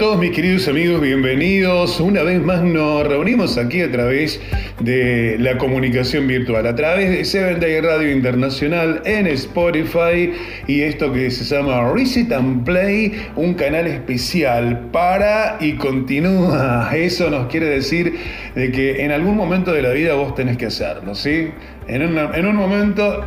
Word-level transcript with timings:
Todos 0.00 0.18
mis 0.18 0.30
queridos 0.30 0.66
amigos, 0.66 1.02
bienvenidos. 1.02 2.00
Una 2.00 2.22
vez 2.22 2.40
más 2.40 2.62
nos 2.62 3.06
reunimos 3.06 3.58
aquí 3.58 3.82
a 3.82 3.92
través 3.92 4.40
de 4.80 5.36
la 5.38 5.58
comunicación 5.58 6.26
virtual, 6.26 6.66
a 6.66 6.74
través 6.74 7.10
de 7.10 7.22
Seven 7.22 7.60
Day 7.60 7.78
Radio 7.82 8.10
Internacional 8.10 9.02
en 9.04 9.26
Spotify 9.26 10.32
y 10.66 10.80
esto 10.80 11.12
que 11.12 11.30
se 11.30 11.44
llama 11.44 11.92
Reset 11.92 12.32
and 12.32 12.64
Play, 12.64 13.12
un 13.36 13.52
canal 13.52 13.86
especial 13.86 14.88
para 14.90 15.58
y 15.60 15.74
continúa. 15.74 16.90
Eso 16.96 17.28
nos 17.28 17.48
quiere 17.48 17.66
decir 17.66 18.14
de 18.54 18.72
que 18.72 19.04
en 19.04 19.12
algún 19.12 19.36
momento 19.36 19.70
de 19.70 19.82
la 19.82 19.90
vida 19.90 20.14
vos 20.14 20.34
tenés 20.34 20.56
que 20.56 20.64
hacerlo, 20.64 21.14
¿sí? 21.14 21.50
En, 21.88 22.00
en 22.00 22.46
un 22.46 22.56
momento 22.56 23.22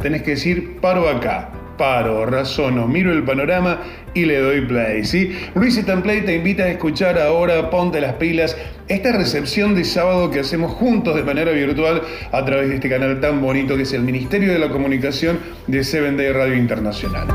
tenés 0.00 0.22
que 0.22 0.30
decir 0.30 0.76
paro 0.80 1.10
acá. 1.10 1.50
Paro, 1.76 2.26
razono, 2.26 2.86
miro 2.86 3.12
el 3.12 3.22
panorama 3.22 3.80
y 4.14 4.24
le 4.24 4.38
doy 4.38 4.62
play, 4.62 5.04
¿sí? 5.04 5.36
Reset 5.54 5.88
and 5.90 6.02
Play 6.02 6.22
te 6.22 6.34
invita 6.34 6.64
a 6.64 6.68
escuchar 6.68 7.18
ahora 7.18 7.70
Ponte 7.70 8.00
las 8.00 8.14
pilas, 8.14 8.56
esta 8.88 9.12
recepción 9.12 9.74
de 9.74 9.84
sábado 9.84 10.30
que 10.30 10.40
hacemos 10.40 10.72
juntos 10.72 11.14
de 11.14 11.22
manera 11.22 11.52
virtual 11.52 12.02
a 12.32 12.44
través 12.44 12.68
de 12.68 12.76
este 12.76 12.88
canal 12.88 13.20
tan 13.20 13.42
bonito 13.42 13.76
que 13.76 13.82
es 13.82 13.92
el 13.92 14.02
Ministerio 14.02 14.52
de 14.52 14.58
la 14.58 14.70
Comunicación 14.70 15.38
de 15.66 15.84
Seven 15.84 16.16
Day 16.16 16.32
Radio 16.32 16.54
Internacional. 16.54 17.28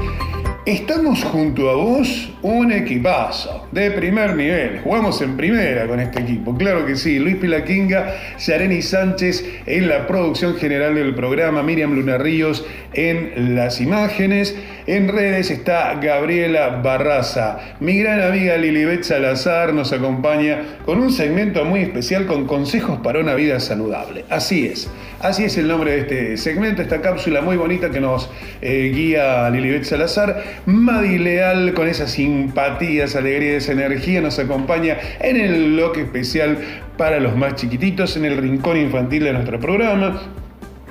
Estamos 0.67 1.23
junto 1.23 1.71
a 1.71 1.73
vos 1.73 2.31
un 2.43 2.71
equipazo 2.71 3.67
de 3.71 3.89
primer 3.89 4.35
nivel. 4.35 4.81
Jugamos 4.81 5.19
en 5.23 5.35
primera 5.35 5.87
con 5.87 5.99
este 5.99 6.19
equipo, 6.19 6.55
claro 6.55 6.85
que 6.85 6.95
sí. 6.95 7.17
Luis 7.17 7.37
Pilaquinga, 7.37 8.13
Yareni 8.37 8.83
Sánchez 8.83 9.43
en 9.65 9.89
la 9.89 10.05
producción 10.05 10.55
general 10.57 10.93
del 10.93 11.15
programa, 11.15 11.63
Miriam 11.63 11.95
Luna 11.95 12.19
Ríos 12.19 12.63
en 12.93 13.55
las 13.55 13.81
imágenes. 13.81 14.55
En 14.87 15.07
redes 15.07 15.51
está 15.51 15.93
Gabriela 16.01 16.81
Barraza. 16.81 17.75
Mi 17.79 17.99
gran 17.99 18.19
amiga 18.19 18.57
Lilibet 18.57 19.03
Salazar 19.03 19.73
nos 19.73 19.93
acompaña 19.93 20.63
con 20.85 20.97
un 20.97 21.11
segmento 21.11 21.65
muy 21.65 21.81
especial 21.81 22.25
con 22.25 22.47
consejos 22.47 22.99
para 23.03 23.19
una 23.19 23.35
vida 23.35 23.59
saludable. 23.59 24.25
Así 24.29 24.65
es, 24.65 24.89
así 25.19 25.43
es 25.43 25.55
el 25.57 25.67
nombre 25.67 25.91
de 25.91 25.99
este 25.99 26.37
segmento, 26.37 26.81
esta 26.81 26.99
cápsula 26.99 27.41
muy 27.41 27.57
bonita 27.57 27.91
que 27.91 28.01
nos 28.01 28.27
eh, 28.61 28.91
guía 28.93 29.47
Lilibet 29.51 29.83
Salazar. 29.83 30.43
Madi 30.65 31.19
Leal 31.19 31.75
con 31.75 31.87
esas 31.87 32.11
simpatías, 32.11 33.15
alegrías, 33.15 33.69
energía 33.69 34.19
nos 34.19 34.39
acompaña 34.39 34.97
en 35.19 35.37
el 35.39 35.73
bloque 35.73 36.01
especial 36.01 36.57
para 36.97 37.19
los 37.19 37.35
más 37.35 37.53
chiquititos, 37.53 38.17
en 38.17 38.25
el 38.25 38.37
rincón 38.37 38.77
infantil 38.77 39.25
de 39.25 39.33
nuestro 39.33 39.59
programa 39.59 40.40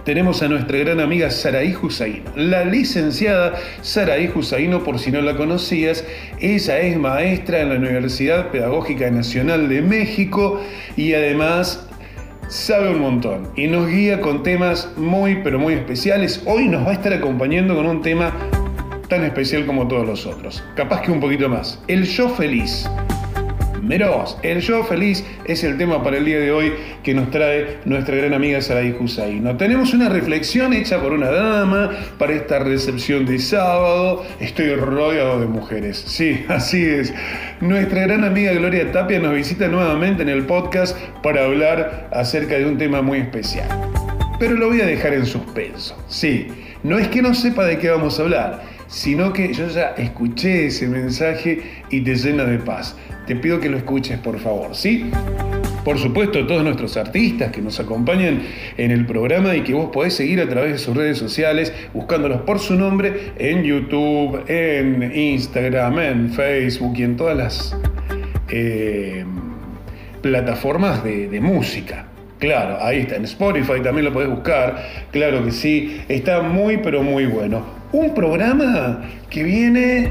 tenemos 0.05 0.43
a 0.43 0.49
nuestra 0.49 0.79
gran 0.79 1.01
amiga 1.01 1.31
Saraí 1.31 1.75
Husaino. 1.75 2.31
La 2.37 2.65
licenciada 2.65 3.55
Saraí 3.83 4.31
Husaino, 4.35 4.83
por 4.83 4.99
si 4.99 5.11
no 5.11 5.21
la 5.21 5.37
conocías, 5.37 6.05
ella 6.41 6.79
es 6.81 6.99
maestra 6.99 7.61
en 7.61 7.71
la 7.71 7.77
Universidad 7.77 8.51
Pedagógica 8.51 9.11
Nacional 9.11 9.69
de 9.69 9.83
México 9.83 10.61
y 10.97 11.15
además 11.15 11.87
sabe 12.49 12.91
un 12.91 13.01
montón 13.01 13.49
y 13.57 13.69
nos 13.69 13.89
guía 13.89 14.21
con 14.21 14.43
temas 14.43 14.93
muy 14.97 15.41
pero 15.43 15.59
muy 15.59 15.75
especiales. 15.75 16.43
Hoy 16.47 16.69
nos 16.69 16.87
va 16.87 16.91
a 16.91 16.95
estar 16.95 17.13
acompañando 17.13 17.75
con 17.77 17.87
un 17.87 18.03
tema 18.03 18.33
tan 19.09 19.25
especial 19.25 19.67
como 19.67 19.87
todos 19.89 20.07
los 20.07 20.27
otros. 20.27 20.63
Capaz 20.77 21.03
que 21.03 21.11
un 21.11 21.21
poquito 21.21 21.49
más. 21.49 21.83
El 21.89 22.05
yo 22.05 22.29
feliz. 22.29 22.89
El 23.91 24.61
yo 24.61 24.85
feliz 24.85 25.25
es 25.45 25.65
el 25.65 25.77
tema 25.77 26.01
para 26.05 26.19
el 26.19 26.25
día 26.25 26.39
de 26.39 26.53
hoy 26.53 26.73
que 27.03 27.13
nos 27.13 27.29
trae 27.33 27.79
nuestra 27.85 28.15
gran 28.15 28.33
amiga 28.35 28.63
Saray 28.63 28.97
Husaino. 28.97 29.57
Tenemos 29.57 29.93
una 29.93 30.09
reflexión 30.09 30.73
hecha 30.73 31.01
por 31.01 31.13
una 31.13 31.29
dama 31.29 31.91
para 32.17 32.35
esta 32.35 32.61
recepción 32.61 33.27
de 33.27 33.41
sábado. 33.41 34.25
Estoy 34.39 34.77
rodeado 34.77 35.41
de 35.41 35.47
mujeres. 35.47 36.05
Sí, 36.07 36.45
así 36.49 36.85
es. 36.85 37.13
Nuestra 37.61 38.03
gran 38.03 38.23
amiga 38.23 38.53
Gloria 38.53 38.93
Tapia 38.93 39.19
nos 39.19 39.35
visita 39.35 39.67
nuevamente 39.67 40.23
en 40.23 40.29
el 40.29 40.47
podcast 40.47 40.97
para 41.21 41.47
hablar 41.47 42.11
acerca 42.13 42.59
de 42.59 42.67
un 42.67 42.79
tema 42.79 43.03
muy 43.03 43.19
especial. 43.19 43.67
Pero 44.39 44.55
lo 44.55 44.69
voy 44.69 44.83
a 44.83 44.87
dejar 44.87 45.15
en 45.15 45.27
suspenso. 45.27 46.01
Sí, 46.07 46.47
no 46.85 46.97
es 46.97 47.09
que 47.09 47.23
no 47.23 47.35
sepa 47.35 47.65
de 47.65 47.79
qué 47.79 47.91
vamos 47.91 48.21
a 48.21 48.23
hablar, 48.23 48.63
sino 48.91 49.33
que 49.33 49.55
yo 49.55 49.69
ya 49.69 49.95
escuché 49.97 50.67
ese 50.67 50.89
mensaje 50.89 51.63
y 51.91 52.01
te 52.01 52.17
llena 52.17 52.45
de 52.45 52.59
paz. 52.59 52.97
Te 53.27 53.37
pido 53.37 53.61
que 53.61 53.69
lo 53.69 53.77
escuches, 53.77 54.19
por 54.19 54.39
favor, 54.41 54.75
¿sí? 54.75 55.11
Por 55.85 55.99
supuesto, 55.99 56.47
todos 56.47 56.65
nuestros 56.65 56.97
artistas 56.97 57.53
que 57.53 57.63
nos 57.63 57.79
acompañan 57.79 58.43
en 58.77 58.91
el 58.91 59.07
programa 59.07 59.55
y 59.55 59.63
que 59.63 59.73
vos 59.73 59.91
podés 59.93 60.15
seguir 60.15 60.41
a 60.41 60.49
través 60.49 60.73
de 60.73 60.79
sus 60.79 60.97
redes 60.97 61.17
sociales, 61.17 61.73
buscándolos 61.95 62.43
por 62.43 62.59
su 62.59 62.75
nombre 62.75 63.33
en 63.39 63.63
YouTube, 63.63 64.43
en 64.49 65.17
Instagram, 65.17 65.99
en 66.01 66.33
Facebook 66.33 66.95
y 66.99 67.05
en 67.05 67.17
todas 67.17 67.37
las 67.37 67.77
eh, 68.49 69.25
plataformas 70.21 71.05
de, 71.05 71.29
de 71.29 71.41
música. 71.41 72.10
Claro, 72.41 72.79
ahí 72.81 73.01
está, 73.01 73.17
en 73.17 73.25
Spotify 73.25 73.83
también 73.83 74.07
lo 74.07 74.15
podés 74.15 74.31
buscar, 74.31 74.83
claro 75.13 75.45
que 75.45 75.51
sí, 75.51 76.01
está 76.09 76.41
muy 76.41 76.79
pero 76.79 77.03
muy 77.03 77.27
bueno. 77.27 77.67
Un 77.93 78.15
programa 78.15 79.03
que 79.29 79.43
viene 79.43 80.11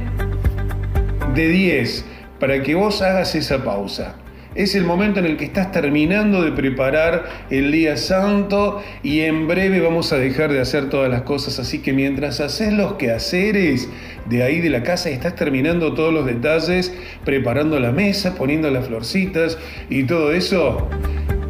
de 1.34 1.48
10 1.48 2.06
para 2.40 2.62
que 2.62 2.76
vos 2.76 3.02
hagas 3.02 3.34
esa 3.34 3.64
pausa. 3.64 4.16
Es 4.54 4.76
el 4.76 4.84
momento 4.84 5.20
en 5.20 5.26
el 5.26 5.38
que 5.38 5.46
estás 5.46 5.72
terminando 5.72 6.44
de 6.44 6.52
preparar 6.52 7.26
el 7.50 7.72
día 7.72 7.98
santo 7.98 8.82
y 9.02 9.22
en 9.22 9.48
breve 9.48 9.80
vamos 9.80 10.12
a 10.12 10.18
dejar 10.18 10.52
de 10.52 10.60
hacer 10.60 10.90
todas 10.90 11.10
las 11.10 11.22
cosas. 11.22 11.60
Así 11.60 11.80
que 11.80 11.94
mientras 11.94 12.42
haces 12.42 12.74
los 12.74 12.94
quehaceres 12.94 13.90
de 14.28 14.44
ahí 14.44 14.60
de 14.60 14.70
la 14.70 14.84
casa 14.84 15.10
estás 15.10 15.36
terminando 15.36 15.94
todos 15.94 16.14
los 16.14 16.26
detalles, 16.26 16.94
preparando 17.26 17.80
la 17.80 17.92
mesa, 17.92 18.36
poniendo 18.36 18.70
las 18.70 18.88
florcitas 18.88 19.58
y 19.90 20.04
todo 20.04 20.32
eso, 20.32 20.90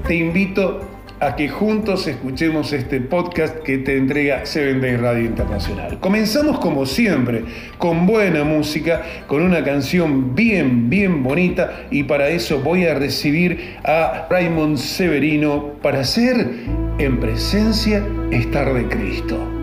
te 0.09 0.15
invito 0.15 0.81
a 1.19 1.35
que 1.35 1.49
juntos 1.49 2.07
escuchemos 2.07 2.73
este 2.73 2.99
podcast 2.99 3.59
que 3.59 3.77
te 3.77 3.95
entrega 3.95 4.43
Seven 4.43 4.81
Day 4.81 4.95
Radio 4.95 5.23
Internacional. 5.23 5.99
Comenzamos 5.99 6.57
como 6.57 6.87
siempre, 6.87 7.43
con 7.77 8.07
buena 8.07 8.43
música, 8.43 9.03
con 9.27 9.43
una 9.43 9.63
canción 9.63 10.33
bien, 10.33 10.89
bien 10.89 11.21
bonita 11.21 11.85
y 11.91 12.05
para 12.05 12.29
eso 12.29 12.59
voy 12.59 12.87
a 12.87 12.95
recibir 12.95 13.75
a 13.83 14.25
Raymond 14.31 14.77
Severino 14.77 15.73
para 15.83 15.99
hacer 15.99 16.55
en 16.97 17.19
presencia 17.19 18.03
estar 18.31 18.73
de 18.73 18.87
Cristo. 18.87 19.58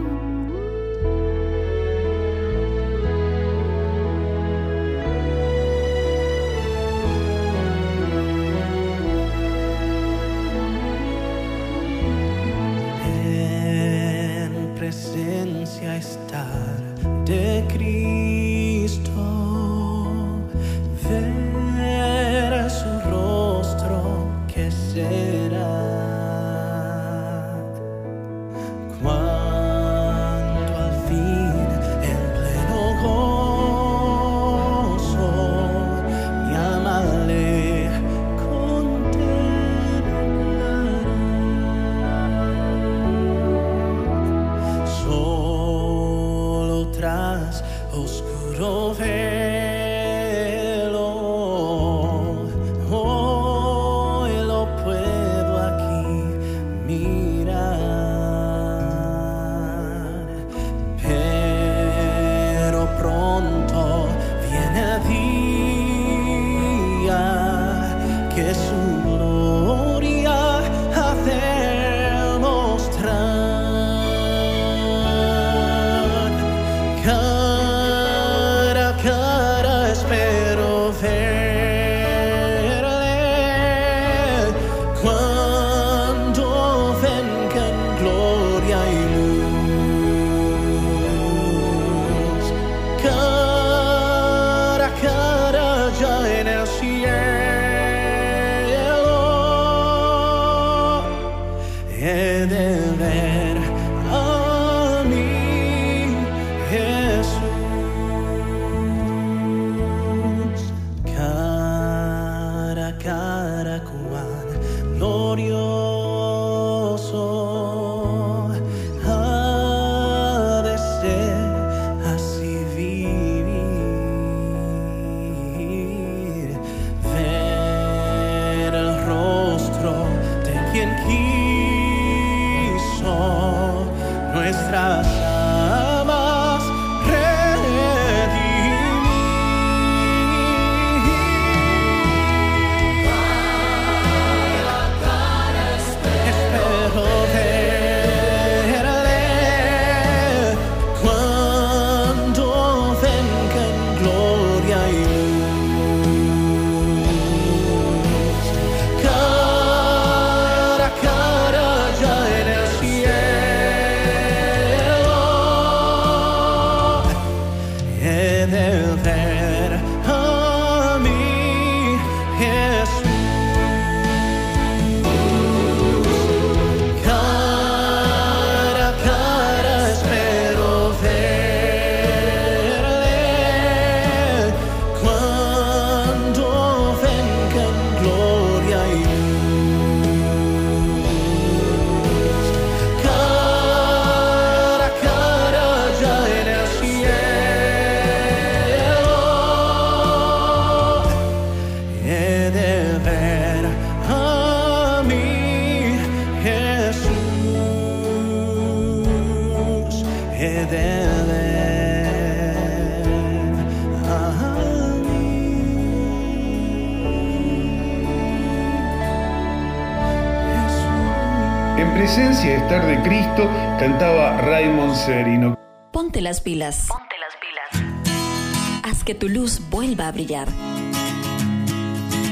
Presencia 222.06 222.50
de 222.50 222.56
estar 222.58 222.86
de 222.86 223.03
Cristo 223.03 223.50
cantaba 223.80 224.41
Raymond 224.42 224.94
Severino. 224.94 225.58
Ponte 225.92 226.20
las 226.20 226.41
pilas. 226.41 226.86
Ponte 226.86 227.16
las 227.18 227.34
pilas. 227.34 228.84
Haz 228.84 229.03
que 229.03 229.16
tu 229.16 229.28
luz 229.28 229.60
vuelva 229.70 230.06
a 230.06 230.12
brillar. 230.12 230.47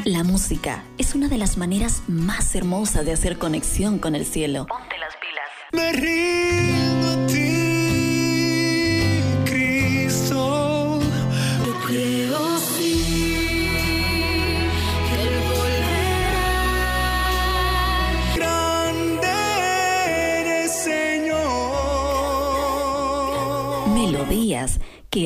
La 0.05 0.23
música 0.23 0.85
es 0.97 1.17
una 1.17 1.27
de 1.27 1.39
las 1.39 1.57
maneras 1.57 2.05
más 2.07 2.55
hermosas 2.55 3.05
de 3.05 3.15
hacer 3.15 3.37
conexión 3.37 3.99
con 3.99 4.15
el 4.15 4.25
cielo. 4.25 4.69
Ponte 4.69 4.84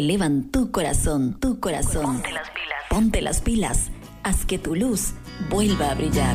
elevan 0.08 0.50
tu 0.50 0.70
corazón, 0.70 1.38
tu 1.38 1.60
corazón. 1.60 2.22
Ponte 2.22 2.32
las 2.32 2.48
pilas. 2.48 2.78
Ponte 2.88 3.20
las 3.20 3.40
pilas. 3.42 3.90
Haz 4.22 4.46
que 4.46 4.58
tu 4.58 4.74
luz 4.74 5.12
vuelva 5.50 5.90
a 5.90 5.94
brillar. 5.96 6.34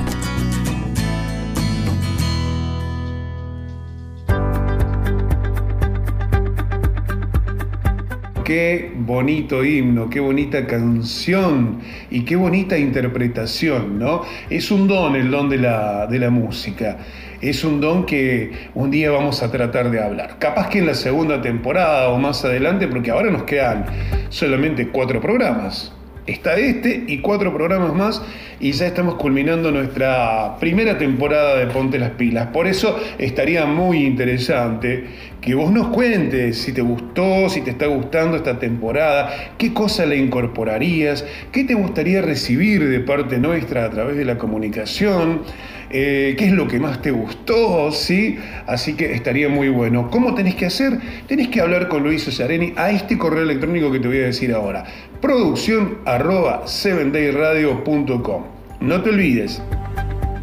Qué 8.46 8.94
bonito 8.96 9.64
himno, 9.64 10.08
qué 10.08 10.20
bonita 10.20 10.68
canción 10.68 11.80
y 12.12 12.26
qué 12.26 12.36
bonita 12.36 12.78
interpretación, 12.78 13.98
¿no? 13.98 14.22
Es 14.52 14.70
un 14.70 14.88
don 14.88 15.16
el 15.16 15.32
don 15.32 15.50
de 15.50 15.58
la, 15.58 16.06
de 16.06 16.20
la 16.20 16.30
música. 16.30 17.00
Es 17.44 17.66
un 17.66 17.82
don 17.82 18.06
que 18.06 18.54
un 18.74 18.90
día 18.90 19.12
vamos 19.12 19.44
a 19.44 19.52
tratar 19.52 19.92
de 19.92 20.02
hablar. 20.02 20.40
Capaz 20.40 20.70
que 20.70 20.80
en 20.80 20.86
la 20.86 20.94
segunda 20.94 21.42
temporada 21.42 22.08
o 22.08 22.18
más 22.18 22.46
adelante, 22.46 22.88
porque 22.88 23.12
ahora 23.12 23.32
nos 23.32 23.44
quedan 23.44 23.86
solamente 24.30 24.88
cuatro 24.88 25.20
programas. 25.20 25.94
Está 26.26 26.56
este 26.56 27.04
y 27.08 27.18
cuatro 27.18 27.54
programas 27.54 27.94
más 27.94 28.22
y 28.62 28.72
ya 28.72 28.88
estamos 28.88 29.16
culminando 29.16 29.72
nuestra 29.72 30.56
primera 30.58 30.98
temporada 30.98 31.58
de 31.58 31.68
Ponte 31.68 32.00
las 32.00 32.12
Pilas. 32.12 32.48
Por 32.48 32.66
eso 32.66 32.98
estaría 33.18 33.66
muy 33.66 34.06
interesante 34.06 35.04
que 35.42 35.54
vos 35.54 35.70
nos 35.70 35.90
cuentes 35.90 36.60
si 36.60 36.72
te 36.72 36.80
gustó, 36.80 37.50
si 37.50 37.60
te 37.60 37.72
está 37.72 37.88
gustando 37.88 38.38
esta 38.38 38.58
temporada, 38.58 39.54
qué 39.58 39.74
cosa 39.74 40.06
le 40.06 40.16
incorporarías, 40.16 41.26
qué 41.52 41.66
te 41.66 41.74
gustaría 41.74 42.22
recibir 42.22 42.88
de 42.88 43.02
parte 43.02 43.38
nuestra 43.38 43.84
a 43.84 43.90
través 43.90 44.16
de 44.16 44.24
la 44.24 44.38
comunicación, 44.38 45.42
eh, 45.90 46.36
qué 46.38 46.46
es 46.46 46.54
lo 46.54 46.70
que 46.70 46.80
más 46.80 47.02
te 47.02 47.12
gustó, 47.12 47.92
¿sí? 47.92 48.38
Así 48.66 48.94
que 48.94 49.12
estaría 49.12 49.50
muy 49.50 49.68
bueno. 49.68 50.10
¿Cómo 50.10 50.34
tenés 50.36 50.56
que 50.56 50.68
hacer? 50.68 51.00
Tenés 51.28 51.50
que 51.50 51.60
hablar 51.60 51.90
con 51.90 52.02
Luis 52.02 52.26
Osareni 52.26 52.72
a 52.78 52.92
este 52.92 53.18
correo 53.18 53.44
electrónico 53.44 53.92
que 53.92 54.00
te 54.00 54.08
voy 54.08 54.20
a 54.20 54.28
decir 54.28 54.54
ahora. 54.54 54.86
Producción 55.24 56.00
arroba 56.04 56.66
7dayradio.com. 56.66 58.44
No 58.82 59.02
te 59.04 59.10
olvides. 59.10 59.62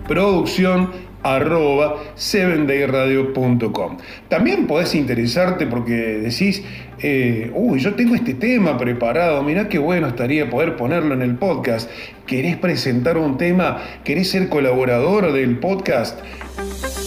Producción 0.08 0.88
arroba 1.22 1.96
7dayradio.com. 2.16 3.98
También 4.30 4.66
podés 4.66 4.94
interesarte 4.94 5.66
porque 5.66 5.92
decís, 5.92 6.62
eh, 6.98 7.50
uy, 7.54 7.78
yo 7.78 7.94
tengo 7.94 8.14
este 8.14 8.32
tema 8.32 8.78
preparado, 8.78 9.42
mirá 9.42 9.68
qué 9.68 9.76
bueno 9.76 10.06
estaría 10.06 10.48
poder 10.48 10.76
ponerlo 10.76 11.12
en 11.12 11.20
el 11.20 11.34
podcast. 11.34 11.90
¿Querés 12.26 12.56
presentar 12.56 13.18
un 13.18 13.36
tema? 13.36 13.82
¿Querés 14.02 14.30
ser 14.30 14.48
colaborador 14.48 15.30
del 15.34 15.58
podcast? 15.58 16.18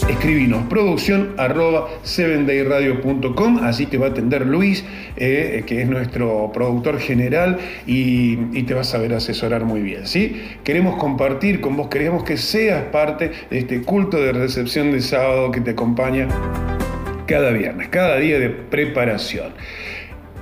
Escribinos 0.08 0.64
producción 0.68 1.34
arroba 1.38 1.88
7dayradio.com, 2.04 3.60
así 3.62 3.86
te 3.86 3.96
va 3.96 4.08
a 4.08 4.10
atender 4.10 4.46
Luis, 4.46 4.84
eh, 5.16 5.64
que 5.66 5.80
es 5.80 5.88
nuestro 5.88 6.50
productor 6.52 6.98
general, 6.98 7.58
y, 7.86 8.36
te 8.64 8.74
vas 8.74 8.88
a 8.88 8.92
saber 8.92 9.14
asesorar 9.14 9.64
muy 9.64 9.80
bien. 9.80 10.06
¿sí? 10.06 10.42
Queremos 10.62 10.96
compartir 10.96 11.62
con 11.62 11.76
vos, 11.76 11.88
queremos 11.88 12.22
que 12.22 12.36
seas 12.36 12.84
parte 12.84 13.30
de 13.50 13.58
este 13.58 13.80
culto 13.80 14.18
de 14.20 14.32
recepción 14.32 14.92
de 14.92 15.00
sábado 15.00 15.50
que 15.50 15.62
te 15.62 15.70
acompaña 15.70 16.28
cada 17.26 17.50
viernes, 17.50 17.88
cada 17.88 18.18
día 18.18 18.38
de 18.38 18.50
preparación. 18.50 19.52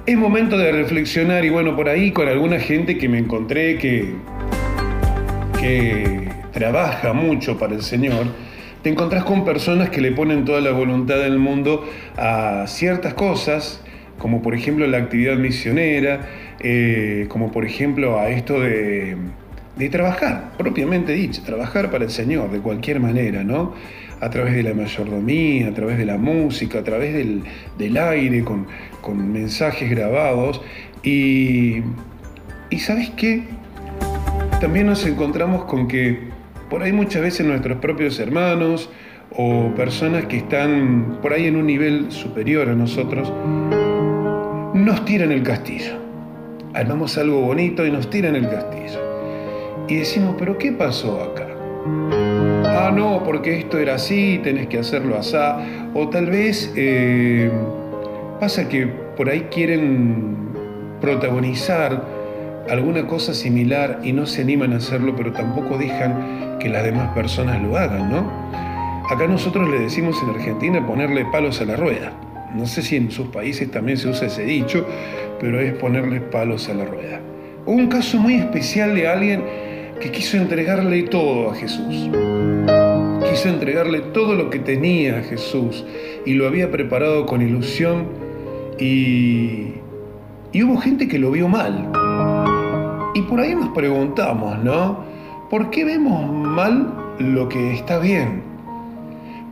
Es 0.07 0.17
momento 0.17 0.59
de 0.59 0.73
reflexionar 0.73 1.45
y 1.45 1.51
bueno, 1.51 1.77
por 1.77 1.89
ahí 1.89 2.11
con 2.11 2.27
alguna 2.27 2.59
gente 2.59 2.99
que 2.99 3.09
me 3.09 3.19
encontré 3.19 3.79
que, 3.79 4.13
que 5.61 6.29
trabaja 6.53 7.13
mucho 7.13 7.57
para 7.57 7.75
el 7.75 7.83
Señor, 7.83 8.27
te 8.83 8.91
encontrás 8.91 9.25
con 9.25 9.45
personas 9.45 9.91
que 9.91 10.01
le 10.01 10.13
ponen 10.13 10.45
toda 10.45 10.61
la 10.61 10.73
voluntad 10.73 11.17
del 11.17 11.39
mundo 11.39 11.89
a 12.17 12.65
ciertas 12.67 13.15
cosas, 13.15 13.81
como 14.19 14.43
por 14.43 14.55
ejemplo 14.55 14.87
la 14.87 14.99
actividad 14.99 15.37
misionera, 15.37 16.29
eh, 16.61 17.27
como 17.29 17.53
por 17.53 17.65
ejemplo 17.65 18.19
a 18.19 18.29
esto 18.31 18.61
de, 18.61 19.17
trabajar, 19.91 20.53
propiamente 20.59 21.13
dicho, 21.13 21.43
trabajar 21.43 21.91
para 21.91 22.05
el 22.05 22.11
Señor 22.11 22.53
de 22.53 22.61
cualquier 22.61 23.01
manera, 23.01 23.43
¿no? 23.43 23.73
A 24.21 24.31
través 24.31 24.55
de 24.55 24.63
la 24.63 24.75
mayordomía, 24.75 25.69
a 25.69 25.75
través 25.75 25.99
de 25.99 26.07
la 26.07 26.19
música, 26.19 26.79
a 26.79 26.85
través 26.85 27.13
del, 27.15 27.43
del 27.79 27.97
aire, 27.97 28.45
con, 28.45 28.69
con 29.01 29.33
mensajes 29.33 29.91
grabados. 29.91 30.61
Y, 31.03 31.79
y 32.71 32.79
¿sabes 32.79 33.11
qué? 33.11 33.43
También 34.61 34.87
nos 34.87 35.05
encontramos 35.05 35.65
con 35.65 35.89
que 35.89 36.32
por 36.73 36.83
ahí 36.83 36.93
muchas 36.95 37.21
veces 37.21 37.45
nuestros 37.45 37.77
propios 37.77 38.19
hermanos 38.19 38.89
o 39.37 39.75
personas 39.77 40.25
que 40.25 40.39
están 40.39 41.19
por 41.21 41.35
ahí 41.35 41.47
en 41.47 41.57
un 41.57 41.67
nivel 41.67 42.11
superior 42.11 42.71
a 42.71 42.75
nosotros, 42.75 43.31
nos 44.73 45.05
tiran 45.05 45.33
el 45.33 45.43
castillo. 45.43 45.99
Armamos 46.73 47.19
algo 47.19 47.43
bonito 47.43 47.85
y 47.85 47.91
nos 47.91 48.09
tiran 48.09 48.37
el 48.37 48.49
castillo. 48.49 49.01
Y 49.87 49.97
decimos, 49.97 50.35
pero 50.39 50.57
¿qué 50.57 50.73
pasó 50.73 51.21
acá? 51.21 51.47
Ah, 52.65 52.91
no, 52.91 53.23
porque 53.23 53.59
esto 53.59 53.79
era 53.79 53.97
así, 53.97 54.41
tenés 54.43 54.69
que 54.69 54.79
hacerlo 54.79 55.19
así. 55.19 55.37
O 55.93 56.09
tal 56.09 56.31
vez 56.31 56.73
eh, 56.75 57.51
pasa 58.41 58.67
que 58.71 58.87
por 58.87 59.29
ahí 59.29 59.49
quieren 59.51 60.37
protagonizar 61.03 62.03
alguna 62.71 63.07
cosa 63.07 63.35
similar 63.35 64.01
y 64.03 64.15
no 64.15 64.25
se 64.25 64.41
animan 64.41 64.73
a 64.73 64.77
hacerlo, 64.77 65.15
pero 65.15 65.33
tampoco 65.33 65.77
dejan 65.77 66.52
que 66.63 66.69
las 66.69 66.85
demás 66.85 67.13
personas 67.13 67.61
lo 67.61 67.77
hagan, 67.77 68.09
¿no? 68.09 68.31
Acá 69.11 69.27
nosotros 69.27 69.69
le 69.69 69.81
decimos 69.81 70.17
en 70.23 70.31
Argentina 70.31 70.87
ponerle 70.87 71.25
palos 71.25 71.61
a 71.61 71.65
la 71.65 71.75
rueda. 71.75 72.13
No 72.55 72.67
sé 72.67 72.83
si 72.83 72.95
en 72.95 73.11
sus 73.11 73.27
países 73.29 73.69
también 73.71 73.99
se 73.99 74.09
usa 74.09 74.29
ese 74.29 74.45
dicho, 74.45 74.87
pero 75.41 75.61
es 75.61 75.75
ponerle 75.75 76.21
palos 76.21 76.69
a 76.69 76.75
la 76.75 76.85
rueda. 76.85 77.21
Un 77.67 77.89
caso 77.89 78.19
muy 78.19 78.35
especial 78.35 78.95
de 78.95 79.09
alguien 79.09 79.43
que 80.01 80.13
quiso 80.13 80.37
entregarle 80.37 81.03
todo 81.03 81.51
a 81.51 81.55
Jesús. 81.57 82.11
Quiso 83.29 83.49
entregarle 83.49 84.01
todo 84.13 84.37
lo 84.37 84.49
que 84.49 84.61
tenía 84.61 85.19
a 85.19 85.23
Jesús 85.23 85.85
y 86.25 86.35
lo 86.35 86.47
había 86.47 86.71
preparado 86.71 87.27
con 87.27 87.43
ilusión 87.43 88.07
y, 88.79 89.75
y 90.53 90.63
hubo 90.63 90.77
gente 90.77 91.09
que 91.09 91.19
lo 91.19 91.33
vio 91.33 91.49
mal. 91.49 91.91
Y 93.15 93.23
por 93.23 93.41
ahí 93.41 93.55
nos 93.55 93.71
preguntamos, 93.71 94.63
¿no? 94.63 95.12
¿Por 95.53 95.69
qué 95.69 95.85
vemos 95.85 96.33
mal 96.33 96.95
lo 97.19 97.47
que 97.47 97.75
está 97.75 97.99
bien? 97.99 98.43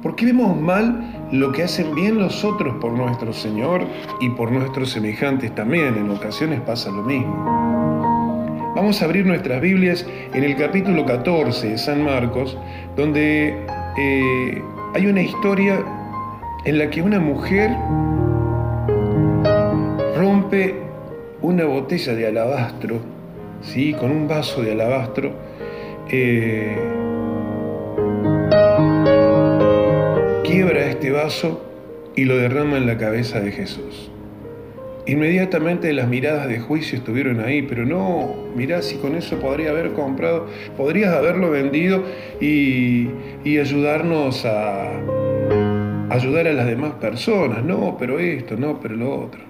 ¿Por 0.03 0.17
qué 0.17 0.25
vemos 0.25 0.59
mal 0.59 1.29
lo 1.31 1.53
que 1.53 1.63
hacen 1.63 1.95
bien 1.95 2.19
los 2.19 2.43
otros 2.43 2.77
por 2.81 2.93
nuestro 2.93 3.35
Señor 3.35 3.83
y 4.19 4.31
por 4.31 4.51
nuestros 4.51 4.93
semejantes 4.93 5.55
también? 5.55 5.99
En 5.99 6.09
ocasiones 6.09 6.63
pasa 6.63 6.91
lo 6.91 7.03
mismo. 7.03 8.73
Vamos 8.75 9.03
a 9.03 9.05
abrir 9.05 9.27
nuestras 9.27 9.61
Biblias 9.61 10.07
en 10.33 10.43
el 10.43 10.57
capítulo 10.57 11.05
14 11.05 11.69
de 11.69 11.77
San 11.77 12.03
Marcos, 12.03 12.57
donde 12.97 13.63
eh, 13.99 14.63
hay 14.95 15.07
una 15.07 15.21
historia 15.21 15.85
en 16.65 16.79
la 16.79 16.89
que 16.89 17.03
una 17.03 17.21
mujer 17.21 17.77
rompe 20.17 20.77
una 21.43 21.67
botella 21.67 22.15
de 22.15 22.27
alabastro, 22.27 23.01
¿sí? 23.61 23.93
con 23.93 24.11
un 24.11 24.27
vaso 24.27 24.63
de 24.63 24.73
alabastro, 24.73 25.50
eh, 26.13 26.77
quiebra 30.45 30.87
este 30.87 31.11
vaso 31.11 31.65
y 32.17 32.25
lo 32.25 32.37
derrama 32.37 32.77
en 32.77 32.87
la 32.87 32.99
cabeza 32.99 33.41
de 33.41 33.53
Jesús. 33.53 34.11
Inmediatamente 35.07 35.93
las 35.93 36.09
miradas 36.09 36.49
de 36.49 36.61
juicio 36.61 36.99
estuvieron 36.99 37.41
ahí, 37.41 37.63
pero 37.63 37.85
no, 37.87 38.35
mirá 38.55 38.83
si 38.83 38.97
con 38.97 39.15
eso 39.15 39.39
podría 39.41 39.71
haber 39.71 39.93
comprado, 39.93 40.47
podrías 40.77 41.15
haberlo 41.15 41.51
vendido 41.51 42.05
y, 42.41 43.09
y 43.45 43.59
ayudarnos 43.59 44.45
a, 44.45 44.93
ayudar 46.11 46.49
a 46.49 46.53
las 46.53 46.67
demás 46.67 46.93
personas, 46.95 47.65
no, 47.65 47.97
pero 47.99 48.19
esto, 48.19 48.57
no, 48.57 48.81
pero 48.81 48.97
lo 48.97 49.21
otro. 49.21 49.41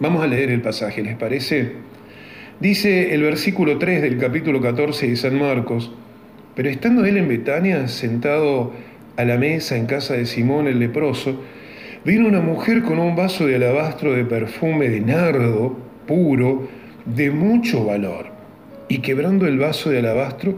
Vamos 0.00 0.24
a 0.24 0.26
leer 0.26 0.50
el 0.50 0.62
pasaje, 0.62 1.02
¿les 1.02 1.16
parece? 1.16 1.72
Dice 2.58 3.14
el 3.14 3.22
versículo 3.22 3.78
3 3.78 4.02
del 4.02 4.18
capítulo 4.18 4.60
14 4.60 5.08
de 5.08 5.16
San 5.16 5.38
Marcos, 5.38 5.92
pero 6.56 6.70
estando 6.70 7.04
él 7.04 7.18
en 7.18 7.28
Betania, 7.28 7.86
sentado 7.86 8.72
a 9.16 9.24
la 9.24 9.36
mesa 9.36 9.76
en 9.76 9.84
casa 9.84 10.14
de 10.14 10.24
Simón 10.24 10.66
el 10.66 10.78
leproso, 10.78 11.38
vino 12.04 12.26
una 12.26 12.40
mujer 12.40 12.82
con 12.82 12.98
un 12.98 13.14
vaso 13.14 13.46
de 13.46 13.56
alabastro 13.56 14.14
de 14.14 14.24
perfume 14.24 14.88
de 14.88 15.00
nardo 15.00 15.76
puro, 16.06 16.66
de 17.04 17.30
mucho 17.30 17.84
valor, 17.84 18.26
y 18.88 18.98
quebrando 18.98 19.46
el 19.46 19.58
vaso 19.58 19.90
de 19.90 19.98
alabastro, 19.98 20.54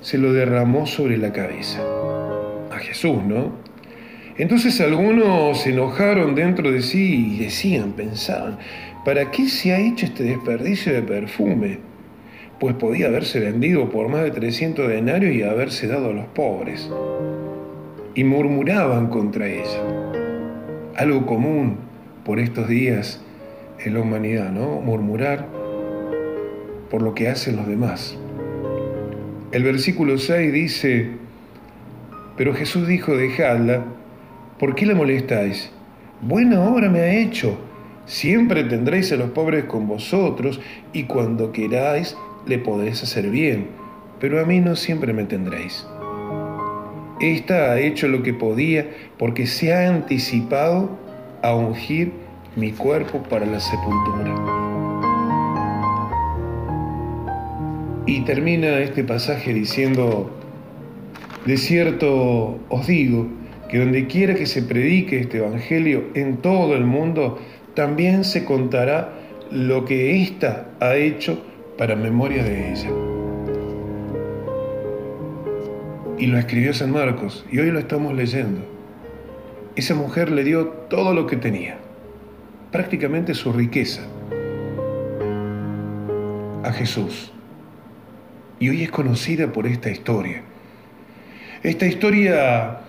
se 0.00 0.16
lo 0.16 0.32
derramó 0.32 0.86
sobre 0.86 1.18
la 1.18 1.32
cabeza. 1.32 1.80
A 2.70 2.78
Jesús, 2.78 3.22
¿no? 3.24 3.52
Entonces 4.38 4.80
algunos 4.80 5.60
se 5.60 5.70
enojaron 5.70 6.34
dentro 6.36 6.70
de 6.70 6.82
sí 6.82 7.34
y 7.34 7.44
decían, 7.44 7.92
pensaban, 7.92 8.58
¿para 9.04 9.30
qué 9.30 9.48
se 9.48 9.72
ha 9.72 9.78
hecho 9.78 10.06
este 10.06 10.22
desperdicio 10.22 10.92
de 10.92 11.02
perfume? 11.02 11.91
Pues 12.62 12.76
podía 12.76 13.08
haberse 13.08 13.40
vendido 13.40 13.90
por 13.90 14.08
más 14.08 14.22
de 14.22 14.30
300 14.30 14.88
denarios 14.88 15.34
y 15.34 15.42
haberse 15.42 15.88
dado 15.88 16.10
a 16.10 16.12
los 16.12 16.26
pobres. 16.26 16.88
Y 18.14 18.22
murmuraban 18.22 19.08
contra 19.08 19.48
ella. 19.48 20.12
Algo 20.94 21.26
común 21.26 21.78
por 22.24 22.38
estos 22.38 22.68
días 22.68 23.20
en 23.80 23.94
la 23.94 24.00
humanidad, 24.02 24.52
¿no? 24.52 24.80
Murmurar 24.80 25.44
por 26.88 27.02
lo 27.02 27.16
que 27.16 27.28
hacen 27.28 27.56
los 27.56 27.66
demás. 27.66 28.16
El 29.50 29.64
versículo 29.64 30.16
6 30.16 30.52
dice, 30.52 31.08
pero 32.36 32.54
Jesús 32.54 32.86
dijo, 32.86 33.16
dejadla, 33.16 33.82
¿por 34.60 34.76
qué 34.76 34.86
la 34.86 34.94
molestáis? 34.94 35.72
Buena 36.20 36.62
obra 36.62 36.88
me 36.88 37.00
ha 37.00 37.12
hecho. 37.12 37.58
Siempre 38.06 38.62
tendréis 38.62 39.10
a 39.10 39.16
los 39.16 39.30
pobres 39.30 39.64
con 39.64 39.88
vosotros 39.88 40.60
y 40.92 41.04
cuando 41.04 41.50
queráis 41.50 42.16
le 42.46 42.58
podéis 42.58 43.02
hacer 43.02 43.30
bien, 43.30 43.68
pero 44.20 44.40
a 44.40 44.44
mí 44.44 44.60
no 44.60 44.76
siempre 44.76 45.12
me 45.12 45.24
tendréis. 45.24 45.86
Esta 47.20 47.72
ha 47.72 47.80
hecho 47.80 48.08
lo 48.08 48.22
que 48.22 48.34
podía 48.34 48.86
porque 49.18 49.46
se 49.46 49.72
ha 49.72 49.88
anticipado 49.88 50.90
a 51.42 51.54
ungir 51.54 52.12
mi 52.56 52.72
cuerpo 52.72 53.22
para 53.22 53.46
la 53.46 53.60
sepultura. 53.60 54.34
Y 58.06 58.22
termina 58.22 58.80
este 58.80 59.04
pasaje 59.04 59.54
diciendo, 59.54 60.30
de 61.46 61.56
cierto 61.56 62.58
os 62.68 62.86
digo 62.86 63.28
que 63.68 63.78
donde 63.78 64.06
quiera 64.06 64.34
que 64.34 64.46
se 64.46 64.62
predique 64.62 65.20
este 65.20 65.38
Evangelio 65.38 66.04
en 66.14 66.38
todo 66.38 66.74
el 66.74 66.84
mundo, 66.84 67.38
también 67.74 68.24
se 68.24 68.44
contará 68.44 69.12
lo 69.50 69.84
que 69.84 70.22
ésta 70.22 70.68
ha 70.80 70.96
hecho 70.96 71.42
para 71.78 71.96
memoria 71.96 72.44
de 72.44 72.72
ella. 72.72 72.90
Y 76.18 76.26
lo 76.26 76.38
escribió 76.38 76.72
San 76.72 76.92
Marcos 76.92 77.44
y 77.50 77.58
hoy 77.58 77.70
lo 77.70 77.78
estamos 77.78 78.14
leyendo. 78.14 78.60
Esa 79.74 79.94
mujer 79.94 80.30
le 80.30 80.44
dio 80.44 80.68
todo 80.68 81.14
lo 81.14 81.26
que 81.26 81.36
tenía, 81.36 81.78
prácticamente 82.70 83.34
su 83.34 83.52
riqueza, 83.52 84.02
a 86.62 86.72
Jesús. 86.72 87.32
Y 88.60 88.68
hoy 88.68 88.82
es 88.82 88.90
conocida 88.90 89.50
por 89.50 89.66
esta 89.66 89.90
historia. 89.90 90.42
Esta 91.62 91.86
historia 91.86 92.80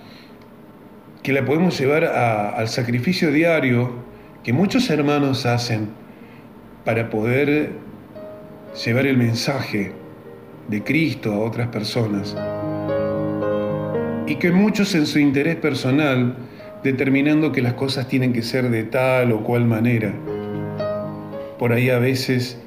que 1.24 1.32
la 1.32 1.46
podemos 1.46 1.80
llevar 1.80 2.04
al 2.04 2.68
sacrificio 2.68 3.32
diario 3.32 4.04
que 4.44 4.52
muchos 4.52 4.90
hermanos 4.90 5.46
hacen 5.46 5.90
para 6.84 7.10
poder 7.10 7.72
llevar 8.74 9.06
el 9.06 9.18
mensaje 9.18 9.92
de 10.68 10.84
Cristo 10.84 11.34
a 11.34 11.40
otras 11.40 11.68
personas. 11.68 12.36
Y 14.28 14.36
que 14.36 14.52
muchos 14.52 14.96
en 14.96 15.06
su 15.06 15.20
interés 15.20 15.56
personal, 15.58 16.36
determinando 16.84 17.52
que 17.52 17.62
las 17.62 17.74
cosas 17.74 18.08
tienen 18.08 18.34
que 18.34 18.42
ser 18.42 18.70
de 18.70 18.84
tal 18.84 19.32
o 19.32 19.44
cual 19.44 19.66
manera, 19.66 20.14
por 21.60 21.72
ahí 21.72 21.90
a 21.90 22.00
veces 22.00 22.58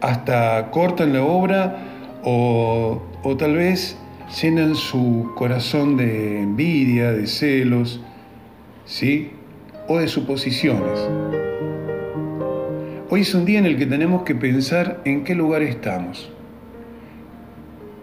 hasta 0.00 0.70
cortan 0.70 1.12
la 1.12 1.22
obra 1.22 1.76
o, 2.22 3.02
o 3.22 3.36
tal 3.36 3.56
vez 3.56 3.96
llenan 4.42 4.74
su 4.74 5.32
corazón 5.34 5.96
de 5.96 6.42
envidia, 6.42 7.12
de 7.12 7.26
celos, 7.26 8.00
¿sí? 8.84 9.32
O 9.88 9.98
de 9.98 10.08
suposiciones. 10.08 11.47
Hoy 13.10 13.22
es 13.22 13.34
un 13.34 13.46
día 13.46 13.58
en 13.58 13.64
el 13.64 13.78
que 13.78 13.86
tenemos 13.86 14.22
que 14.24 14.34
pensar 14.34 15.00
en 15.06 15.24
qué 15.24 15.34
lugar 15.34 15.62
estamos. 15.62 16.30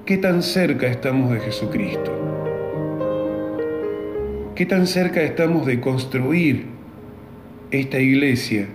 ¿Qué 0.03 0.17
tan 0.17 0.41
cerca 0.41 0.87
estamos 0.87 1.31
de 1.31 1.41
Jesucristo? 1.41 2.11
¿Qué 4.55 4.65
tan 4.65 4.87
cerca 4.87 5.21
estamos 5.21 5.67
de 5.67 5.79
construir 5.79 6.65
esta 7.69 7.99
iglesia 7.99 8.67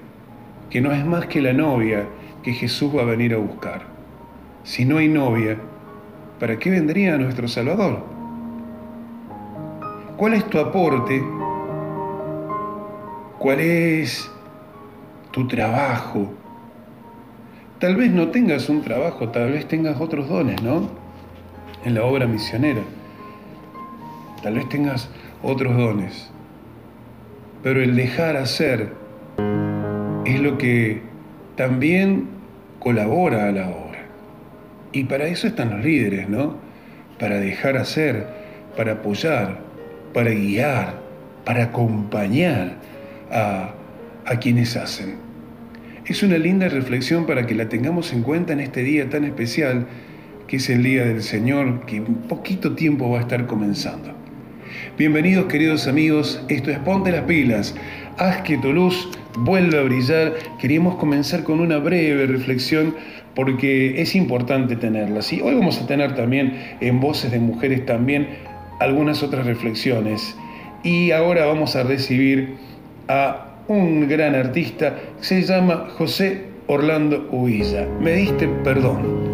que 0.70 0.80
no 0.80 0.92
es 0.92 1.04
más 1.04 1.26
que 1.26 1.42
la 1.42 1.52
novia 1.52 2.06
que 2.44 2.52
Jesús 2.52 2.96
va 2.96 3.02
a 3.02 3.06
venir 3.06 3.34
a 3.34 3.38
buscar? 3.38 3.87
Si 4.62 4.84
no 4.84 4.99
hay 4.99 5.08
novia, 5.08 5.56
¿para 6.38 6.60
qué 6.60 6.70
vendría 6.70 7.18
nuestro 7.18 7.49
Salvador? 7.49 8.04
¿Cuál 10.16 10.34
es 10.34 10.49
tu 10.49 10.60
aporte? 10.60 11.20
¿Cuál 13.40 13.58
es 13.58 14.30
tu 15.30 15.46
trabajo? 15.46 16.32
Tal 17.78 17.96
vez 17.96 18.10
no 18.10 18.28
tengas 18.28 18.68
un 18.68 18.82
trabajo, 18.82 19.30
tal 19.30 19.52
vez 19.52 19.66
tengas 19.66 20.00
otros 20.00 20.28
dones, 20.28 20.62
¿no? 20.62 20.90
En 21.84 21.94
la 21.94 22.04
obra 22.04 22.26
misionera. 22.26 22.82
Tal 24.42 24.54
vez 24.54 24.68
tengas 24.68 25.08
otros 25.42 25.76
dones. 25.76 26.30
Pero 27.62 27.82
el 27.82 27.96
dejar 27.96 28.37
hacer 28.37 28.92
es 30.25 30.40
lo 30.40 30.58
que 30.58 31.02
también 31.56 32.28
colabora 32.78 33.49
a 33.49 33.52
la 33.52 33.68
obra. 33.68 34.00
Y 34.92 35.04
para 35.04 35.26
eso 35.26 35.46
están 35.46 35.70
los 35.70 35.84
líderes, 35.84 36.28
¿no? 36.28 36.56
Para 37.18 37.37
dejar 37.37 37.76
hacer, 37.76 38.26
para 38.76 38.92
apoyar, 38.92 39.58
para 40.12 40.30
guiar, 40.30 40.94
para 41.44 41.64
acompañar 41.64 42.76
a, 43.30 43.75
a 44.30 44.38
quienes 44.38 44.76
hacen. 44.76 45.16
Es 46.06 46.22
una 46.22 46.38
linda 46.38 46.68
reflexión 46.68 47.26
para 47.26 47.46
que 47.46 47.54
la 47.54 47.68
tengamos 47.68 48.12
en 48.12 48.22
cuenta 48.22 48.52
en 48.52 48.60
este 48.60 48.84
día 48.84 49.10
tan 49.10 49.25
especial 49.25 49.87
que 50.46 50.56
es 50.56 50.70
el 50.70 50.84
Día 50.84 51.04
del 51.04 51.22
Señor, 51.22 51.84
que 51.84 51.96
en 51.96 52.06
poquito 52.06 52.75
tiempo 52.75 53.10
va 53.10 53.18
a 53.18 53.22
estar 53.22 53.46
comenzando. 53.46 54.12
Bienvenidos 54.96 55.46
queridos 55.46 55.88
amigos, 55.88 56.42
esto 56.49 56.70
es 56.70 56.78
Ponte 56.78 57.10
las 57.10 57.25
pilas, 57.25 57.75
haz 58.18 58.42
que 58.42 58.56
tu 58.58 58.72
luz 58.72 59.08
vuelva 59.37 59.80
a 59.80 59.82
brillar. 59.82 60.34
Queríamos 60.60 60.94
comenzar 60.94 61.42
con 61.42 61.58
una 61.58 61.78
breve 61.78 62.26
reflexión 62.26 62.94
porque 63.34 64.00
es 64.00 64.14
importante 64.14 64.76
tenerlas. 64.76 65.32
Y 65.32 65.40
hoy 65.40 65.56
vamos 65.56 65.80
a 65.80 65.87
tener 65.88 66.14
también 66.14 66.76
en 66.80 67.00
Voces 67.00 67.32
de 67.32 67.40
Mujeres 67.40 67.84
también 67.84 68.28
algunas 68.78 69.25
otras 69.25 69.44
reflexiones. 69.44 70.37
Y 70.84 71.10
ahora 71.10 71.46
vamos 71.46 71.75
a 71.75 71.82
recibir 71.82 72.54
a 73.08 73.50
un 73.71 74.09
gran 74.09 74.35
artista 74.35 74.99
se 75.21 75.43
llama 75.43 75.91
José 75.97 76.47
Orlando 76.67 77.29
Huilla. 77.31 77.87
Me 78.00 78.15
diste 78.15 78.49
perdón. 78.65 79.31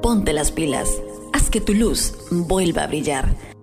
Ponte 0.00 0.32
las 0.32 0.50
pilas. 0.50 1.02
Haz 1.34 1.50
que 1.50 1.60
tu 1.60 1.74
luz 1.74 2.14
vuelva 2.30 2.84
a 2.84 2.86
brillar. 2.86 3.53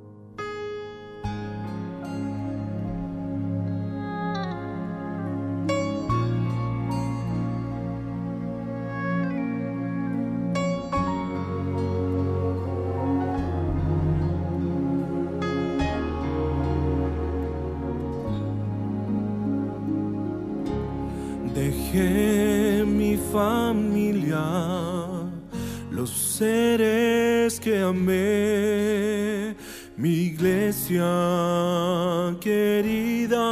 que 21.92 22.86
mi 22.88 23.18
familia, 23.34 24.46
los 25.92 26.10
seres 26.10 27.60
que 27.60 27.82
amé, 27.82 29.58
mi 29.98 30.10
iglesia 30.32 31.04
querida, 32.40 33.44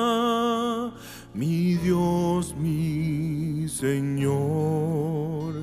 mi 1.34 1.76
Dios, 1.76 2.56
mi 2.56 3.68
Señor. 3.68 5.54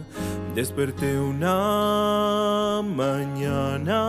Desperté 0.54 1.18
una 1.18 2.82
mañana, 2.82 4.02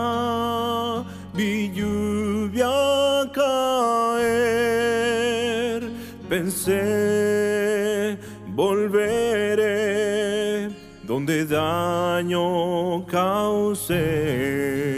vi 1.33 1.71
lluvia 1.73 3.31
caer, 3.33 4.27
pensé 6.27 7.56
volveré 8.57 9.61
donde 11.03 11.45
daño 11.45 13.05
causé. 13.05 14.96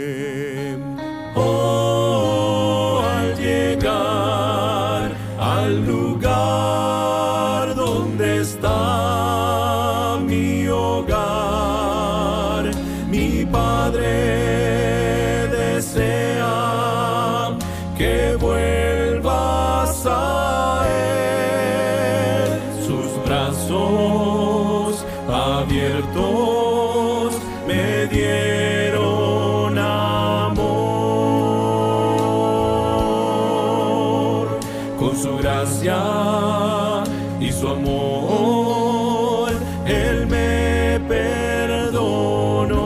y 37.40 37.52
su 37.52 37.68
amor, 37.68 39.52
Él 39.86 40.26
me 40.26 41.00
perdonó. 41.08 42.80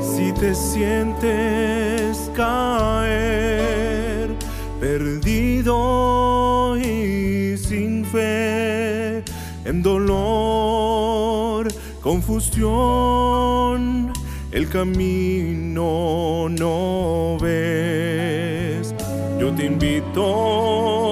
Si 0.00 0.32
te 0.32 0.54
sientes 0.54 2.30
caer, 2.34 4.30
perdido 4.80 6.78
y 6.78 7.58
sin 7.58 8.04
fe, 8.04 9.24
en 9.64 9.82
dolor, 9.82 11.66
confusión, 12.00 14.12
el 14.52 14.68
camino 14.68 16.46
no 16.48 17.36
ve 17.40 17.95
te 19.56 19.64
invito. 19.64 21.05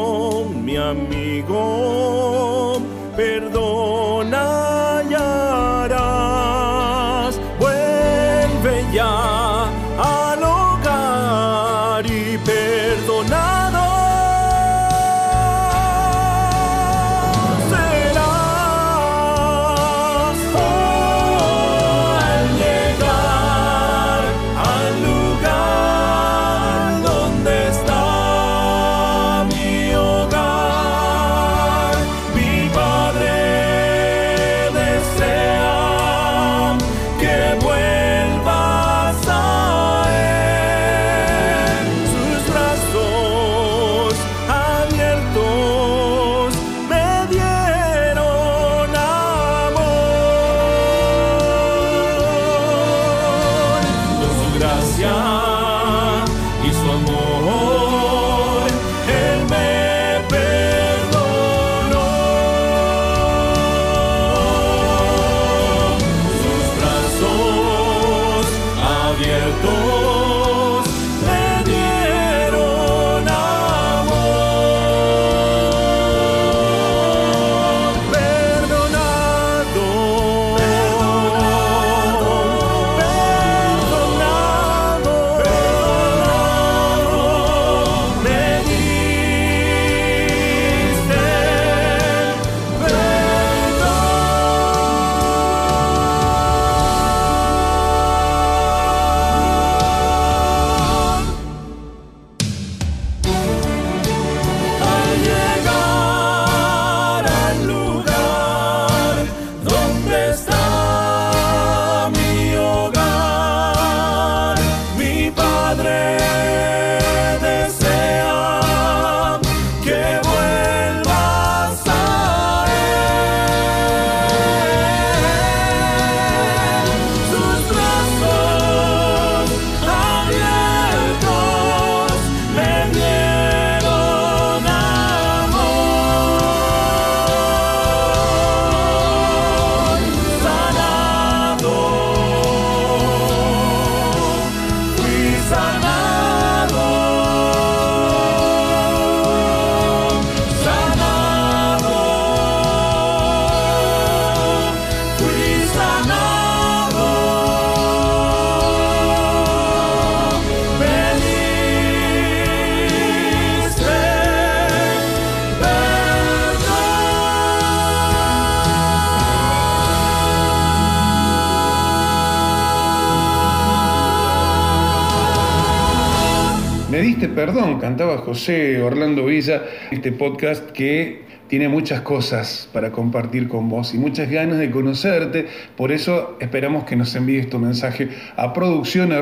José 178.35 178.83
Orlando 178.83 179.27
Villa, 179.27 179.63
este 179.93 180.11
podcast 180.11 180.73
que 180.73 181.23
tiene 181.47 181.69
muchas 181.69 182.01
cosas 182.01 182.69
para 182.73 182.91
compartir 182.91 183.47
con 183.47 183.69
vos 183.69 183.95
y 183.95 183.99
muchas 183.99 184.29
ganas 184.29 184.59
de 184.59 184.73
conocerte. 184.73 185.47
Por 185.77 185.93
eso 185.93 186.37
esperamos 186.41 186.83
que 186.83 186.97
nos 186.97 187.15
envíes 187.15 187.49
tu 187.49 187.61
mensaje 187.61 188.09
a 188.35 188.53
producción 188.53 189.13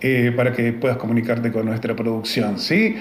eh, 0.00 0.32
para 0.34 0.52
que 0.52 0.72
puedas 0.72 0.96
comunicarte 0.96 1.52
con 1.52 1.64
nuestra 1.64 1.94
producción. 1.94 2.58
¿sí? 2.58 2.96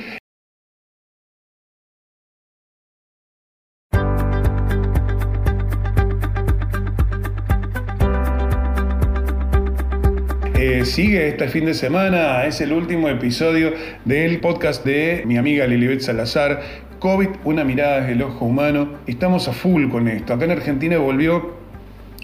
sigue 10.85 11.27
este 11.27 11.47
fin 11.47 11.65
de 11.65 11.73
semana. 11.73 12.45
Es 12.45 12.61
el 12.61 12.71
último 12.71 13.09
episodio 13.09 13.73
del 14.05 14.39
podcast 14.39 14.85
de 14.85 15.23
mi 15.25 15.37
amiga 15.37 15.65
Lilibet 15.65 16.01
Salazar. 16.01 16.61
COVID, 16.99 17.29
una 17.43 17.63
mirada 17.63 18.01
desde 18.01 18.13
el 18.13 18.21
ojo 18.21 18.45
humano. 18.45 18.99
Estamos 19.07 19.47
a 19.47 19.53
full 19.53 19.89
con 19.89 20.07
esto. 20.07 20.33
Acá 20.33 20.45
en 20.45 20.51
Argentina 20.51 20.97
volvió 20.97 21.55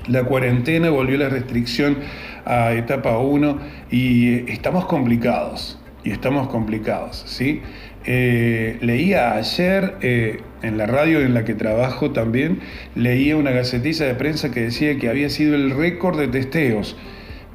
la 0.07 0.23
cuarentena, 0.23 0.91
volvió 0.91 1.17
la 1.17 1.29
restricción 1.29 1.97
a 2.45 2.73
etapa 2.73 3.17
1 3.17 3.59
y 3.89 4.51
estamos 4.51 4.85
complicados. 4.85 5.79
Y 6.03 6.11
estamos 6.11 6.47
complicados, 6.47 7.23
¿sí? 7.27 7.61
Eh, 8.05 8.77
leía 8.81 9.33
ayer 9.33 9.95
eh, 10.01 10.41
en 10.61 10.77
la 10.77 10.85
radio 10.85 11.21
en 11.21 11.33
la 11.33 11.45
que 11.45 11.53
trabajo 11.53 12.11
también, 12.11 12.59
leía 12.95 13.37
una 13.37 13.51
gacetiza 13.51 14.05
de 14.05 14.15
prensa 14.15 14.51
que 14.51 14.61
decía 14.61 14.97
que 14.97 15.09
había 15.09 15.29
sido 15.29 15.55
el 15.55 15.71
récord 15.71 16.19
de 16.19 16.27
testeos 16.27 16.95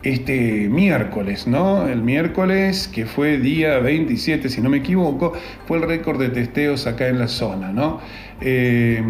este 0.03 0.69
miércoles, 0.69 1.47
¿no? 1.47 1.89
El 1.89 2.03
miércoles, 2.03 2.89
que 2.89 3.07
fue 3.07 3.39
día 3.39 3.79
27, 3.79 4.49
si 4.49 4.61
no 4.61 4.69
me 4.69 4.79
equivoco, 4.79 5.33
fue 5.67 5.79
el 5.79 5.85
récord 5.85 6.21
de 6.21 6.29
testeos 6.29 6.87
acá 6.87 7.09
en 7.09 7.19
la 7.19 7.29
zona, 7.29 7.73
¿no? 7.73 8.01
Eh, 8.41 9.03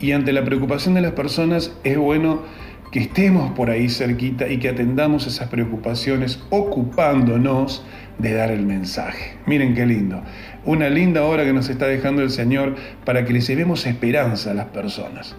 y 0.00 0.12
ante 0.12 0.32
la 0.32 0.44
preocupación 0.44 0.94
de 0.94 1.02
las 1.02 1.12
personas 1.12 1.72
es 1.84 1.98
bueno 1.98 2.42
que 2.90 3.00
estemos 3.00 3.52
por 3.52 3.70
ahí 3.70 3.88
cerquita 3.88 4.48
y 4.48 4.58
que 4.58 4.68
atendamos 4.68 5.26
esas 5.26 5.48
preocupaciones 5.48 6.42
ocupándonos 6.50 7.84
de 8.18 8.34
dar 8.34 8.50
el 8.50 8.66
mensaje. 8.66 9.36
Miren 9.46 9.74
qué 9.74 9.86
lindo. 9.86 10.22
Una 10.64 10.88
linda 10.90 11.22
hora 11.24 11.44
que 11.44 11.52
nos 11.52 11.68
está 11.68 11.86
dejando 11.86 12.22
el 12.22 12.30
Señor 12.30 12.74
para 13.04 13.24
que 13.24 13.32
le 13.32 13.40
llevemos 13.40 13.86
esperanza 13.86 14.50
a 14.50 14.54
las 14.54 14.66
personas. 14.66 15.36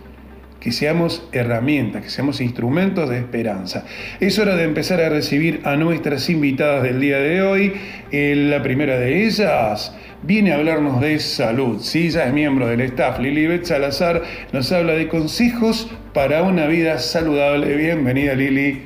Que 0.62 0.72
seamos 0.72 1.28
herramientas, 1.32 2.04
que 2.04 2.10
seamos 2.12 2.40
instrumentos 2.40 3.10
de 3.10 3.18
esperanza. 3.18 3.84
Es 4.20 4.38
hora 4.38 4.56
de 4.56 4.64
empezar 4.64 5.02
a 5.02 5.10
recibir 5.10 5.62
a 5.64 5.76
nuestras 5.76 6.30
invitadas 6.30 6.84
del 6.84 7.02
día 7.02 7.18
de 7.18 7.42
hoy. 7.42 7.74
Eh, 8.12 8.36
la 8.36 8.62
primera 8.62 9.00
de 9.00 9.26
ellas 9.26 9.92
viene 10.22 10.52
a 10.52 10.58
hablarnos 10.58 11.02
de 11.02 11.18
salud. 11.20 11.82
Sí, 11.82 12.08
ella 12.08 12.28
es 12.28 12.34
miembro 12.34 12.68
del 12.68 12.82
staff. 12.82 13.18
Lilibet 13.18 13.66
Salazar 13.66 14.22
nos 14.54 14.72
habla 14.72 14.94
de 14.94 15.08
consejos 15.08 15.90
para 16.14 16.44
una 16.44 16.68
vida 16.68 17.00
saludable. 17.00 17.76
Bienvenida 17.76 18.36
Lili. 18.36 18.84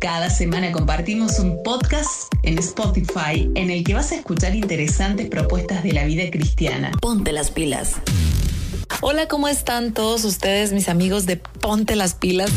Cada 0.00 0.30
semana 0.30 0.70
compartimos 0.70 1.40
un 1.40 1.60
podcast 1.64 2.32
en 2.44 2.56
Spotify 2.58 3.50
en 3.56 3.70
el 3.70 3.82
que 3.82 3.94
vas 3.94 4.12
a 4.12 4.14
escuchar 4.14 4.54
interesantes 4.54 5.28
propuestas 5.28 5.82
de 5.82 5.92
la 5.92 6.04
vida 6.04 6.30
cristiana. 6.30 6.92
Ponte 7.02 7.32
las 7.32 7.50
pilas. 7.50 8.00
Hola, 9.00 9.28
¿cómo 9.28 9.48
están 9.48 9.94
todos 9.94 10.24
ustedes, 10.24 10.72
mis 10.72 10.88
amigos 10.88 11.24
de 11.24 11.36
Ponte 11.36 11.96
las 11.96 12.14
pilas? 12.14 12.50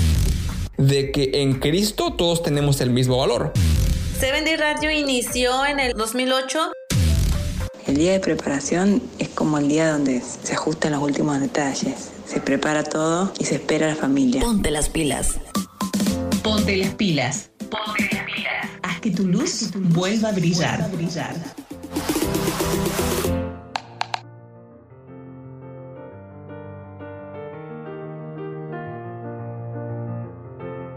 De 0.78 1.12
que 1.12 1.42
en 1.42 1.60
Cristo 1.60 2.14
todos 2.14 2.44
tenemos 2.44 2.82
el 2.82 2.90
mismo 2.90 3.18
valor. 3.18 3.54
Seven 4.20 4.44
Day 4.44 4.58
Radio 4.58 4.92
inició 4.92 5.66
en 5.66 5.80
el 5.80 5.94
2008. 5.94 6.72
El 7.88 7.96
día 7.96 8.12
de 8.14 8.20
preparación 8.20 9.02
es 9.20 9.30
como 9.30 9.58
el 9.58 9.70
día 9.70 9.92
donde 9.92 10.22
se 10.22 10.54
ajustan 10.54 10.92
los 10.94 11.02
últimos 11.02 11.40
detalles. 11.40 12.12
Se 12.26 12.42
prepara 12.42 12.84
todo 12.84 13.32
y 13.40 13.46
se 13.46 13.56
espera 13.56 13.88
a 13.88 13.90
la 13.90 13.96
familia. 13.96 14.42
Ponte 14.42 14.72
las 14.72 14.90
pilas. 14.90 15.40
Ponte 16.44 16.76
las 16.76 16.94
pilas. 16.96 17.52
Ponte 17.70 18.10
las 18.12 18.26
pilas. 18.26 18.70
Haz 18.82 19.00
que 19.00 19.12
tu 19.12 19.26
luz 19.26 19.70
vuelva 19.76 20.30
a 20.30 20.32
brillar. 20.34 20.90
brillar. 20.92 21.36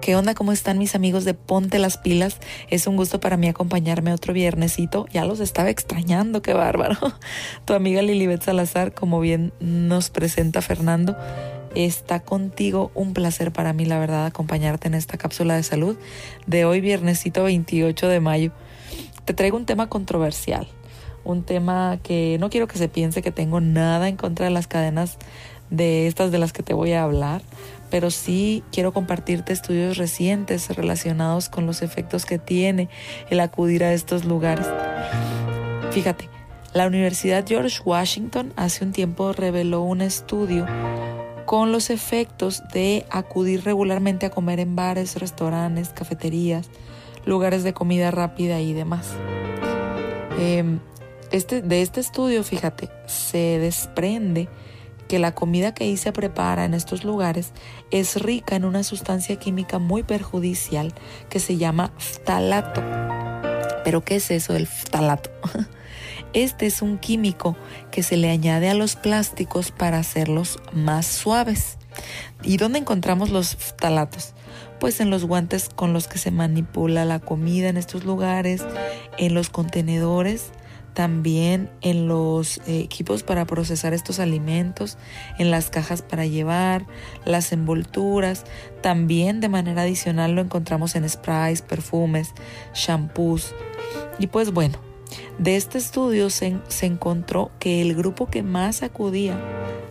¿Qué 0.07 0.15
onda? 0.15 0.35
¿Cómo 0.35 0.53
están 0.53 0.79
mis 0.79 0.95
amigos 0.95 1.25
de 1.25 1.35
Ponte 1.35 1.81
las 1.81 1.99
pilas? 1.99 2.39
Es 2.71 2.87
un 2.87 2.95
gusto 2.95 3.19
para 3.19 3.37
mí 3.37 3.49
acompañarme 3.49 4.13
otro 4.13 4.33
viernesito. 4.33 5.07
Ya 5.13 5.25
los 5.25 5.41
estaba 5.41 5.69
extrañando, 5.69 6.43
qué 6.43 6.55
bárbaro. 6.55 6.97
Tu 7.65 7.75
amiga 7.75 8.03
Lilibet 8.03 8.41
Salazar, 8.41 8.95
como 8.95 9.19
bien 9.19 9.53
nos 9.59 10.11
presenta 10.11 10.63
Fernando, 10.63 11.17
está 11.75 12.21
contigo. 12.21 12.93
Un 12.95 13.15
placer 13.15 13.51
para 13.51 13.73
mí, 13.73 13.85
la 13.85 13.99
verdad, 13.99 14.27
acompañarte 14.27 14.87
en 14.87 14.95
esta 14.95 15.19
cápsula 15.19 15.57
de 15.57 15.65
salud 15.65 15.97
de 16.47 16.65
hoy, 16.65 16.81
viernesito 16.81 17.43
28 17.43 18.07
de 18.07 18.21
mayo. 18.21 18.53
Te 19.25 19.35
traigo 19.35 19.57
un 19.57 19.67
tema 19.67 19.89
controversial, 19.89 20.69
un 21.25 21.43
tema 21.43 21.99
que 22.01 22.37
no 22.39 22.49
quiero 22.49 22.69
que 22.69 22.79
se 22.79 22.89
piense 22.89 23.23
que 23.23 23.33
tengo 23.33 23.61
nada 23.61 24.09
en 24.09 24.17
contra 24.17 24.45
de 24.45 24.53
las 24.53 24.69
cadenas 24.69 25.19
de 25.71 26.07
estas 26.07 26.31
de 26.31 26.39
las 26.39 26.53
que 26.53 26.63
te 26.63 26.75
voy 26.75 26.93
a 26.93 27.03
hablar, 27.03 27.43
pero 27.91 28.11
sí 28.11 28.63
quiero 28.73 28.93
compartirte 28.93 29.53
estudios 29.53 29.97
recientes 29.97 30.69
relacionados 30.75 31.49
con 31.49 31.67
los 31.67 31.83
efectos 31.83 32.25
que 32.25 32.39
tiene 32.39 32.89
el 33.31 33.41
acudir 33.41 33.85
a 33.85 33.93
estos 33.93 34.25
lugares. 34.25 34.67
Fíjate, 35.91 36.29
la 36.75 36.87
Universidad 36.87 37.45
George 37.47 37.81
Washington 37.85 38.53
hace 38.57 38.85
un 38.85 38.93
tiempo 38.93 39.33
reveló 39.33 39.83
un 39.83 40.03
estudio 40.03 40.67
con 41.47 41.73
los 41.73 41.91
efectos 41.91 42.63
de 42.73 43.07
acudir 43.09 43.65
regularmente 43.65 44.27
a 44.27 44.31
comer 44.31 44.61
en 44.61 44.77
bares, 44.77 45.17
restaurantes, 45.17 45.91
cafeterías, 45.91 46.69
lugares 47.25 47.63
de 47.65 47.73
comida 47.73 48.11
rápida 48.11 48.61
y 48.61 48.73
demás. 48.73 49.13
Eh, 50.39 50.79
este, 51.31 51.63
de 51.63 51.83
este 51.83 52.01
estudio, 52.01 52.45
fíjate, 52.45 52.91
se 53.07 53.59
desprende 53.59 54.49
que 55.09 55.19
la 55.19 55.35
comida 55.35 55.75
que 55.75 55.85
ahí 55.85 55.97
se 55.97 56.13
prepara 56.13 56.65
en 56.65 56.75
estos 56.75 57.05
lugares 57.05 57.53
es 57.91 58.21
rica 58.21 58.57
en 58.57 58.65
una 58.65 58.83
sustancia 58.83 59.37
química 59.37 59.79
muy 59.79 60.03
perjudicial 60.03 60.93
que 61.29 61.41
se 61.41 61.57
llama 61.57 61.93
ftalato. 61.99 62.83
¿Pero 63.85 64.05
qué 64.05 64.17
es 64.17 64.31
eso 64.31 64.53
del 64.53 64.67
ftalato? 64.67 65.31
Este 66.33 66.67
es 66.67 66.83
un 66.83 66.99
químico 66.99 67.57
que 67.91 68.03
se 68.03 68.19
le 68.19 68.31
añade 68.31 68.69
a 68.69 68.75
los 68.75 68.95
plásticos 68.95 69.71
para 69.71 69.99
hacerlos 69.99 70.59
más 70.73 71.07
suaves. 71.07 71.79
¿Y 72.43 72.59
dónde 72.59 72.79
encontramos 72.79 73.31
los 73.31 73.57
ftalatos? 73.57 74.35
Pues 74.79 75.01
en 75.01 75.09
los 75.09 75.25
guantes 75.25 75.71
con 75.71 75.95
los 75.95 76.09
que 76.09 76.19
se 76.19 76.31
manipula 76.31 77.07
la 77.07 77.21
comida 77.21 77.69
en 77.69 77.79
estos 77.79 78.05
lugares, 78.05 78.63
en 79.17 79.33
los 79.33 79.49
contenedores, 79.49 80.51
también 80.97 81.69
en 81.83 82.09
los 82.09 82.57
eh, 82.67 82.81
equipos 82.81 83.23
para 83.23 83.45
procesar 83.45 83.93
estos 83.93 84.19
alimentos, 84.19 84.97
en 85.39 85.51
las 85.51 85.69
cajas 85.69 86.01
para 86.01 86.25
llevar, 86.25 86.87
las 87.27 87.53
envolturas. 87.53 88.45
También 88.81 89.41
de 89.41 89.51
manera 89.51 89.83
adicional 89.83 90.35
lo 90.35 90.41
encontramos 90.41 90.97
en 90.97 91.07
sprays, 91.07 91.61
perfumes, 91.61 92.33
shampoos. 92.75 93.55
Y 94.19 94.29
pues 94.29 94.55
bueno, 94.55 94.79
de 95.39 95.57
este 95.57 95.77
estudio 95.77 96.31
se, 96.31 96.57
se 96.69 96.87
encontró 96.87 97.51
que 97.59 97.83
el 97.83 97.95
grupo 97.95 98.31
que 98.31 98.43
más 98.43 98.83
acudía 98.83 99.39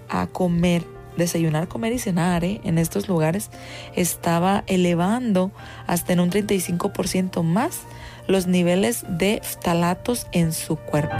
a 0.10 0.26
comer 0.26 0.88
desayunar, 1.18 1.68
comer 1.68 1.94
y 1.94 2.00
cenar 2.00 2.44
¿eh? 2.44 2.62
en 2.63 2.80
estos 2.80 3.08
lugares 3.08 3.52
estaba 3.96 4.63
elevando 4.65 5.52
hasta 5.86 6.13
en 6.13 6.20
un 6.20 6.32
35% 6.32 7.44
más 7.44 7.82
los 8.27 8.47
niveles 8.47 9.05
de 9.07 9.41
ftalatos 9.43 10.27
en 10.31 10.53
su 10.53 10.75
cuerpo. 10.75 11.15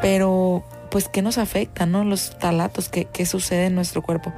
Pero, 0.00 0.64
pues, 0.90 1.08
¿qué 1.08 1.22
nos 1.22 1.38
afecta, 1.38 1.86
no? 1.86 2.04
Los 2.04 2.30
ftalatos, 2.30 2.88
¿qué, 2.88 3.06
qué 3.06 3.26
sucede 3.26 3.66
en 3.66 3.74
nuestro 3.74 4.02
cuerpo? 4.02 4.32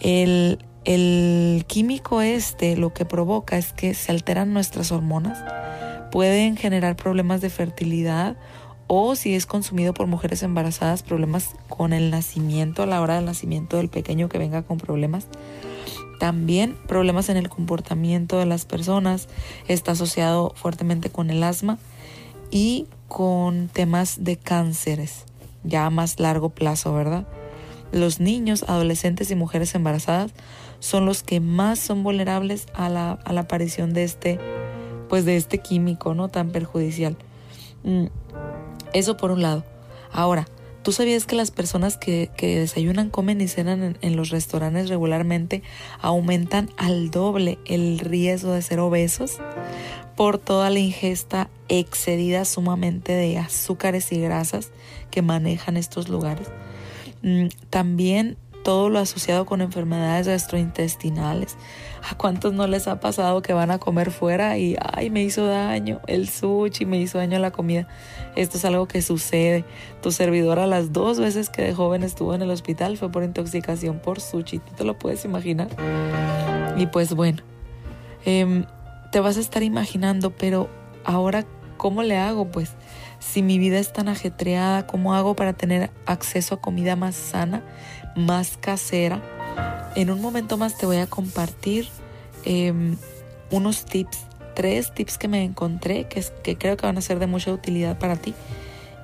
El, 0.00 0.58
el 0.84 1.64
químico 1.66 2.22
este 2.22 2.76
lo 2.76 2.92
que 2.92 3.04
provoca 3.04 3.58
es 3.58 3.72
que 3.72 3.94
se 3.94 4.12
alteran 4.12 4.52
nuestras 4.52 4.92
hormonas, 4.92 5.38
pueden 6.10 6.56
generar 6.56 6.96
problemas 6.96 7.40
de 7.40 7.50
fertilidad 7.50 8.36
o 8.86 9.14
si 9.14 9.36
es 9.36 9.46
consumido 9.46 9.94
por 9.94 10.08
mujeres 10.08 10.42
embarazadas, 10.42 11.04
problemas 11.04 11.50
con 11.68 11.92
el 11.92 12.10
nacimiento, 12.10 12.82
a 12.82 12.86
la 12.86 13.00
hora 13.00 13.16
del 13.16 13.24
nacimiento 13.24 13.76
del 13.76 13.88
pequeño 13.88 14.28
que 14.28 14.38
venga 14.38 14.62
con 14.62 14.78
problemas. 14.78 15.28
También 16.20 16.76
problemas 16.86 17.30
en 17.30 17.38
el 17.38 17.48
comportamiento 17.48 18.38
de 18.38 18.44
las 18.44 18.66
personas, 18.66 19.26
está 19.68 19.92
asociado 19.92 20.52
fuertemente 20.54 21.08
con 21.08 21.30
el 21.30 21.42
asma 21.42 21.78
y 22.50 22.88
con 23.08 23.68
temas 23.68 24.22
de 24.22 24.36
cánceres, 24.36 25.24
ya 25.64 25.86
a 25.86 25.90
más 25.90 26.20
largo 26.20 26.50
plazo, 26.50 26.92
¿verdad? 26.92 27.26
Los 27.90 28.20
niños, 28.20 28.66
adolescentes 28.68 29.30
y 29.30 29.34
mujeres 29.34 29.74
embarazadas 29.74 30.32
son 30.78 31.06
los 31.06 31.22
que 31.22 31.40
más 31.40 31.78
son 31.78 32.02
vulnerables 32.02 32.66
a 32.74 32.90
la, 32.90 33.12
a 33.12 33.32
la 33.32 33.40
aparición 33.40 33.94
de 33.94 34.04
este, 34.04 34.38
pues 35.08 35.24
de 35.24 35.38
este 35.38 35.56
químico, 35.56 36.12
¿no? 36.12 36.28
Tan 36.28 36.50
perjudicial. 36.50 37.16
Mm, 37.82 38.08
Eso 38.92 39.16
por 39.16 39.30
un 39.30 39.40
lado. 39.40 39.64
Ahora, 40.12 40.46
¿tú 40.82 40.92
sabías 40.92 41.26
que 41.26 41.36
las 41.36 41.50
personas 41.50 41.96
que, 41.96 42.30
que 42.36 42.58
desayunan, 42.60 43.10
comen 43.10 43.40
y 43.40 43.48
cenan 43.48 43.82
en, 43.82 43.98
en, 44.00 44.16
los 44.16 44.30
restaurantes 44.30 44.88
regularmente 44.88 45.62
aumentan 46.00 46.70
al 46.76 47.10
doble 47.10 47.58
el 47.66 47.98
riesgo 47.98 48.52
de 48.52 48.62
ser 48.62 48.80
obesos 48.80 49.38
por 50.16 50.38
toda 50.38 50.70
la 50.70 50.78
ingesta 50.78 51.48
excedida 51.68 52.44
sumamente 52.44 53.12
de 53.12 53.38
azúcares 53.38 54.12
y 54.12 54.20
grasas 54.20 54.70
que 55.10 55.22
manejan 55.22 55.76
estos 55.76 56.08
lugares? 56.08 56.48
Mm, 57.22 57.46
También 57.70 58.36
todo 58.62 58.90
lo 58.90 58.98
asociado 58.98 59.46
con 59.46 59.60
enfermedades 59.60 60.28
gastrointestinales. 60.28 61.56
¿A 62.08 62.14
cuántos 62.14 62.52
no 62.52 62.66
les 62.66 62.88
ha 62.88 63.00
pasado 63.00 63.42
que 63.42 63.52
van 63.52 63.70
a 63.70 63.78
comer 63.78 64.10
fuera 64.10 64.58
y, 64.58 64.76
ay, 64.80 65.10
me 65.10 65.22
hizo 65.22 65.46
daño 65.46 66.00
el 66.06 66.28
sushi, 66.28 66.86
me 66.86 66.98
hizo 66.98 67.18
daño 67.18 67.38
la 67.38 67.50
comida? 67.50 67.86
Esto 68.36 68.58
es 68.58 68.64
algo 68.64 68.86
que 68.88 69.02
sucede. 69.02 69.64
Tu 70.02 70.10
servidora 70.12 70.66
las 70.66 70.92
dos 70.92 71.20
veces 71.20 71.50
que 71.50 71.62
de 71.62 71.74
joven 71.74 72.02
estuvo 72.02 72.34
en 72.34 72.42
el 72.42 72.50
hospital 72.50 72.96
fue 72.96 73.10
por 73.10 73.22
intoxicación 73.22 73.98
por 73.98 74.20
sushi. 74.20 74.58
¿Tú 74.58 74.74
te 74.76 74.84
lo 74.84 74.98
puedes 74.98 75.24
imaginar? 75.24 75.68
Y 76.76 76.86
pues 76.86 77.14
bueno, 77.14 77.42
em, 78.24 78.64
te 79.12 79.20
vas 79.20 79.36
a 79.36 79.40
estar 79.40 79.62
imaginando, 79.62 80.30
pero 80.30 80.68
ahora, 81.04 81.44
¿cómo 81.76 82.02
le 82.02 82.16
hago? 82.16 82.50
Pues 82.50 82.74
si 83.18 83.42
mi 83.42 83.58
vida 83.58 83.78
es 83.78 83.92
tan 83.92 84.08
ajetreada, 84.08 84.86
¿cómo 84.86 85.14
hago 85.14 85.36
para 85.36 85.52
tener 85.52 85.90
acceso 86.06 86.54
a 86.54 86.60
comida 86.60 86.96
más 86.96 87.14
sana, 87.14 87.62
más 88.16 88.56
casera? 88.56 89.22
En 89.96 90.10
un 90.10 90.20
momento 90.20 90.56
más 90.56 90.76
te 90.78 90.86
voy 90.86 90.98
a 90.98 91.06
compartir 91.06 91.88
em, 92.44 92.96
unos 93.50 93.84
tips, 93.84 94.18
tres 94.54 94.92
tips 94.94 95.18
que 95.18 95.28
me 95.28 95.44
encontré 95.44 96.04
que, 96.04 96.24
que 96.42 96.56
creo 96.56 96.76
que 96.76 96.86
van 96.86 96.98
a 96.98 97.00
ser 97.00 97.18
de 97.18 97.26
mucha 97.26 97.52
utilidad 97.52 97.98
para 97.98 98.16
ti 98.16 98.34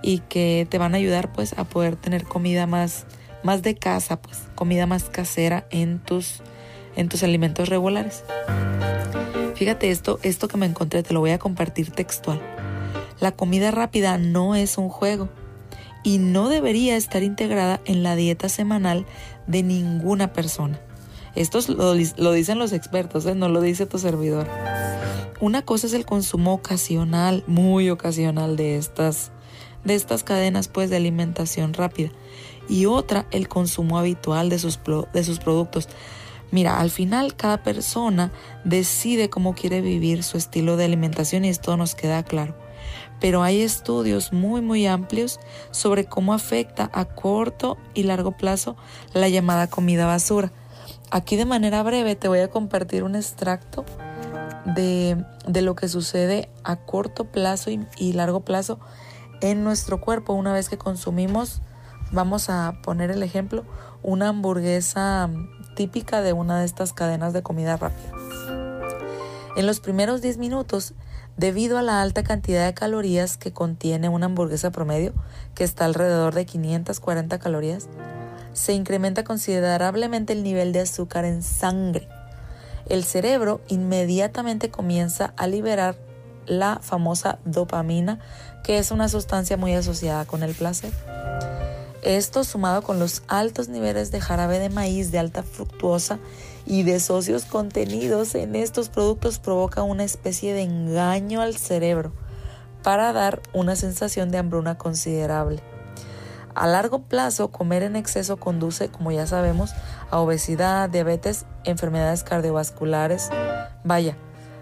y 0.02 0.20
que 0.20 0.66
te 0.70 0.78
van 0.78 0.94
a 0.94 0.98
ayudar 0.98 1.32
pues 1.32 1.58
a 1.58 1.64
poder 1.64 1.96
tener 1.96 2.24
comida 2.24 2.66
más, 2.66 3.06
más 3.42 3.62
de 3.62 3.74
casa, 3.74 4.20
pues 4.20 4.44
comida 4.54 4.86
más 4.86 5.04
casera 5.04 5.66
en 5.70 5.98
tus, 5.98 6.42
en 6.94 7.08
tus 7.08 7.22
alimentos 7.22 7.68
regulares. 7.68 8.24
Fíjate 9.56 9.90
esto, 9.90 10.20
esto 10.22 10.48
que 10.48 10.58
me 10.58 10.66
encontré, 10.66 11.02
te 11.02 11.14
lo 11.14 11.20
voy 11.20 11.30
a 11.30 11.38
compartir 11.38 11.90
textual. 11.90 12.40
La 13.20 13.32
comida 13.32 13.70
rápida 13.70 14.18
no 14.18 14.54
es 14.54 14.76
un 14.76 14.90
juego 14.90 15.30
y 16.06 16.18
no 16.18 16.48
debería 16.48 16.96
estar 16.96 17.24
integrada 17.24 17.80
en 17.84 18.04
la 18.04 18.14
dieta 18.14 18.48
semanal 18.48 19.06
de 19.48 19.64
ninguna 19.64 20.32
persona. 20.32 20.78
Esto 21.34 21.58
lo, 21.66 21.94
lo 21.94 22.32
dicen 22.32 22.60
los 22.60 22.72
expertos, 22.72 23.26
¿eh? 23.26 23.34
no 23.34 23.48
lo 23.48 23.60
dice 23.60 23.86
tu 23.86 23.98
servidor. 23.98 24.46
Una 25.40 25.62
cosa 25.62 25.88
es 25.88 25.94
el 25.94 26.06
consumo 26.06 26.54
ocasional, 26.54 27.42
muy 27.48 27.90
ocasional 27.90 28.56
de 28.56 28.76
estas, 28.76 29.32
de 29.82 29.96
estas 29.96 30.22
cadenas 30.22 30.68
pues, 30.68 30.90
de 30.90 30.96
alimentación 30.96 31.74
rápida 31.74 32.10
y 32.68 32.86
otra 32.86 33.26
el 33.32 33.48
consumo 33.48 33.98
habitual 33.98 34.48
de 34.48 34.60
sus, 34.60 34.78
de 35.12 35.24
sus 35.24 35.40
productos. 35.40 35.88
Mira, 36.52 36.78
al 36.78 36.92
final 36.92 37.34
cada 37.34 37.64
persona 37.64 38.30
decide 38.62 39.28
cómo 39.28 39.56
quiere 39.56 39.80
vivir 39.80 40.22
su 40.22 40.38
estilo 40.38 40.76
de 40.76 40.84
alimentación 40.84 41.44
y 41.44 41.48
esto 41.48 41.76
nos 41.76 41.96
queda 41.96 42.22
claro. 42.22 42.65
Pero 43.26 43.42
hay 43.42 43.60
estudios 43.60 44.32
muy 44.32 44.60
muy 44.60 44.86
amplios 44.86 45.40
sobre 45.72 46.04
cómo 46.04 46.32
afecta 46.32 46.88
a 46.92 47.06
corto 47.06 47.76
y 47.92 48.04
largo 48.04 48.36
plazo 48.36 48.76
la 49.14 49.28
llamada 49.28 49.66
comida 49.66 50.06
basura. 50.06 50.52
Aquí 51.10 51.34
de 51.34 51.44
manera 51.44 51.82
breve 51.82 52.14
te 52.14 52.28
voy 52.28 52.38
a 52.38 52.50
compartir 52.50 53.02
un 53.02 53.16
extracto 53.16 53.84
de, 54.64 55.24
de 55.44 55.60
lo 55.60 55.74
que 55.74 55.88
sucede 55.88 56.50
a 56.62 56.76
corto 56.76 57.24
plazo 57.24 57.72
y, 57.72 57.84
y 57.96 58.12
largo 58.12 58.44
plazo 58.44 58.78
en 59.40 59.64
nuestro 59.64 60.00
cuerpo 60.00 60.32
una 60.32 60.52
vez 60.52 60.68
que 60.68 60.78
consumimos, 60.78 61.62
vamos 62.12 62.48
a 62.48 62.78
poner 62.84 63.10
el 63.10 63.24
ejemplo, 63.24 63.64
una 64.04 64.28
hamburguesa 64.28 65.28
típica 65.74 66.22
de 66.22 66.32
una 66.32 66.60
de 66.60 66.64
estas 66.64 66.92
cadenas 66.92 67.32
de 67.32 67.42
comida 67.42 67.76
rápida. 67.76 68.12
En 69.56 69.66
los 69.66 69.80
primeros 69.80 70.22
10 70.22 70.38
minutos, 70.38 70.94
debido 71.36 71.78
a 71.78 71.82
la 71.82 72.02
alta 72.02 72.24
cantidad 72.24 72.64
de 72.66 72.74
calorías 72.74 73.36
que 73.36 73.52
contiene 73.52 74.08
una 74.08 74.26
hamburguesa 74.26 74.70
promedio, 74.70 75.12
que 75.54 75.64
está 75.64 75.84
alrededor 75.84 76.34
de 76.34 76.46
540 76.46 77.38
calorías, 77.38 77.88
se 78.52 78.72
incrementa 78.72 79.22
considerablemente 79.22 80.32
el 80.32 80.42
nivel 80.42 80.72
de 80.72 80.80
azúcar 80.80 81.24
en 81.24 81.42
sangre. 81.42 82.08
El 82.88 83.04
cerebro 83.04 83.60
inmediatamente 83.68 84.70
comienza 84.70 85.34
a 85.36 85.46
liberar 85.46 85.96
la 86.46 86.78
famosa 86.80 87.38
dopamina, 87.44 88.18
que 88.64 88.78
es 88.78 88.90
una 88.90 89.08
sustancia 89.08 89.56
muy 89.56 89.74
asociada 89.74 90.24
con 90.24 90.42
el 90.42 90.54
placer. 90.54 90.92
Esto 92.02 92.44
sumado 92.44 92.82
con 92.82 92.98
los 92.98 93.24
altos 93.26 93.68
niveles 93.68 94.12
de 94.12 94.20
jarabe 94.20 94.60
de 94.60 94.70
maíz 94.70 95.10
de 95.10 95.18
alta 95.18 95.42
fructuosa 95.42 96.18
y 96.66 96.82
de 96.82 97.00
socios 97.00 97.44
contenidos 97.44 98.34
en 98.34 98.56
estos 98.56 98.88
productos 98.88 99.38
provoca 99.38 99.82
una 99.82 100.04
especie 100.04 100.52
de 100.52 100.62
engaño 100.62 101.40
al 101.40 101.56
cerebro 101.56 102.12
para 102.82 103.12
dar 103.12 103.40
una 103.52 103.76
sensación 103.76 104.30
de 104.30 104.38
hambruna 104.38 104.76
considerable. 104.76 105.62
A 106.54 106.66
largo 106.66 107.02
plazo, 107.02 107.48
comer 107.48 107.82
en 107.82 107.96
exceso 107.96 108.38
conduce, 108.38 108.88
como 108.88 109.12
ya 109.12 109.26
sabemos, 109.26 109.74
a 110.10 110.18
obesidad, 110.20 110.88
diabetes, 110.88 111.44
enfermedades 111.64 112.24
cardiovasculares. 112.24 113.28
Vaya, 113.84 114.16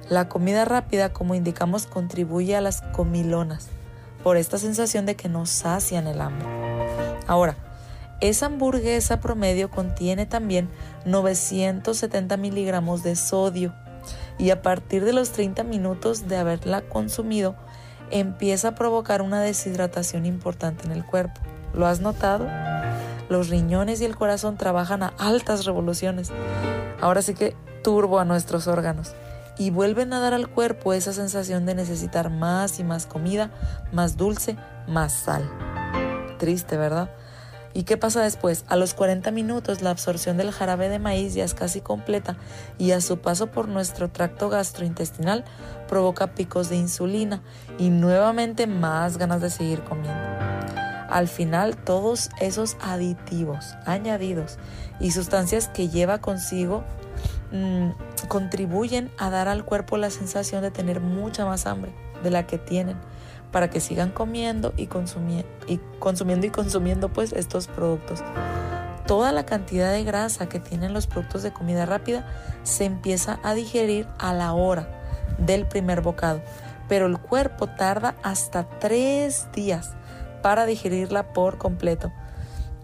la 0.09 0.29
comida 0.29 0.65
rápida, 0.65 1.13
como 1.13 1.35
indicamos, 1.35 1.87
contribuye 1.87 2.57
a 2.57 2.61
las 2.61 2.83
comilonas 2.83 3.69
por 4.25 4.37
esta 4.37 4.59
sensación 4.59 5.07
de 5.07 5.17
que 5.17 5.29
nos 5.29 5.51
sacian 5.51 6.07
el 6.07 6.21
hambre. 6.21 6.49
Ahora, 7.27 7.57
esa 8.29 8.47
hamburguesa 8.47 9.21
promedio 9.21 9.71
contiene 9.71 10.25
también 10.25 10.71
970 11.05 12.39
miligramos 12.39 13.03
de 13.03 13.17
sodio 13.17 13.75
y 14.39 14.49
a 14.49 14.63
partir 14.63 15.05
de 15.05 15.13
los 15.13 15.31
30 15.33 15.63
minutos 15.65 16.27
de 16.27 16.39
haberla 16.39 16.81
consumido 16.81 17.55
empieza 18.11 18.69
a 18.69 18.75
provocar 18.75 19.21
una 19.21 19.43
deshidratación 19.43 20.25
importante 20.25 20.87
en 20.87 20.93
el 20.93 21.05
cuerpo. 21.05 21.39
¿Lo 21.75 21.87
has 21.87 22.01
notado? 22.01 22.47
Los 23.29 23.51
riñones 23.51 24.01
y 24.01 24.07
el 24.07 24.17
corazón 24.17 24.57
trabajan 24.57 25.03
a 25.03 25.13
altas 25.19 25.67
revoluciones. 25.67 26.31
Ahora 27.03 27.21
sí 27.21 27.35
que 27.35 27.55
turbo 27.83 28.21
a 28.21 28.25
nuestros 28.25 28.69
órganos 28.69 29.15
y 29.59 29.69
vuelven 29.69 30.15
a 30.15 30.21
dar 30.21 30.33
al 30.33 30.49
cuerpo 30.49 30.95
esa 30.95 31.13
sensación 31.13 31.67
de 31.67 31.75
necesitar 31.75 32.31
más 32.31 32.81
y 32.81 32.85
más 32.85 33.05
comida, 33.05 33.51
más 33.93 34.17
dulce, 34.17 34.57
más 34.89 35.13
sal. 35.13 35.47
Triste, 36.39 36.79
¿verdad? 36.79 37.11
¿Y 37.75 37.83
qué 37.83 37.97
pasa 37.97 38.23
después? 38.23 38.65
A 38.69 38.77
los 38.77 38.95
40 38.95 39.33
minutos 39.33 39.83
la 39.83 39.91
absorción 39.91 40.37
del 40.37 40.53
jarabe 40.53 40.89
de 40.89 41.01
maíz 41.01 41.35
ya 41.35 41.45
es 41.45 41.55
casi 41.55 41.81
completa 41.81 42.37
y 42.79 42.93
a 42.93 43.01
su 43.01 43.19
paso 43.19 43.49
por 43.49 43.67
nuestro 43.67 44.09
tracto 44.11 44.49
gastrointestinal 44.49 45.45
provoca 45.89 46.29
picos 46.29 46.69
de 46.69 46.77
insulina 46.77 47.43
y 47.77 47.91
nuevamente 47.91 48.69
más 48.69 49.19
ganas 49.19 49.41
de 49.41 49.51
seguir 49.51 49.83
comiendo. 49.83 50.23
Al 51.11 51.27
final 51.27 51.77
todos 51.77 52.31
esos 52.41 52.77
aditivos 52.81 53.75
añadidos 53.87 54.59
y 55.01 55.11
sustancias 55.11 55.69
que 55.69 55.89
lleva 55.89 56.21
consigo 56.21 56.85
mmm, 57.51 57.91
contribuyen 58.29 59.11
a 59.19 59.31
dar 59.31 59.49
al 59.49 59.65
cuerpo 59.65 59.97
la 59.97 60.11
sensación 60.11 60.63
de 60.63 60.71
tener 60.71 61.01
mucha 61.01 61.45
más 61.45 61.67
hambre 61.67 61.93
de 62.23 62.31
la 62.31 62.47
que 62.47 62.59
tienen 62.59 62.97
para 63.55 63.71
que 63.71 63.79
sigan 63.79 64.11
comiendo 64.11 64.75
y, 64.77 64.83
y 64.83 65.79
consumiendo 66.01 66.47
y 66.47 66.51
consumiendo 66.51 67.09
pues 67.09 67.33
estos 67.33 67.69
productos. 67.69 68.19
Toda 69.07 69.31
la 69.31 69.47
cantidad 69.47 69.93
de 69.93 70.03
grasa 70.03 70.49
que 70.49 70.59
tienen 70.59 70.93
los 70.93 71.07
productos 71.07 71.45
de 71.45 71.53
comida 71.53 71.87
rápida 71.87 72.27
se 72.65 72.85
empieza 72.85 73.39
a 73.45 73.55
digerir 73.55 74.09
a 74.19 74.35
la 74.35 74.55
hora 74.55 74.89
del 75.39 75.67
primer 75.67 76.01
bocado, 76.01 76.43
pero 76.89 77.07
el 77.07 77.17
cuerpo 77.17 77.69
tarda 77.69 78.17
hasta 78.25 78.69
tres 78.81 79.47
días 79.53 79.93
para 80.43 80.67
digerirla 80.67 81.33
por 81.33 81.57
completo 81.57 82.11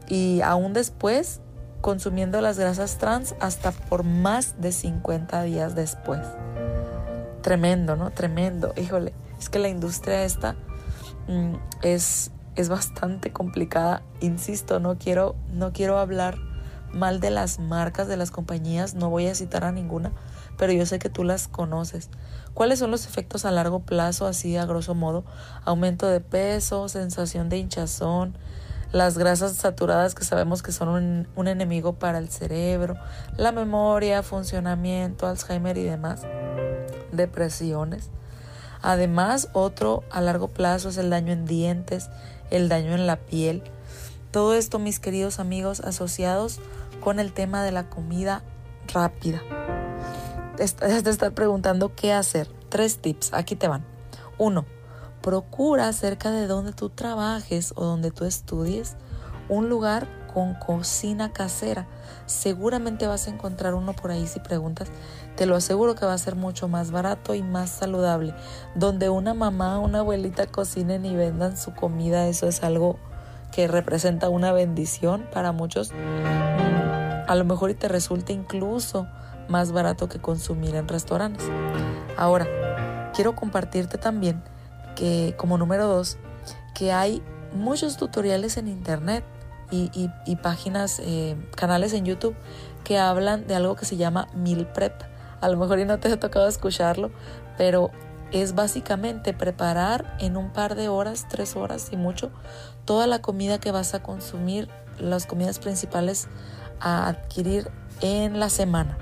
y 0.07 0.41
aún 0.41 0.73
después 0.73 1.41
consumiendo 1.81 2.41
las 2.41 2.61
grasas 2.61 2.97
trans 2.99 3.35
hasta 3.41 3.73
por 3.73 4.05
más 4.05 4.61
de 4.61 4.71
50 4.71 5.43
días 5.43 5.75
después. 5.75 6.21
Tremendo, 7.43 7.97
¿no? 7.97 8.13
Tremendo. 8.13 8.73
Híjole, 8.77 9.15
es 9.41 9.49
que 9.49 9.59
la 9.59 9.69
industria 9.69 10.25
esta 10.25 10.55
mm, 11.27 11.55
es, 11.83 12.31
es 12.57 12.69
bastante 12.69 13.33
complicada. 13.33 14.03
Insisto, 14.21 14.79
no 14.79 14.99
quiero, 14.99 15.35
no 15.53 15.73
quiero 15.73 15.99
hablar 15.99 16.39
mal 16.93 17.21
de 17.21 17.31
las 17.31 17.59
marcas 17.59 18.09
de 18.09 18.17
las 18.17 18.31
compañías, 18.31 18.95
no 18.95 19.11
voy 19.11 19.27
a 19.29 19.35
citar 19.35 19.65
a 19.65 19.73
ninguna, 19.73 20.13
pero 20.59 20.73
yo 20.73 20.85
sé 20.87 20.99
que 20.99 21.09
tú 21.09 21.25
las 21.25 21.49
conoces. 21.49 22.11
¿Cuáles 22.53 22.81
son 22.81 22.91
los 22.91 23.07
efectos 23.07 23.45
a 23.45 23.51
largo 23.51 23.81
plazo, 23.81 24.27
así 24.27 24.57
a 24.57 24.67
grosso 24.67 24.95
modo? 24.95 25.25
Aumento 25.65 26.07
de 26.07 26.21
peso, 26.21 26.89
sensación 26.89 27.49
de 27.49 27.59
hinchazón, 27.59 28.37
las 28.93 29.17
grasas 29.17 29.55
saturadas 29.55 30.15
que 30.15 30.25
sabemos 30.25 30.63
que 30.63 30.73
son 30.73 30.89
un, 30.89 31.29
un, 31.37 31.49
enemigo 31.49 31.95
para 31.95 32.19
el 32.19 32.29
cerebro, 32.29 32.97
la 33.37 33.53
memoria, 33.53 34.23
funcionamiento, 34.23 35.29
Alzheimer 35.29 35.79
y 35.79 35.85
demás, 35.85 36.23
depresiones. 37.13 38.11
Además, 38.83 39.49
otro 39.53 40.05
a 40.11 40.21
largo 40.21 40.49
plazo 40.49 40.89
es 40.89 40.97
el 40.97 41.11
daño 41.11 41.33
en 41.33 41.47
dientes, 41.47 42.09
el 42.51 42.69
daño 42.69 42.95
en 42.95 43.07
la 43.07 43.17
piel. 43.17 43.63
Todo 44.31 44.55
esto, 44.55 44.79
mis 44.79 45.01
queridos 45.01 45.39
amigos, 45.39 45.81
asociados 45.81 46.61
con 47.01 47.19
el 47.19 47.33
tema 47.33 47.63
de 47.63 47.73
la 47.73 47.89
comida 47.89 48.43
rápida. 48.93 49.43
Te 50.57 50.65
estás 50.65 51.19
preguntando 51.33 51.95
qué 51.95 52.13
hacer. 52.13 52.49
Tres 52.69 52.99
tips, 52.99 53.33
aquí 53.33 53.57
te 53.57 53.69
van. 53.69 53.85
Uno, 54.39 54.65
procura 55.23 55.93
cerca 55.93 56.31
de 56.31 56.47
donde 56.47 56.73
tú 56.73 56.89
trabajes 56.89 57.73
o 57.77 57.85
donde 57.85 58.11
tú 58.11 58.25
estudies 58.25 58.97
un 59.49 59.69
lugar 59.69 60.07
con 60.33 60.55
cocina 60.55 61.33
casera. 61.33 61.87
Seguramente 62.27 63.07
vas 63.07 63.27
a 63.27 63.31
encontrar 63.31 63.75
uno 63.75 63.93
por 63.93 64.13
ahí 64.13 64.27
si 64.27 64.39
preguntas. 64.41 64.89
Te 65.41 65.47
lo 65.47 65.57
aseguro 65.57 65.95
que 65.95 66.05
va 66.05 66.13
a 66.13 66.19
ser 66.19 66.37
mucho 66.37 66.69
más 66.69 66.91
barato 66.91 67.35
y 67.35 67.43
más 67.43 67.71
saludable. 67.71 68.35
Donde 68.75 69.09
una 69.09 69.33
mamá, 69.33 69.79
una 69.79 70.01
abuelita 70.01 70.47
cocinen 70.47 71.07
y 71.07 71.17
vendan 71.17 71.57
su 71.57 71.73
comida, 71.73 72.27
eso 72.27 72.47
es 72.47 72.63
algo 72.63 72.99
que 73.51 73.67
representa 73.67 74.29
una 74.29 74.53
bendición 74.53 75.27
para 75.33 75.53
muchos. 75.53 75.93
A 77.27 77.35
lo 77.35 77.45
mejor 77.47 77.71
y 77.71 77.75
te 77.75 77.89
resulta 77.89 78.35
incluso 78.35 79.09
más 79.49 79.73
barato 79.73 80.11
que 80.11 80.19
consumir 80.19 80.75
en 80.75 80.87
restaurantes. 80.87 81.49
Ahora, 82.19 83.11
quiero 83.15 83.35
compartirte 83.35 83.97
también 83.97 84.43
que 84.95 85.35
como 85.39 85.57
número 85.57 85.87
dos, 85.87 86.19
que 86.75 86.93
hay 86.93 87.23
muchos 87.55 87.97
tutoriales 87.97 88.59
en 88.59 88.69
internet 88.69 89.25
y, 89.71 90.37
páginas, 90.43 91.01
eh, 91.03 91.35
canales 91.57 91.95
en 91.95 92.05
YouTube 92.05 92.37
que 92.85 92.99
hablan 92.99 93.47
de 93.47 93.55
algo 93.55 93.75
que 93.75 93.87
se 93.87 93.97
llama 93.97 94.29
meal 94.35 94.71
prep. 94.71 95.10
A 95.41 95.49
lo 95.49 95.57
mejor 95.57 95.79
y 95.79 95.85
no 95.85 95.99
te 95.99 96.13
ha 96.13 96.21
tocado 96.21 96.49
escucharlo, 96.49 97.11
pero 97.57 97.91
es 98.33 98.55
básicamente 98.55 99.33
preparar 99.33 100.17
en 100.21 100.37
un 100.37 100.53
par 100.53 100.75
de 100.75 100.89
horas, 100.89 101.27
tres 101.29 101.57
horas 101.57 101.89
y 101.91 101.97
mucho, 101.97 102.31
toda 102.85 103.07
la 103.07 103.21
comida 103.21 103.59
que 103.59 103.73
vas 103.73 103.95
a 103.95 104.03
consumir, 104.03 104.69
las 104.99 105.27
comidas 105.27 105.59
principales 105.59 106.29
a 106.81 107.09
adquirir 107.09 107.71
en 108.01 108.39
la 108.39 108.49
semana. 108.49 108.99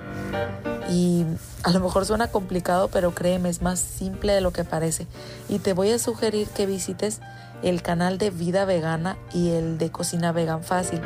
Y 0.91 1.27
a 1.65 1.71
lo 1.71 1.81
mejor 1.81 2.07
suena 2.07 2.29
complicado, 2.29 2.89
pero 2.89 3.15
créeme, 3.15 3.51
es 3.51 3.61
más 3.61 3.79
simple 3.79 4.33
de 4.33 4.41
lo 4.41 4.53
que 4.53 4.65
parece. 4.65 5.07
Y 5.49 5.59
te 5.59 5.75
voy 5.75 5.91
a 5.91 5.99
sugerir 5.99 6.49
que 6.49 6.65
visites 6.65 7.21
el 7.63 7.83
canal 7.83 8.19
de 8.19 8.31
Vida 8.31 8.65
Vegana 8.65 9.17
y 9.33 9.51
el 9.51 9.79
de 9.79 9.91
Cocina 9.91 10.33
Vegan 10.33 10.63
Fácil. 10.63 11.01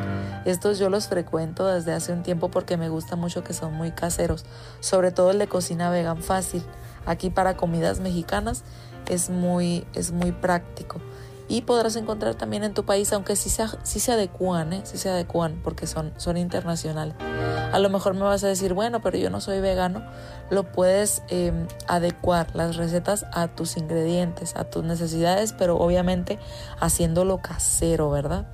Estos 0.45 0.79
yo 0.79 0.91
los 0.91 1.09
frecuento 1.09 1.67
desde 1.67 1.93
hace 1.93 2.13
un 2.13 2.23
tiempo 2.23 2.51
porque 2.51 2.77
me 2.77 2.89
gusta 2.89 3.17
mucho 3.17 3.43
que 3.45 3.53
son 3.53 3.75
muy 3.75 3.93
caseros, 3.93 4.45
sobre 4.81 5.11
todo 5.11 5.31
el 5.31 5.39
de 5.39 5.49
Cocina 5.49 5.91
Vegan 5.91 6.23
Fácil. 6.23 6.63
Aquí 7.07 7.31
para 7.31 7.57
comidas 7.57 8.01
mexicanas 8.01 8.63
es 9.09 9.31
muy, 9.31 9.87
es 9.95 10.13
muy 10.13 10.33
práctico 10.33 11.01
y 11.49 11.63
podrás 11.63 11.97
encontrar 11.97 12.35
también 12.35 12.65
en 12.65 12.75
tu 12.75 12.85
país, 12.85 13.13
aunque 13.13 13.37
sí 13.37 13.51
se, 13.51 14.13
adecuan, 14.13 14.73
¿eh? 14.73 14.81
sí 14.85 14.99
se 14.99 15.11
adecuan 15.11 15.61
porque 15.63 15.87
son, 15.87 16.13
son 16.17 16.37
internacionales. 16.37 17.15
A 17.73 17.79
lo 17.79 17.91
mejor 17.91 18.15
me 18.15 18.23
vas 18.23 18.45
a 18.45 18.49
decir, 18.49 18.75
bueno, 18.75 19.01
pero 19.03 19.19
yo 19.19 19.31
no 19.31 19.41
soy 19.41 19.61
vegano, 19.61 20.05
lo 20.51 20.71
puedes 20.71 21.23
em, 21.29 21.67
adecuar 21.89 22.55
las 22.55 22.77
recetas 22.77 23.27
a 23.33 23.49
tus 23.49 23.77
ingredientes, 23.77 24.57
a 24.57 24.65
tus 24.65 24.85
necesidades, 24.85 25.53
pero 25.53 25.77
obviamente 25.77 26.39
haciéndolo 26.81 27.39
casero, 27.39 28.11
¿verdad? 28.11 28.47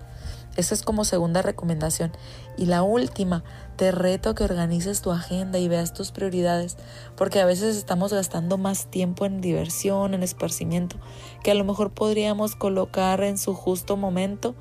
Esa 0.56 0.74
es 0.74 0.82
como 0.82 1.04
segunda 1.04 1.40
recomendación. 1.42 2.10
Y 2.56 2.66
la 2.66 2.82
última, 2.82 3.44
te 3.78 3.92
reto 3.92 4.30
a 4.30 4.34
que 4.34 4.42
organices 4.42 5.02
tu 5.02 5.12
agenda 5.12 5.60
y 5.60 5.68
veas 5.68 5.94
tus 5.94 6.10
prioridades, 6.10 6.76
porque 7.16 7.38
a 7.38 7.46
veces 7.46 7.76
estamos 7.76 8.12
gastando 8.12 8.58
más 8.58 8.86
tiempo 8.86 9.24
en 9.24 9.40
diversión, 9.40 10.14
en 10.14 10.24
esparcimiento, 10.24 10.96
que 11.44 11.52
a 11.52 11.54
lo 11.54 11.62
mejor 11.62 11.92
podríamos 11.92 12.56
colocar 12.56 13.22
en 13.22 13.38
su 13.38 13.54
justo 13.54 13.96
momento 13.96 14.56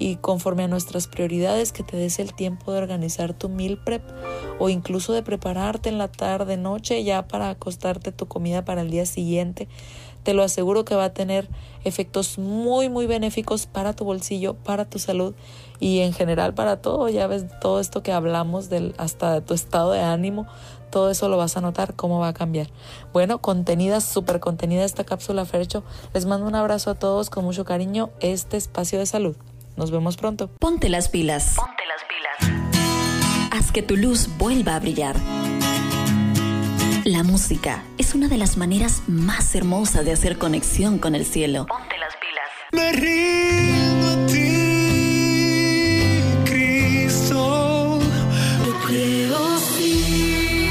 y 0.00 0.16
conforme 0.16 0.64
a 0.64 0.68
nuestras 0.68 1.06
prioridades 1.06 1.70
que 1.70 1.84
te 1.84 1.96
des 1.96 2.18
el 2.18 2.34
tiempo 2.34 2.72
de 2.72 2.78
organizar 2.78 3.34
tu 3.34 3.48
meal 3.48 3.78
prep 3.78 4.02
o 4.58 4.68
incluso 4.68 5.12
de 5.12 5.22
prepararte 5.22 5.88
en 5.88 5.98
la 5.98 6.08
tarde, 6.08 6.56
noche 6.56 7.04
ya 7.04 7.28
para 7.28 7.50
acostarte 7.50 8.10
tu 8.10 8.26
comida 8.26 8.64
para 8.64 8.82
el 8.82 8.90
día 8.90 9.06
siguiente 9.06 9.68
te 10.26 10.34
lo 10.34 10.42
aseguro 10.42 10.84
que 10.84 10.96
va 10.96 11.04
a 11.04 11.12
tener 11.12 11.48
efectos 11.84 12.36
muy, 12.36 12.88
muy 12.88 13.06
benéficos 13.06 13.66
para 13.66 13.92
tu 13.92 14.04
bolsillo, 14.04 14.54
para 14.54 14.84
tu 14.84 14.98
salud 14.98 15.36
y 15.78 16.00
en 16.00 16.12
general 16.12 16.52
para 16.52 16.78
todo. 16.82 17.08
Ya 17.08 17.28
ves 17.28 17.44
todo 17.60 17.78
esto 17.78 18.02
que 18.02 18.10
hablamos 18.10 18.68
del, 18.68 18.92
hasta 18.98 19.34
de 19.34 19.40
tu 19.40 19.54
estado 19.54 19.92
de 19.92 20.00
ánimo, 20.00 20.48
todo 20.90 21.12
eso 21.12 21.28
lo 21.28 21.36
vas 21.36 21.56
a 21.56 21.60
notar 21.60 21.94
cómo 21.94 22.18
va 22.18 22.26
a 22.26 22.34
cambiar. 22.34 22.66
Bueno, 23.12 23.38
contenida, 23.38 24.00
súper 24.00 24.40
contenida 24.40 24.84
esta 24.84 25.04
cápsula 25.04 25.44
Fercho. 25.44 25.84
Les 26.12 26.26
mando 26.26 26.48
un 26.48 26.56
abrazo 26.56 26.90
a 26.90 26.96
todos 26.96 27.30
con 27.30 27.44
mucho 27.44 27.64
cariño. 27.64 28.10
Este 28.18 28.56
espacio 28.56 28.98
de 28.98 29.06
salud. 29.06 29.36
Nos 29.76 29.92
vemos 29.92 30.16
pronto. 30.16 30.50
Ponte 30.58 30.88
las 30.88 31.08
pilas. 31.08 31.54
Ponte 31.54 31.84
las 31.86 32.50
pilas. 32.50 33.52
Haz 33.52 33.70
que 33.70 33.82
tu 33.82 33.96
luz 33.96 34.28
vuelva 34.38 34.74
a 34.74 34.80
brillar. 34.80 35.14
La 37.06 37.22
música 37.22 37.84
es 37.98 38.16
una 38.16 38.26
de 38.26 38.36
las 38.36 38.56
maneras 38.56 39.04
más 39.06 39.54
hermosas 39.54 40.04
de 40.04 40.10
hacer 40.10 40.38
conexión 40.38 40.98
con 40.98 41.14
el 41.14 41.24
cielo. 41.24 41.64
Ponte 41.66 41.96
las 41.98 42.16
pilas. 42.16 42.50
Me 42.72 42.90
rindo 42.90 44.08
a 44.08 44.26
ti, 44.26 44.42
Cristo. 46.44 48.00
Yo 48.66 48.74
creo 48.88 49.58
sí 49.60 50.68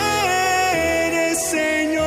eres, 1.06 1.38
Señor. 1.52 2.02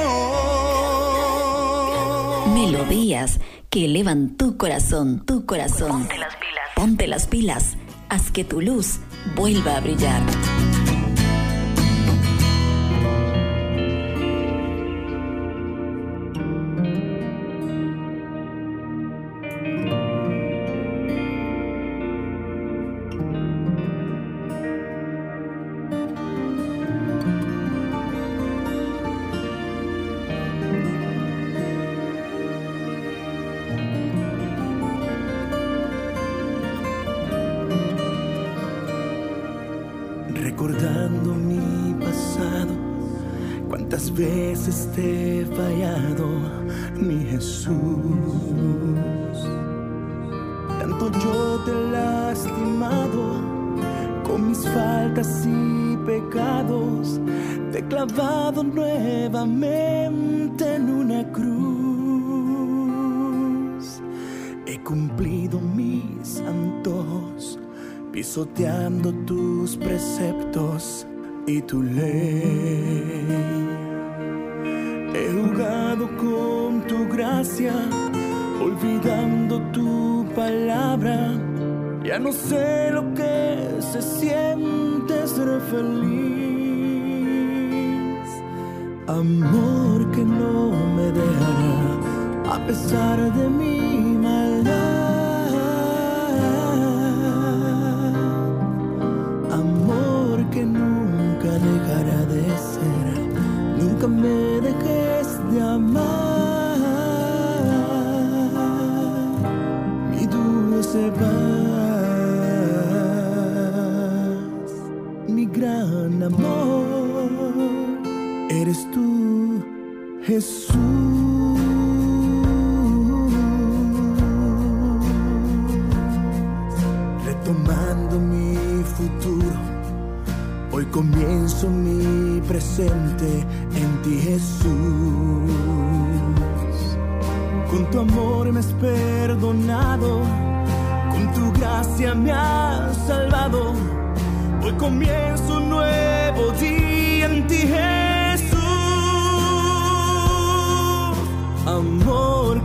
Melodías 2.49 3.39
que 3.71 3.85
elevan 3.85 4.37
tu 4.37 4.57
corazón, 4.57 5.25
tu 5.25 5.47
corazón. 5.47 6.01
Ponte 6.01 6.19
las 6.19 6.35
pilas. 6.35 6.65
Ponte 6.75 7.07
las 7.07 7.29
pilas 7.29 7.77
haz 8.09 8.31
que 8.31 8.45
tu 8.45 8.61
luz 8.61 9.01
vuelva 9.37 9.77
a 9.77 9.81
brillar. 9.81 10.56
Sé 82.37 82.91
lo 82.93 83.03
que 83.15 83.79
se 83.81 84.03
siente 84.03 85.27
ser 85.27 85.61
feliz. 85.71 86.37
Amor 89.07 90.11
que 90.13 90.25
no 90.25 90.71
me 90.97 91.07
dejará 91.21 92.55
a 92.55 92.59
pesar 92.67 93.19
de 93.33 93.49
mi 93.49 93.76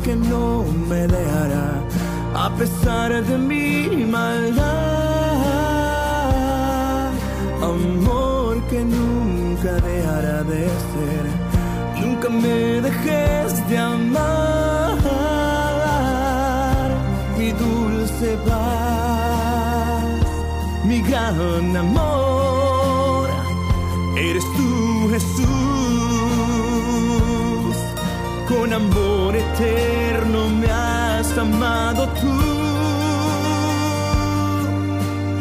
que 0.04 0.16
no 0.16 0.64
me 0.90 1.08
dejará 1.08 1.82
a 2.34 2.50
pesar 2.58 3.24
de 3.24 3.38
mi 3.38 4.06
maldad. 4.06 4.81
Eterno 29.62 30.50
me 30.50 30.68
has 30.72 31.38
amado 31.38 32.08
tú. 32.22 32.36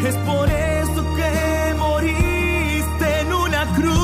Es 0.07 0.17
por 0.29 0.49
eso 0.49 1.01
que 1.17 1.75
moriste 1.79 3.07
en 3.23 3.33
una 3.33 3.63
cruz. 3.77 4.01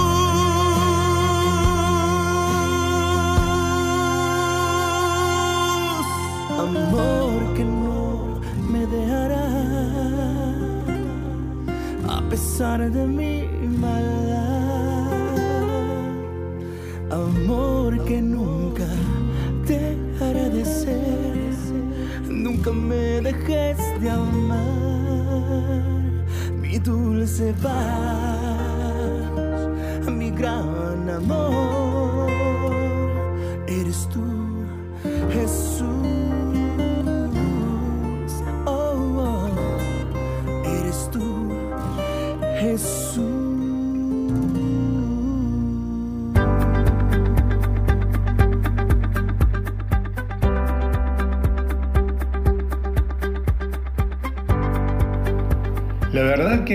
Amor 6.67 7.55
que 7.57 7.65
no 7.65 8.41
me 8.71 8.87
dejará 8.87 9.47
a 12.17 12.21
pesar 12.31 12.91
de 12.91 13.07
mi 13.07 13.36
dulce 27.27 27.53
paz, 27.61 27.73
mi 30.09 30.31
gran 30.31 31.11
amor. 31.11 31.76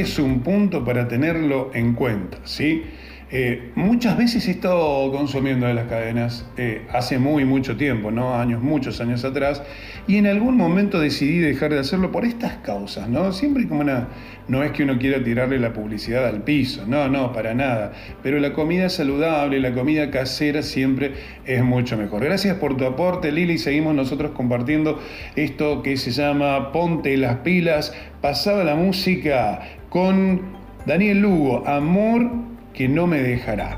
Es 0.02 0.20
un 0.20 0.41
punto 0.41 0.84
para 0.84 1.08
tenerlo 1.08 1.72
en 1.74 1.93
cuenta, 1.93 2.39
¿sí? 2.43 2.84
Eh, 3.34 3.72
muchas 3.76 4.18
veces 4.18 4.45
he 4.49 4.52
estado 4.52 5.10
consumiendo 5.10 5.66
de 5.66 5.74
las 5.74 5.88
cadenas 5.88 6.45
eh, 6.58 6.82
hace 6.91 7.18
muy 7.18 7.45
mucho 7.45 7.78
tiempo, 7.78 8.12
¿no? 8.12 8.36
Años, 8.36 8.62
muchos 8.62 8.99
años 8.99 9.24
atrás, 9.24 9.64
y 10.06 10.18
en 10.18 10.28
algún 10.28 10.58
momento 10.58 10.99
decidí 10.99 11.39
dejar 11.39 11.72
de 11.72 11.80
hacerlo 11.80 12.12
por 12.12 12.26
estas 12.26 12.58
causas, 12.58 13.08
¿no? 13.08 13.32
Siempre 13.32 13.70
como 13.70 13.82
una. 13.82 14.10
No 14.49 14.64
es 14.64 14.72
que 14.72 14.84
uno 14.84 14.97
quiera 14.99 15.24
tirarle 15.24 15.60
la 15.60 15.72
publicidad 15.72 16.26
al 16.26 16.43
piso, 16.43 16.86
no, 16.86 17.08
no, 17.08 17.32
para 17.32 17.54
nada. 17.54 17.93
Pero 18.22 18.38
la 18.39 18.52
comida 18.52 18.89
saludable, 18.89 19.62
la 19.62 19.74
comida 19.74 20.12
casera 20.12 20.62
siempre 20.62 21.14
es 21.45 21.64
mucho 21.64 21.95
mejor. 21.95 22.26
Gracias 22.26 22.58
por 22.58 22.76
tu 22.76 22.86
aporte, 22.86 23.32
Lili. 23.32 23.58
Seguimos 23.58 23.95
nosotros 23.95 24.32
compartiendo 24.32 24.99
esto 25.38 25.84
que 25.84 25.95
se 25.95 26.12
llama 26.12 26.74
Ponte 26.74 27.16
las 27.16 27.38
pilas. 27.38 27.93
Pasaba 28.20 28.66
la 28.66 28.76
música 28.76 29.62
con 29.92 30.42
Daniel 30.86 31.20
Lugo, 31.20 31.68
Amor 31.68 32.32
que 32.74 32.88
no 32.88 33.08
me 33.08 33.22
dejará. 33.22 33.78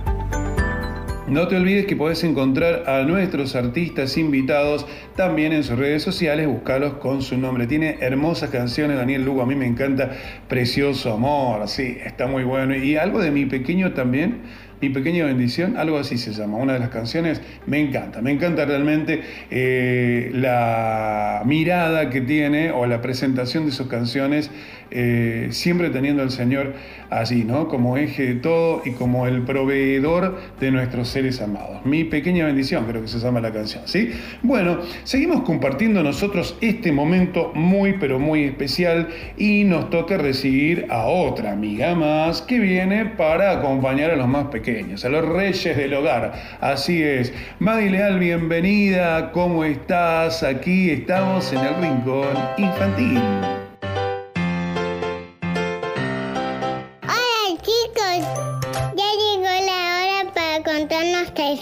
No 1.27 1.47
te 1.47 1.55
olvides 1.55 1.87
que 1.87 1.95
podés 1.95 2.23
encontrar 2.23 2.87
a 2.87 3.01
nuestros 3.01 3.55
artistas 3.55 4.15
invitados 4.17 4.85
también 5.15 5.53
en 5.53 5.63
sus 5.63 5.79
redes 5.79 6.03
sociales, 6.03 6.47
buscarlos 6.47 6.93
con 6.95 7.23
su 7.23 7.35
nombre. 7.39 7.65
Tiene 7.65 7.97
hermosas 8.01 8.51
canciones, 8.51 8.97
Daniel 8.97 9.25
Lugo, 9.25 9.41
a 9.41 9.47
mí 9.47 9.55
me 9.55 9.65
encanta 9.65 10.11
Precioso 10.47 11.13
Amor, 11.13 11.67
sí, 11.67 11.97
está 12.05 12.27
muy 12.27 12.43
bueno. 12.43 12.75
Y 12.75 12.95
algo 12.95 13.19
de 13.19 13.31
mi 13.31 13.47
pequeño 13.47 13.93
también, 13.93 14.41
mi 14.83 14.89
pequeña 14.89 15.23
bendición, 15.23 15.77
algo 15.77 15.97
así 15.97 16.17
se 16.17 16.33
llama, 16.33 16.57
una 16.57 16.73
de 16.73 16.79
las 16.79 16.89
canciones, 16.89 17.41
me 17.65 17.79
encanta, 17.79 18.21
me 18.21 18.31
encanta 18.31 18.65
realmente 18.65 19.21
eh, 19.49 20.29
la 20.33 21.41
mirada 21.45 22.09
que 22.09 22.19
tiene 22.19 22.69
o 22.71 22.85
la 22.85 23.01
presentación 23.01 23.65
de 23.65 23.71
sus 23.71 23.87
canciones, 23.87 24.51
eh, 24.95 25.47
siempre 25.51 25.89
teniendo 25.89 26.21
al 26.21 26.31
Señor 26.31 26.73
así, 27.09 27.43
¿no? 27.43 27.67
Como 27.67 27.97
eje 27.97 28.27
de 28.27 28.35
todo 28.35 28.81
y 28.85 28.91
como 28.91 29.27
el 29.27 29.41
proveedor 29.41 30.39
de 30.59 30.71
nuestros 30.71 31.09
seres 31.09 31.41
amados. 31.41 31.85
Mi 31.85 32.03
pequeña 32.03 32.45
bendición, 32.45 32.85
creo 32.85 33.01
que 33.01 33.07
se 33.07 33.19
llama 33.19 33.39
la 33.41 33.51
canción, 33.51 33.83
¿sí? 33.85 34.11
Bueno, 34.41 34.79
seguimos 35.03 35.43
compartiendo 35.43 36.03
nosotros 36.03 36.57
este 36.61 36.91
momento 36.91 37.51
muy, 37.55 37.93
pero 37.93 38.19
muy 38.19 38.43
especial 38.43 39.09
y 39.37 39.63
nos 39.63 39.89
toca 39.89 40.17
recibir 40.17 40.87
a 40.89 41.05
otra 41.05 41.51
amiga 41.51 41.95
más 41.95 42.41
que 42.41 42.59
viene 42.59 43.05
para 43.05 43.51
acompañar 43.51 44.11
a 44.11 44.15
los 44.15 44.27
más 44.27 44.45
pequeños, 44.47 45.03
a 45.05 45.09
los 45.09 45.27
reyes 45.27 45.75
del 45.75 45.93
hogar. 45.93 46.33
Así 46.61 47.01
es. 47.01 47.33
Madi 47.59 47.89
Leal, 47.89 48.19
bienvenida, 48.19 49.31
¿cómo 49.31 49.63
estás? 49.63 50.43
Aquí 50.43 50.89
estamos 50.89 51.51
en 51.53 51.59
el 51.59 51.75
Rincón 51.81 52.37
Infantil. 52.57 53.62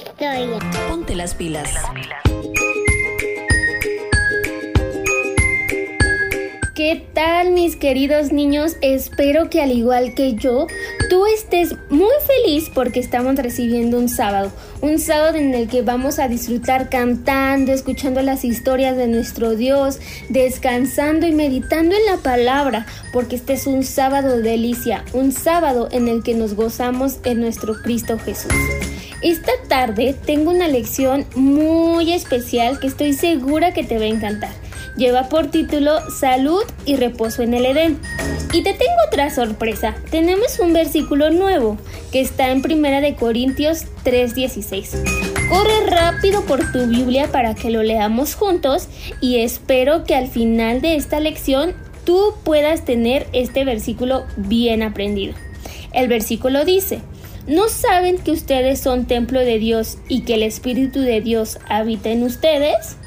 Historia. 0.01 0.59
Ponte 0.87 1.15
las 1.15 1.35
pilas. 1.35 1.69
¿Qué 6.73 7.05
tal 7.13 7.51
mis 7.51 7.75
queridos 7.75 8.31
niños? 8.31 8.75
Espero 8.81 9.51
que 9.51 9.61
al 9.61 9.71
igual 9.71 10.15
que 10.15 10.33
yo, 10.33 10.65
tú 11.11 11.27
estés 11.27 11.75
muy 11.91 12.13
feliz 12.25 12.71
porque 12.73 12.99
estamos 12.99 13.35
recibiendo 13.35 13.99
un 13.99 14.09
sábado. 14.09 14.51
Un 14.81 14.97
sábado 14.97 15.37
en 15.37 15.53
el 15.53 15.67
que 15.67 15.83
vamos 15.83 16.17
a 16.17 16.27
disfrutar 16.27 16.89
cantando, 16.89 17.71
escuchando 17.71 18.23
las 18.23 18.43
historias 18.43 18.97
de 18.97 19.07
nuestro 19.07 19.55
Dios, 19.55 19.99
descansando 20.29 21.27
y 21.27 21.33
meditando 21.33 21.93
en 21.93 22.05
la 22.07 22.17
palabra, 22.17 22.87
porque 23.13 23.35
este 23.35 23.53
es 23.53 23.67
un 23.67 23.83
sábado 23.83 24.37
de 24.37 24.41
delicia, 24.41 25.05
un 25.13 25.33
sábado 25.33 25.87
en 25.91 26.07
el 26.07 26.23
que 26.23 26.33
nos 26.33 26.55
gozamos 26.55 27.19
en 27.25 27.41
nuestro 27.41 27.75
Cristo 27.75 28.17
Jesús. 28.17 28.51
Esta 29.21 29.51
tarde 29.67 30.15
tengo 30.25 30.49
una 30.49 30.67
lección 30.67 31.27
muy 31.35 32.11
especial 32.11 32.79
que 32.79 32.87
estoy 32.87 33.13
segura 33.13 33.71
que 33.71 33.83
te 33.83 33.99
va 33.99 34.05
a 34.05 34.07
encantar. 34.07 34.49
Lleva 34.97 35.29
por 35.29 35.51
título 35.51 35.99
Salud 36.09 36.63
y 36.85 36.95
reposo 36.95 37.43
en 37.43 37.53
el 37.53 37.67
Edén. 37.67 37.99
Y 38.51 38.63
te 38.63 38.73
tengo 38.73 38.95
otra 39.07 39.29
sorpresa. 39.29 39.95
Tenemos 40.09 40.57
un 40.59 40.73
versículo 40.73 41.29
nuevo 41.29 41.77
que 42.11 42.19
está 42.19 42.49
en 42.49 42.63
Primera 42.63 42.99
de 42.99 43.13
Corintios 43.13 43.85
3:16. 44.03 44.97
Corre 45.49 45.85
rápido 45.85 46.41
por 46.45 46.71
tu 46.71 46.87
Biblia 46.87 47.31
para 47.31 47.53
que 47.53 47.69
lo 47.69 47.83
leamos 47.83 48.33
juntos 48.33 48.89
y 49.21 49.37
espero 49.37 50.03
que 50.03 50.15
al 50.15 50.29
final 50.29 50.81
de 50.81 50.95
esta 50.95 51.19
lección 51.19 51.75
tú 52.05 52.33
puedas 52.43 52.85
tener 52.85 53.27
este 53.33 53.65
versículo 53.65 54.25
bien 54.35 54.81
aprendido. 54.81 55.35
El 55.93 56.07
versículo 56.07 56.65
dice, 56.65 57.01
¿No 57.47 57.69
saben 57.69 58.19
que 58.19 58.31
ustedes 58.31 58.79
son 58.79 59.07
templo 59.07 59.39
de 59.39 59.57
Dios 59.57 59.97
y 60.07 60.21
que 60.21 60.35
el 60.35 60.43
Espíritu 60.43 60.99
de 60.99 61.21
Dios 61.21 61.57
habita 61.67 62.09
en 62.09 62.23
ustedes? 62.23 62.97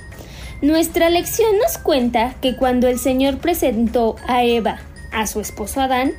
Nuestra 0.61 1.09
lección 1.09 1.57
nos 1.59 1.79
cuenta 1.79 2.35
que 2.41 2.57
cuando 2.57 2.89
el 2.89 2.99
Señor 2.99 3.39
presentó 3.39 4.17
a 4.27 4.45
Eva 4.45 4.81
a 5.13 5.27
su 5.29 5.41
esposo 5.41 5.81
Adán, 5.81 6.13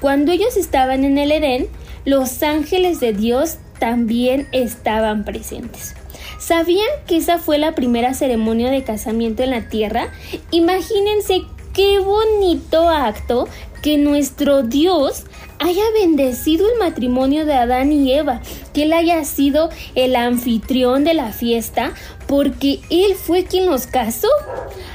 cuando 0.00 0.32
ellos 0.32 0.56
estaban 0.56 1.04
en 1.04 1.18
el 1.18 1.30
Edén, 1.30 1.68
los 2.04 2.42
ángeles 2.42 3.00
de 3.00 3.12
Dios 3.12 3.58
también 3.78 4.48
estaban 4.52 5.24
presentes. 5.24 5.94
¿Sabían 6.38 6.88
que 7.06 7.18
esa 7.18 7.38
fue 7.38 7.58
la 7.58 7.74
primera 7.74 8.14
ceremonia 8.14 8.70
de 8.70 8.84
casamiento 8.84 9.42
en 9.42 9.50
la 9.50 9.68
tierra? 9.68 10.08
Imagínense 10.52 11.42
qué 11.74 11.98
bonito 11.98 12.88
acto 12.88 13.46
que 13.82 13.98
nuestro 13.98 14.62
Dios 14.62 15.24
haya 15.58 15.82
bendecido 15.92 16.66
el 16.70 16.78
matrimonio 16.78 17.44
de 17.44 17.54
Adán 17.54 17.92
y 17.92 18.12
Eva, 18.12 18.40
que 18.72 18.84
Él 18.84 18.92
haya 18.92 19.24
sido 19.24 19.70
el 19.94 20.16
anfitrión 20.16 21.04
de 21.04 21.14
la 21.14 21.32
fiesta, 21.32 21.92
porque 22.26 22.80
Él 22.90 23.14
fue 23.14 23.44
quien 23.44 23.66
los 23.66 23.86
casó. 23.86 24.28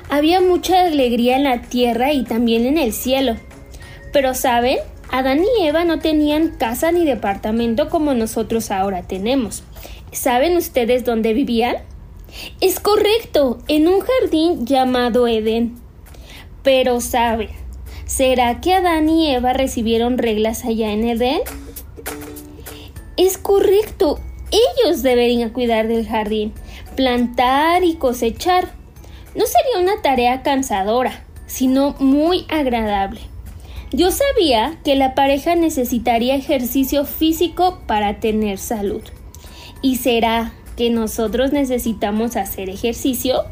Había 0.09 0.41
mucha 0.41 0.85
alegría 0.85 1.35
en 1.35 1.43
la 1.43 1.61
tierra 1.61 2.13
y 2.13 2.23
también 2.23 2.65
en 2.65 2.77
el 2.77 2.93
cielo. 2.93 3.35
Pero 4.11 4.33
saben, 4.33 4.77
Adán 5.09 5.41
y 5.43 5.65
Eva 5.65 5.85
no 5.85 5.99
tenían 5.99 6.49
casa 6.57 6.91
ni 6.91 7.05
departamento 7.05 7.89
como 7.89 8.13
nosotros 8.13 8.71
ahora 8.71 9.03
tenemos. 9.03 9.63
¿Saben 10.11 10.57
ustedes 10.57 11.03
dónde 11.03 11.33
vivían? 11.33 11.77
Es 12.61 12.79
correcto, 12.79 13.59
en 13.67 13.87
un 13.87 13.99
jardín 14.01 14.65
llamado 14.65 15.27
Edén. 15.27 15.75
Pero 16.63 17.01
saben, 17.01 17.49
¿será 18.15 18.61
que 18.61 18.75
Adán 18.75 19.09
y 19.09 19.31
Eva 19.33 19.53
recibieron 19.53 20.19
reglas 20.19 20.65
allá 20.65 20.91
en 20.91 21.03
Edén? 21.03 21.41
Es 23.17 23.39
correcto, 23.39 24.19
ellos 24.51 25.01
deberían 25.01 25.49
cuidar 25.49 25.87
del 25.87 26.07
jardín, 26.07 26.53
plantar 26.95 27.83
y 27.83 27.95
cosechar. 27.95 28.71
No 29.35 29.45
sería 29.47 29.81
una 29.81 30.03
tarea 30.03 30.43
cansadora, 30.43 31.25
sino 31.47 31.95
muy 31.97 32.45
agradable. 32.49 33.21
Yo 33.91 34.11
sabía 34.11 34.77
que 34.83 34.95
la 34.95 35.15
pareja 35.15 35.55
necesitaría 35.55 36.35
ejercicio 36.35 37.05
físico 37.05 37.81
para 37.87 38.19
tener 38.19 38.59
salud. 38.59 39.01
¿Y 39.81 39.95
será 39.95 40.53
que 40.77 40.91
nosotros 40.91 41.51
necesitamos 41.51 42.35
hacer 42.35 42.69
ejercicio? 42.69 43.43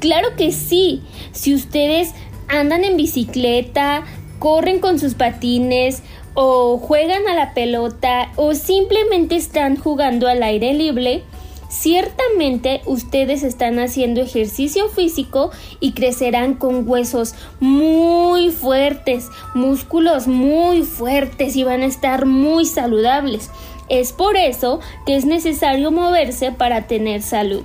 Claro 0.00 0.36
que 0.36 0.52
sí. 0.52 1.02
Si 1.32 1.54
ustedes 1.54 2.14
andan 2.50 2.84
en 2.84 2.96
bicicleta, 2.96 4.04
corren 4.38 4.80
con 4.80 4.98
sus 4.98 5.14
patines 5.14 6.02
o 6.34 6.78
juegan 6.78 7.26
a 7.28 7.34
la 7.34 7.54
pelota 7.54 8.32
o 8.36 8.54
simplemente 8.54 9.36
están 9.36 9.76
jugando 9.76 10.28
al 10.28 10.42
aire 10.42 10.72
libre, 10.74 11.22
ciertamente 11.68 12.82
ustedes 12.86 13.42
están 13.42 13.78
haciendo 13.78 14.20
ejercicio 14.20 14.88
físico 14.88 15.50
y 15.78 15.92
crecerán 15.92 16.54
con 16.54 16.88
huesos 16.88 17.34
muy 17.60 18.50
fuertes, 18.50 19.28
músculos 19.54 20.26
muy 20.26 20.82
fuertes 20.82 21.56
y 21.56 21.64
van 21.64 21.82
a 21.82 21.86
estar 21.86 22.26
muy 22.26 22.66
saludables. 22.66 23.50
Es 23.88 24.12
por 24.12 24.36
eso 24.36 24.80
que 25.04 25.16
es 25.16 25.24
necesario 25.24 25.90
moverse 25.90 26.52
para 26.52 26.86
tener 26.86 27.22
salud. 27.22 27.64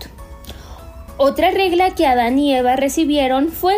Otra 1.17 1.51
regla 1.51 1.95
que 1.95 2.05
Adán 2.05 2.39
y 2.39 2.53
Eva 2.53 2.75
recibieron 2.75 3.49
fue 3.49 3.75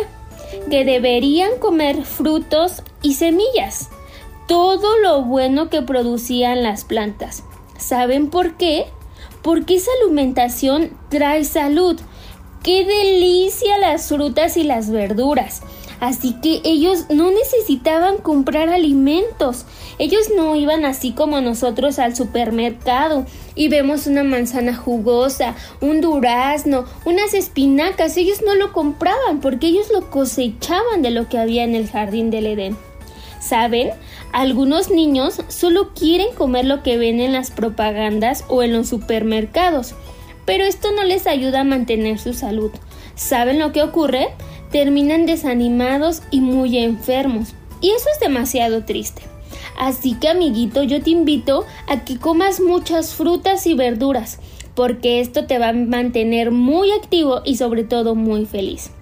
que 0.70 0.84
deberían 0.84 1.58
comer 1.58 2.04
frutos 2.04 2.82
y 3.02 3.14
semillas, 3.14 3.90
todo 4.46 4.98
lo 4.98 5.22
bueno 5.22 5.68
que 5.70 5.82
producían 5.82 6.62
las 6.62 6.84
plantas. 6.84 7.44
¿Saben 7.78 8.30
por 8.30 8.56
qué? 8.56 8.86
Porque 9.42 9.76
esa 9.76 9.90
alimentación 10.02 10.96
trae 11.10 11.44
salud. 11.44 12.00
¡Qué 12.62 12.84
delicia 12.84 13.78
las 13.78 14.08
frutas 14.08 14.56
y 14.56 14.64
las 14.64 14.90
verduras! 14.90 15.62
Así 16.00 16.34
que 16.40 16.60
ellos 16.64 17.06
no 17.10 17.30
necesitaban 17.30 18.18
comprar 18.18 18.68
alimentos. 18.68 19.64
Ellos 19.98 20.30
no 20.36 20.54
iban 20.54 20.84
así 20.84 21.12
como 21.12 21.40
nosotros 21.40 21.98
al 21.98 22.14
supermercado 22.14 23.26
y 23.56 23.68
vemos 23.68 24.06
una 24.06 24.22
manzana 24.22 24.76
jugosa, 24.76 25.56
un 25.80 26.00
durazno, 26.00 26.84
unas 27.04 27.34
espinacas. 27.34 28.16
Ellos 28.16 28.42
no 28.46 28.54
lo 28.54 28.72
compraban 28.72 29.40
porque 29.40 29.66
ellos 29.66 29.88
lo 29.92 30.08
cosechaban 30.08 31.02
de 31.02 31.10
lo 31.10 31.28
que 31.28 31.38
había 31.38 31.64
en 31.64 31.74
el 31.74 31.90
jardín 31.90 32.30
del 32.30 32.46
Edén. 32.46 32.76
¿Saben? 33.40 33.90
Algunos 34.32 34.90
niños 34.90 35.40
solo 35.48 35.94
quieren 35.94 36.34
comer 36.34 36.64
lo 36.64 36.82
que 36.82 36.98
ven 36.98 37.18
en 37.18 37.32
las 37.32 37.50
propagandas 37.50 38.44
o 38.48 38.62
en 38.62 38.72
los 38.72 38.88
supermercados, 38.88 39.94
pero 40.44 40.64
esto 40.64 40.92
no 40.92 41.02
les 41.04 41.26
ayuda 41.26 41.60
a 41.60 41.64
mantener 41.64 42.18
su 42.18 42.34
salud. 42.34 42.70
¿Saben 43.18 43.58
lo 43.58 43.72
que 43.72 43.82
ocurre? 43.82 44.28
Terminan 44.70 45.26
desanimados 45.26 46.22
y 46.30 46.40
muy 46.40 46.78
enfermos. 46.78 47.52
Y 47.80 47.90
eso 47.90 48.06
es 48.14 48.20
demasiado 48.20 48.84
triste. 48.84 49.22
Así 49.76 50.14
que 50.14 50.28
amiguito, 50.28 50.84
yo 50.84 51.02
te 51.02 51.10
invito 51.10 51.66
a 51.88 52.04
que 52.04 52.18
comas 52.18 52.60
muchas 52.60 53.14
frutas 53.14 53.66
y 53.66 53.74
verduras, 53.74 54.38
porque 54.76 55.18
esto 55.20 55.46
te 55.46 55.58
va 55.58 55.70
a 55.70 55.72
mantener 55.72 56.52
muy 56.52 56.92
activo 56.92 57.42
y 57.44 57.56
sobre 57.56 57.82
todo 57.82 58.14
muy 58.14 58.46
feliz. 58.46 58.92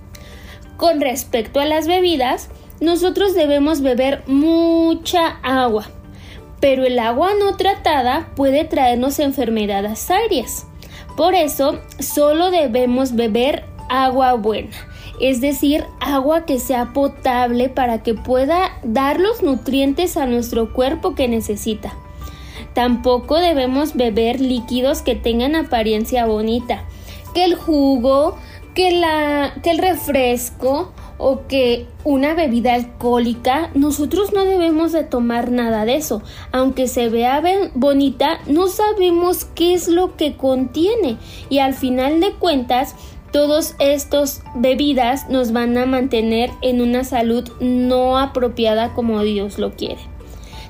Con 0.79 1.03
respecto 1.03 1.61
a 1.61 1.67
las 1.67 1.87
bebidas, 1.87 2.49
nosotros 2.81 3.35
debemos 3.35 3.83
beber 3.83 4.23
mucha 4.27 5.29
agua, 5.43 5.91
pero 6.59 6.87
el 6.87 6.99
agua 6.99 7.33
no 7.39 7.55
tratada 7.59 8.33
puede 8.35 8.65
traernos 8.65 9.19
enfermedades 9.19 9.99
serias. 9.99 10.67
Por 11.19 11.35
eso, 11.35 11.81
solo 11.99 12.51
debemos 12.51 13.15
beber 13.15 13.76
agua 13.89 14.35
buena, 14.35 14.71
es 15.21 15.41
decir, 15.41 15.85
agua 16.01 16.45
que 16.45 16.59
sea 16.59 16.93
potable 16.93 17.69
para 17.69 18.03
que 18.03 18.15
pueda 18.15 18.73
dar 18.83 19.21
los 19.21 19.43
nutrientes 19.43 20.17
a 20.17 20.27
nuestro 20.27 20.73
cuerpo 20.73 21.15
que 21.15 21.29
necesita. 21.29 21.95
Tampoco 22.75 23.37
debemos 23.39 23.95
beber 23.95 24.41
líquidos 24.41 25.03
que 25.03 25.15
tengan 25.15 25.57
apariencia 25.57 26.27
bonita, 26.27 26.85
que 27.33 27.45
el 27.45 27.55
jugo, 27.55 28.37
que, 28.75 28.91
la, 28.91 29.55
que 29.63 29.71
el 29.71 29.79
refresco 29.79 30.93
o 31.19 31.47
que 31.47 31.87
una 32.05 32.35
bebida 32.35 32.75
alcohólica, 32.75 33.71
nosotros 33.75 34.33
no 34.35 34.45
debemos 34.45 34.93
de 34.93 35.05
tomar 35.05 35.51
nada 35.51 35.85
de 35.85 35.97
eso. 35.97 36.23
Aunque 36.53 36.87
se 36.89 37.09
vea 37.09 37.43
bonita, 37.75 38.39
no 38.47 38.69
sabemos 38.69 39.47
qué 39.47 39.73
es 39.73 39.89
lo 39.89 40.17
que 40.17 40.37
contiene 40.37 41.17
y 41.49 41.59
al 41.59 41.75
final 41.75 42.21
de 42.21 42.33
cuentas 42.35 42.95
todos 43.37 43.75
estos 43.81 44.41
bebidas 44.55 45.29
nos 45.29 45.53
van 45.53 45.77
a 45.77 45.85
mantener 45.85 46.49
en 46.63 46.81
una 46.81 47.05
salud 47.05 47.47
no 47.61 48.17
apropiada 48.17 48.95
como 48.95 49.23
Dios 49.23 49.59
lo 49.59 49.75
quiere. 49.75 50.01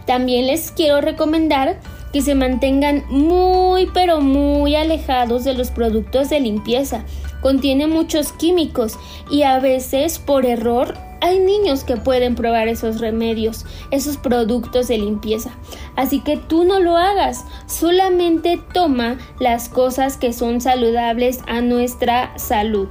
También 0.04 0.48
les 0.48 0.72
quiero 0.72 1.00
recomendar 1.00 1.78
que 2.12 2.22
se 2.22 2.34
mantengan 2.34 3.04
muy 3.08 3.86
pero 3.94 4.20
muy 4.20 4.74
alejados 4.74 5.44
de 5.44 5.54
los 5.54 5.70
productos 5.70 6.28
de 6.28 6.40
limpieza. 6.40 7.04
Contiene 7.40 7.86
muchos 7.86 8.32
químicos 8.32 8.98
y 9.30 9.44
a 9.44 9.60
veces 9.60 10.18
por 10.18 10.44
error 10.44 10.94
hay 11.26 11.38
niños 11.40 11.84
que 11.84 11.96
pueden 11.96 12.34
probar 12.36 12.68
esos 12.68 13.00
remedios, 13.00 13.66
esos 13.90 14.16
productos 14.16 14.88
de 14.88 14.98
limpieza. 14.98 15.50
Así 15.96 16.20
que 16.20 16.36
tú 16.36 16.64
no 16.64 16.80
lo 16.80 16.96
hagas, 16.96 17.44
solamente 17.66 18.60
toma 18.72 19.18
las 19.40 19.68
cosas 19.68 20.16
que 20.16 20.32
son 20.32 20.60
saludables 20.60 21.40
a 21.46 21.60
nuestra 21.60 22.36
salud. 22.38 22.88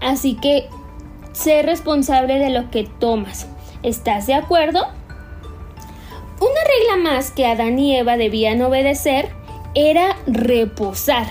Así 0.00 0.34
que 0.34 0.68
sé 1.32 1.62
responsable 1.62 2.38
de 2.38 2.50
lo 2.50 2.70
que 2.70 2.88
tomas. 2.98 3.46
¿Estás 3.82 4.26
de 4.26 4.34
acuerdo? 4.34 4.80
Una 6.40 6.96
regla 6.96 7.10
más 7.10 7.30
que 7.30 7.46
Adán 7.46 7.78
y 7.78 7.96
Eva 7.96 8.16
debían 8.16 8.60
obedecer 8.62 9.30
era 9.74 10.16
reposar. 10.26 11.26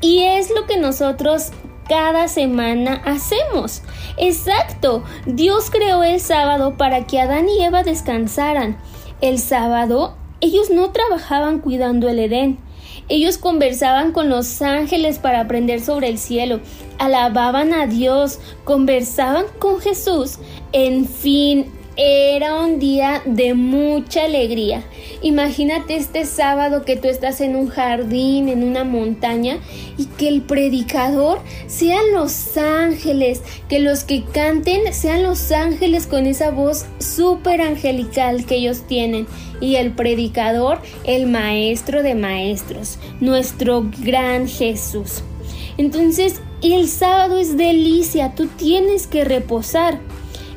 Y 0.00 0.24
es 0.24 0.50
lo 0.50 0.66
que 0.66 0.76
nosotros 0.76 1.52
cada 1.88 2.28
semana 2.28 3.02
hacemos. 3.04 3.82
Exacto, 4.16 5.04
Dios 5.26 5.70
creó 5.70 6.02
el 6.02 6.20
sábado 6.20 6.76
para 6.76 7.06
que 7.06 7.20
Adán 7.20 7.48
y 7.48 7.62
Eva 7.62 7.82
descansaran. 7.82 8.78
El 9.20 9.38
sábado 9.38 10.16
ellos 10.44 10.68
no 10.68 10.90
trabajaban 10.90 11.60
cuidando 11.60 12.08
el 12.08 12.18
Edén. 12.18 12.58
Ellos 13.08 13.38
conversaban 13.38 14.12
con 14.12 14.28
los 14.28 14.60
ángeles 14.60 15.18
para 15.18 15.40
aprender 15.40 15.80
sobre 15.80 16.08
el 16.08 16.18
cielo, 16.18 16.60
alababan 16.98 17.72
a 17.72 17.86
Dios, 17.86 18.40
conversaban 18.64 19.46
con 19.58 19.80
Jesús, 19.80 20.38
en 20.72 21.06
fin, 21.06 21.72
era 21.96 22.56
un 22.56 22.78
día 22.78 23.22
de 23.24 23.54
mucha 23.54 24.24
alegría. 24.24 24.82
Imagínate 25.22 25.96
este 25.96 26.24
sábado 26.24 26.84
que 26.84 26.96
tú 26.96 27.08
estás 27.08 27.40
en 27.40 27.54
un 27.54 27.68
jardín, 27.68 28.48
en 28.48 28.64
una 28.64 28.84
montaña, 28.84 29.58
y 29.96 30.06
que 30.06 30.28
el 30.28 30.42
predicador 30.42 31.40
sean 31.66 32.12
los 32.12 32.56
ángeles, 32.56 33.42
que 33.68 33.78
los 33.78 34.04
que 34.04 34.24
canten 34.24 34.92
sean 34.92 35.22
los 35.22 35.52
ángeles 35.52 36.06
con 36.06 36.26
esa 36.26 36.50
voz 36.50 36.86
súper 36.98 37.60
angelical 37.60 38.44
que 38.44 38.56
ellos 38.56 38.82
tienen. 38.86 39.26
Y 39.60 39.76
el 39.76 39.92
predicador, 39.92 40.80
el 41.04 41.26
maestro 41.26 42.02
de 42.02 42.14
maestros, 42.14 42.98
nuestro 43.20 43.88
gran 44.00 44.48
Jesús. 44.48 45.22
Entonces, 45.78 46.40
el 46.62 46.88
sábado 46.88 47.38
es 47.38 47.56
delicia, 47.56 48.34
tú 48.34 48.46
tienes 48.46 49.06
que 49.06 49.24
reposar. 49.24 50.00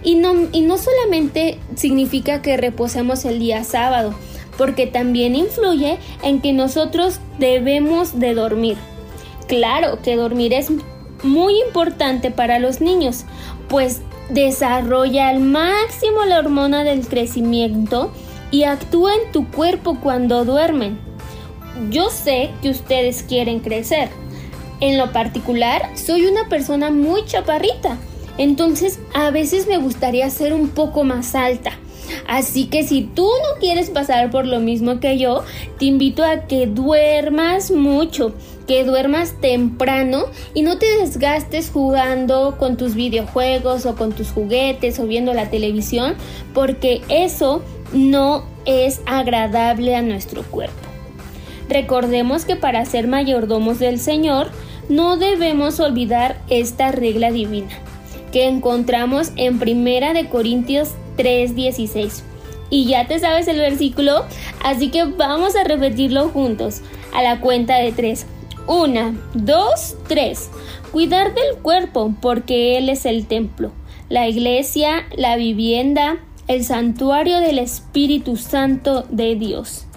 Y 0.08 0.16
no, 0.16 0.47
y 0.53 0.62
no 0.62 0.78
solamente 0.78 1.60
significa 1.76 2.41
que 2.41 2.55
reposemos 2.55 3.26
el 3.26 3.39
día 3.39 3.66
sábado, 3.66 4.14
porque 4.58 4.88
también 4.88 5.36
influye 5.36 5.97
en 6.24 6.39
que 6.39 6.53
nosotros 6.53 7.20
debemos 7.39 8.18
de 8.18 8.34
dormir. 8.34 8.78
Claro 9.49 9.99
que 10.01 10.16
dormir 10.16 10.53
es 10.53 10.70
muy 11.24 11.60
importante 11.60 12.32
para 12.32 12.58
los 12.58 12.80
niños, 12.80 13.26
pues 13.68 13.99
desarrolla 14.30 15.28
al 15.28 15.41
máximo 15.41 16.24
la 16.24 16.39
hormona 16.39 16.86
del 16.86 17.05
crecimiento 17.05 18.14
y 18.49 18.64
actúa 18.64 19.12
en 19.14 19.34
tu 19.34 19.51
cuerpo 19.51 19.97
cuando 20.01 20.45
duermen. 20.45 20.97
Yo 21.89 22.10
sé 22.12 22.51
que 22.62 22.70
ustedes 22.70 23.24
quieren 23.24 23.60
crecer. 23.60 24.08
En 24.80 24.97
lo 24.97 25.12
particular, 25.12 25.89
soy 25.97 26.28
una 26.28 26.47
persona 26.47 26.91
muy 26.91 27.26
chaparrita, 27.26 27.97
entonces 28.38 28.99
a 29.13 29.31
veces 29.31 29.67
me 29.67 29.77
gustaría 29.77 30.29
ser 30.29 30.53
un 30.53 30.69
poco 30.69 31.03
más 31.03 31.35
alta. 31.35 31.77
Así 32.27 32.65
que 32.67 32.83
si 32.83 33.01
tú 33.01 33.23
no 33.25 33.59
quieres 33.59 33.89
pasar 33.89 34.29
por 34.31 34.45
lo 34.45 34.59
mismo 34.59 34.99
que 34.99 35.17
yo, 35.17 35.43
te 35.77 35.85
invito 35.85 36.23
a 36.23 36.47
que 36.47 36.67
duermas 36.67 37.71
mucho, 37.71 38.33
que 38.65 38.83
duermas 38.83 39.33
temprano 39.41 40.25
y 40.53 40.61
no 40.61 40.77
te 40.77 40.85
desgastes 40.99 41.69
jugando 41.69 42.55
con 42.57 42.77
tus 42.77 42.95
videojuegos 42.95 43.85
o 43.85 43.95
con 43.95 44.13
tus 44.13 44.31
juguetes 44.31 44.99
o 44.99 45.07
viendo 45.07 45.33
la 45.33 45.49
televisión, 45.49 46.15
porque 46.53 47.01
eso 47.09 47.61
no 47.93 48.45
es 48.65 49.01
agradable 49.05 49.95
a 49.95 50.01
nuestro 50.01 50.43
cuerpo. 50.43 50.75
Recordemos 51.69 52.45
que 52.45 52.55
para 52.55 52.85
ser 52.85 53.07
mayordomos 53.07 53.79
del 53.79 53.99
Señor, 53.99 54.51
no 54.88 55.17
debemos 55.17 55.81
olvidar 55.81 56.41
esta 56.49 56.91
regla 56.93 57.31
divina 57.31 57.81
que 58.38 58.45
encontramos 58.45 59.31
en 59.35 59.57
Primera 59.57 60.13
de 60.13 60.29
Corintios 60.29 60.89
3:16. 61.17 62.21
Y 62.69 62.85
ya 62.85 63.07
te 63.07 63.17
sabes 63.17 63.47
el 63.47 63.57
versículo, 63.57 64.25
así 64.63 64.91
que 64.91 65.05
vamos 65.05 65.55
a 65.55 65.63
repetirlo 65.63 66.29
juntos 66.29 66.81
a 67.15 67.23
la 67.23 67.41
cuenta 67.41 67.77
de 67.77 67.91
tres. 67.93 68.27
Una, 68.67 69.15
dos, 69.33 69.95
tres. 70.07 70.51
Cuidar 70.91 71.33
del 71.33 71.57
cuerpo 71.63 72.13
porque 72.21 72.77
Él 72.77 72.89
es 72.89 73.07
el 73.07 73.25
templo, 73.25 73.71
la 74.07 74.27
iglesia, 74.27 75.07
la 75.15 75.35
vivienda, 75.35 76.19
el 76.47 76.63
santuario 76.63 77.39
del 77.39 77.57
Espíritu 77.57 78.38
Santo 78.38 79.03
de 79.09 79.33
Dios. 79.33 79.88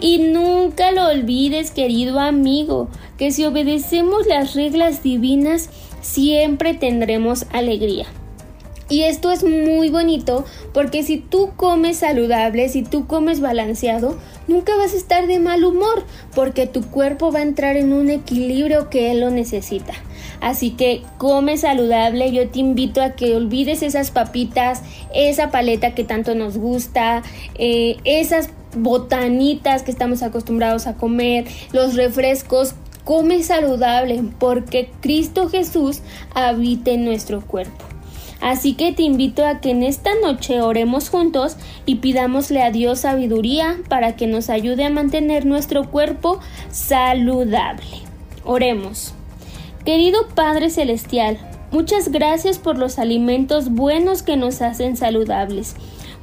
Y 0.00 0.18
nunca 0.18 0.92
lo 0.92 1.08
olvides, 1.08 1.72
querido 1.72 2.20
amigo, 2.20 2.88
que 3.18 3.32
si 3.32 3.44
obedecemos 3.44 4.28
las 4.28 4.54
reglas 4.54 5.02
divinas, 5.02 5.70
siempre 6.00 6.74
tendremos 6.74 7.46
alegría. 7.52 8.06
Y 8.90 9.02
esto 9.02 9.30
es 9.30 9.44
muy 9.44 9.88
bonito 9.88 10.44
porque 10.74 11.04
si 11.04 11.18
tú 11.18 11.52
comes 11.56 11.98
saludable, 11.98 12.68
si 12.68 12.82
tú 12.82 13.06
comes 13.06 13.40
balanceado, 13.40 14.18
nunca 14.48 14.74
vas 14.76 14.94
a 14.94 14.96
estar 14.96 15.28
de 15.28 15.38
mal 15.38 15.64
humor 15.64 16.04
porque 16.34 16.66
tu 16.66 16.82
cuerpo 16.82 17.30
va 17.30 17.38
a 17.38 17.42
entrar 17.42 17.76
en 17.76 17.92
un 17.92 18.10
equilibrio 18.10 18.90
que 18.90 19.12
él 19.12 19.20
lo 19.20 19.30
necesita. 19.30 19.94
Así 20.40 20.70
que 20.70 21.02
come 21.18 21.56
saludable, 21.56 22.32
yo 22.32 22.48
te 22.48 22.58
invito 22.58 23.00
a 23.00 23.10
que 23.10 23.36
olvides 23.36 23.82
esas 23.82 24.10
papitas, 24.10 24.82
esa 25.14 25.52
paleta 25.52 25.94
que 25.94 26.02
tanto 26.02 26.34
nos 26.34 26.58
gusta, 26.58 27.22
eh, 27.54 27.96
esas 28.04 28.50
botanitas 28.76 29.82
que 29.82 29.92
estamos 29.92 30.24
acostumbrados 30.24 30.88
a 30.88 30.94
comer, 30.94 31.46
los 31.72 31.94
refrescos, 31.94 32.74
come 33.10 33.42
saludable 33.42 34.22
porque 34.38 34.88
Cristo 35.00 35.48
Jesús 35.48 36.00
habita 36.32 36.92
en 36.92 37.04
nuestro 37.04 37.40
cuerpo. 37.40 37.84
Así 38.40 38.74
que 38.74 38.92
te 38.92 39.02
invito 39.02 39.44
a 39.44 39.60
que 39.60 39.72
en 39.72 39.82
esta 39.82 40.12
noche 40.22 40.62
oremos 40.62 41.08
juntos 41.08 41.56
y 41.86 41.96
pidámosle 41.96 42.62
a 42.62 42.70
Dios 42.70 43.00
sabiduría 43.00 43.78
para 43.88 44.14
que 44.14 44.28
nos 44.28 44.48
ayude 44.48 44.84
a 44.84 44.90
mantener 44.90 45.44
nuestro 45.44 45.90
cuerpo 45.90 46.38
saludable. 46.70 47.98
Oremos. 48.44 49.12
Querido 49.84 50.28
Padre 50.36 50.70
Celestial, 50.70 51.36
muchas 51.72 52.12
gracias 52.12 52.60
por 52.60 52.78
los 52.78 53.00
alimentos 53.00 53.70
buenos 53.70 54.22
que 54.22 54.36
nos 54.36 54.62
hacen 54.62 54.96
saludables, 54.96 55.74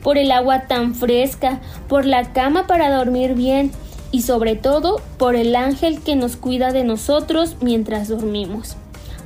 por 0.02 0.18
el 0.18 0.32
agua 0.32 0.68
tan 0.68 0.96
fresca, 0.96 1.60
por 1.90 2.06
la 2.06 2.32
cama 2.32 2.66
para 2.66 2.96
dormir 2.96 3.34
bien 3.34 3.74
y 4.18 4.24
sobre 4.24 4.55
todo 4.55 4.99
por 5.20 5.36
el 5.36 5.55
ángel 5.55 6.01
que 6.01 6.15
nos 6.15 6.38
cuida 6.38 6.72
de 6.72 6.84
nosotros 6.84 7.55
mientras 7.61 8.07
dormimos. 8.07 8.76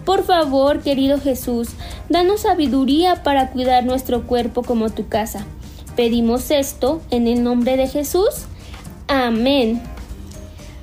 Por 0.03 0.25
favor, 0.25 0.81
querido 0.81 1.17
Jesús, 1.17 1.69
danos 2.09 2.41
sabiduría 2.41 3.23
para 3.23 3.51
cuidar 3.51 3.85
nuestro 3.85 4.27
cuerpo 4.27 4.63
como 4.63 4.89
tu 4.89 5.07
casa. 5.07 5.45
Pedimos 5.95 6.51
esto 6.51 7.01
en 7.09 7.29
el 7.29 7.41
nombre 7.41 7.77
de 7.77 7.87
Jesús. 7.87 8.47
Amén. 9.07 9.81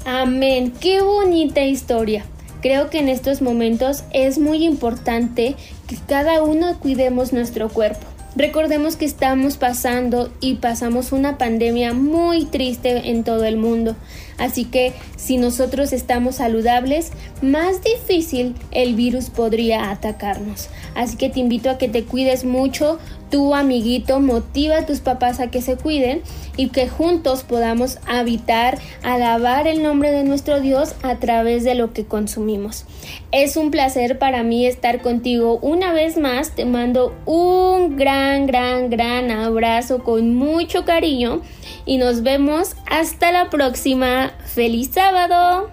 Amén. 0.06 0.72
Qué 0.80 1.02
bonita 1.02 1.60
historia. 1.60 2.24
Creo 2.62 2.88
que 2.88 3.00
en 3.00 3.10
estos 3.10 3.42
momentos 3.42 4.04
es 4.14 4.38
muy 4.38 4.64
importante 4.64 5.54
que 5.86 5.96
cada 6.08 6.42
uno 6.42 6.80
cuidemos 6.80 7.34
nuestro 7.34 7.68
cuerpo. 7.68 8.06
Recordemos 8.36 8.96
que 8.96 9.04
estamos 9.04 9.56
pasando 9.56 10.30
y 10.40 10.56
pasamos 10.56 11.12
una 11.12 11.38
pandemia 11.38 11.92
muy 11.94 12.44
triste 12.44 13.10
en 13.10 13.24
todo 13.24 13.44
el 13.44 13.56
mundo. 13.56 13.96
Así 14.36 14.64
que 14.64 14.92
si 15.18 15.36
nosotros 15.36 15.92
estamos 15.92 16.36
saludables, 16.36 17.10
más 17.42 17.82
difícil 17.82 18.54
el 18.70 18.94
virus 18.94 19.30
podría 19.30 19.90
atacarnos. 19.90 20.68
Así 20.94 21.16
que 21.16 21.28
te 21.28 21.40
invito 21.40 21.68
a 21.68 21.76
que 21.76 21.88
te 21.88 22.04
cuides 22.04 22.44
mucho, 22.44 22.98
tu 23.30 23.54
amiguito, 23.54 24.20
motiva 24.20 24.78
a 24.78 24.86
tus 24.86 25.00
papás 25.00 25.40
a 25.40 25.50
que 25.50 25.60
se 25.60 25.76
cuiden 25.76 26.22
y 26.56 26.68
que 26.68 26.88
juntos 26.88 27.42
podamos 27.42 27.98
habitar, 28.06 28.78
alabar 29.02 29.66
el 29.66 29.82
nombre 29.82 30.12
de 30.12 30.24
nuestro 30.24 30.60
Dios 30.60 30.94
a 31.02 31.16
través 31.16 31.64
de 31.64 31.74
lo 31.74 31.92
que 31.92 32.06
consumimos. 32.06 32.84
Es 33.32 33.56
un 33.56 33.70
placer 33.70 34.18
para 34.18 34.42
mí 34.44 34.66
estar 34.66 35.02
contigo 35.02 35.58
una 35.60 35.92
vez 35.92 36.16
más. 36.16 36.54
Te 36.54 36.64
mando 36.64 37.14
un 37.26 37.96
gran, 37.96 38.46
gran, 38.46 38.88
gran 38.88 39.30
abrazo 39.30 40.02
con 40.04 40.34
mucho 40.34 40.84
cariño 40.84 41.42
y 41.84 41.98
nos 41.98 42.22
vemos 42.22 42.76
hasta 42.86 43.32
la 43.32 43.50
próxima. 43.50 44.32
¡Feliz 44.58 44.90
sábado! 44.92 45.70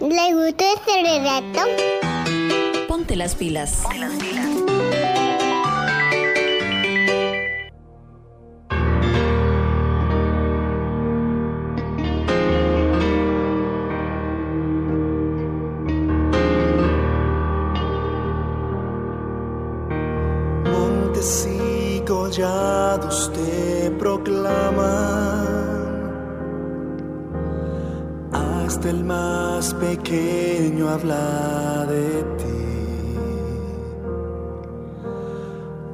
¿Le 0.00 0.34
gustó 0.34 0.64
este 0.74 1.02
relato? 1.04 1.60
Ponte 2.88 3.14
las 3.14 3.36
pilas. 3.36 3.84
Montes 3.96 4.65
hasta 28.66 28.90
el 28.90 29.04
más 29.04 29.72
pequeño 29.74 30.88
habla 30.88 31.86
de 31.86 32.24
ti. 32.38 32.46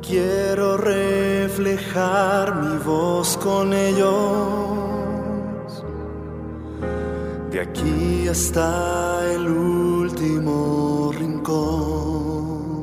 Quiero 0.00 0.78
reflejar 0.78 2.56
mi 2.62 2.78
voz 2.78 3.36
con 3.36 3.74
ellos, 3.74 4.08
de 7.50 7.60
aquí 7.60 8.28
hasta 8.28 9.32
el 9.34 9.46
último 9.48 11.12
rincón. 11.18 12.82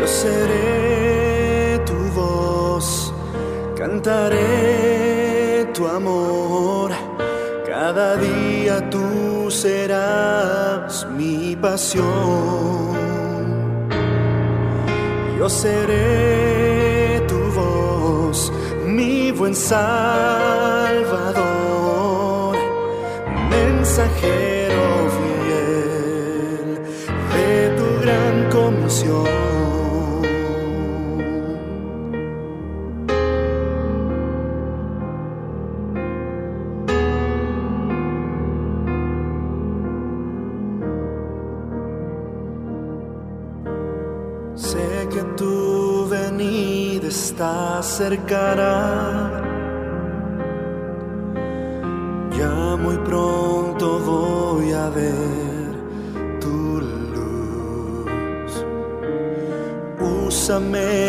Yo 0.00 0.06
seré 0.06 1.80
tu 1.84 1.96
voz, 2.20 3.12
cantaré 3.76 5.68
tu 5.74 5.86
amor. 5.88 7.03
Cada 7.86 8.16
día 8.16 8.76
tú 8.88 9.50
serás 9.50 11.06
mi 11.18 11.54
pasión. 11.54 12.06
Yo 15.38 15.46
seré 15.50 17.20
tu 17.28 17.38
voz, 17.60 18.50
mi 18.86 19.32
buen 19.32 19.54
Salvador, 19.54 20.16
mensajero 23.50 24.84
fiel 25.18 26.68
de 27.34 27.52
tu 27.76 27.86
gran 28.00 28.48
comisión. 28.50 29.43
Cercana. 47.96 48.72
Ya 52.36 52.76
muy 52.76 52.96
pronto 53.08 53.86
voy 54.00 54.72
a 54.72 54.88
ver 54.90 55.70
tu 56.40 56.80
luz. 57.14 58.52
Úsame 60.26 61.03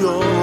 mi 0.00 0.37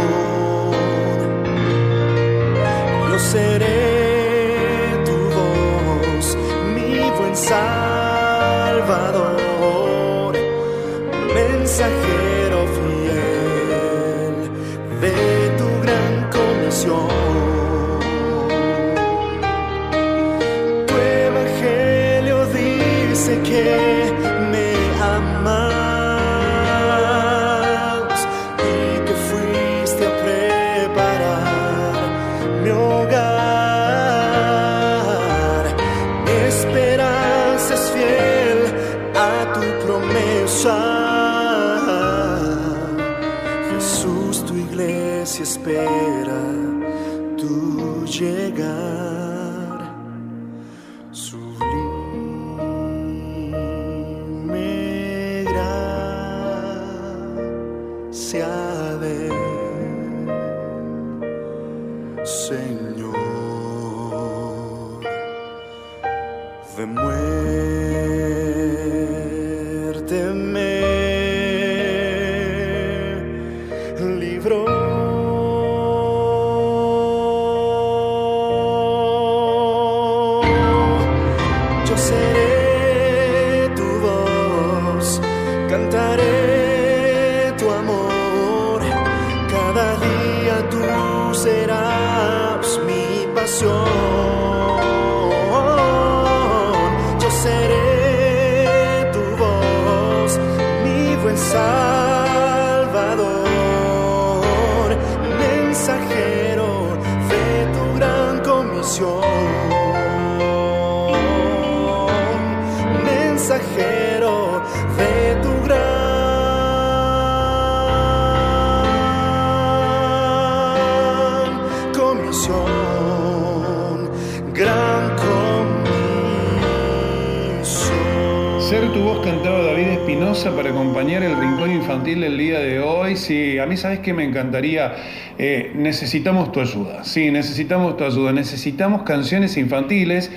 Sí, 133.26 133.58
a 133.58 133.66
mí 133.66 133.76
sabes 133.76 134.00
que 134.02 134.14
me 134.14 134.24
encantaría. 134.24 134.94
Eh, 135.40 135.72
necesitamos 135.74 136.52
tu 136.52 136.62
ayuda. 136.62 137.04
Sí, 137.04 137.32
necesitamos 137.32 137.98
tu 137.98 138.04
ayuda. 138.04 138.32
Necesitamos 138.32 139.02
canciones 139.02 139.58
infantiles. 139.58 140.30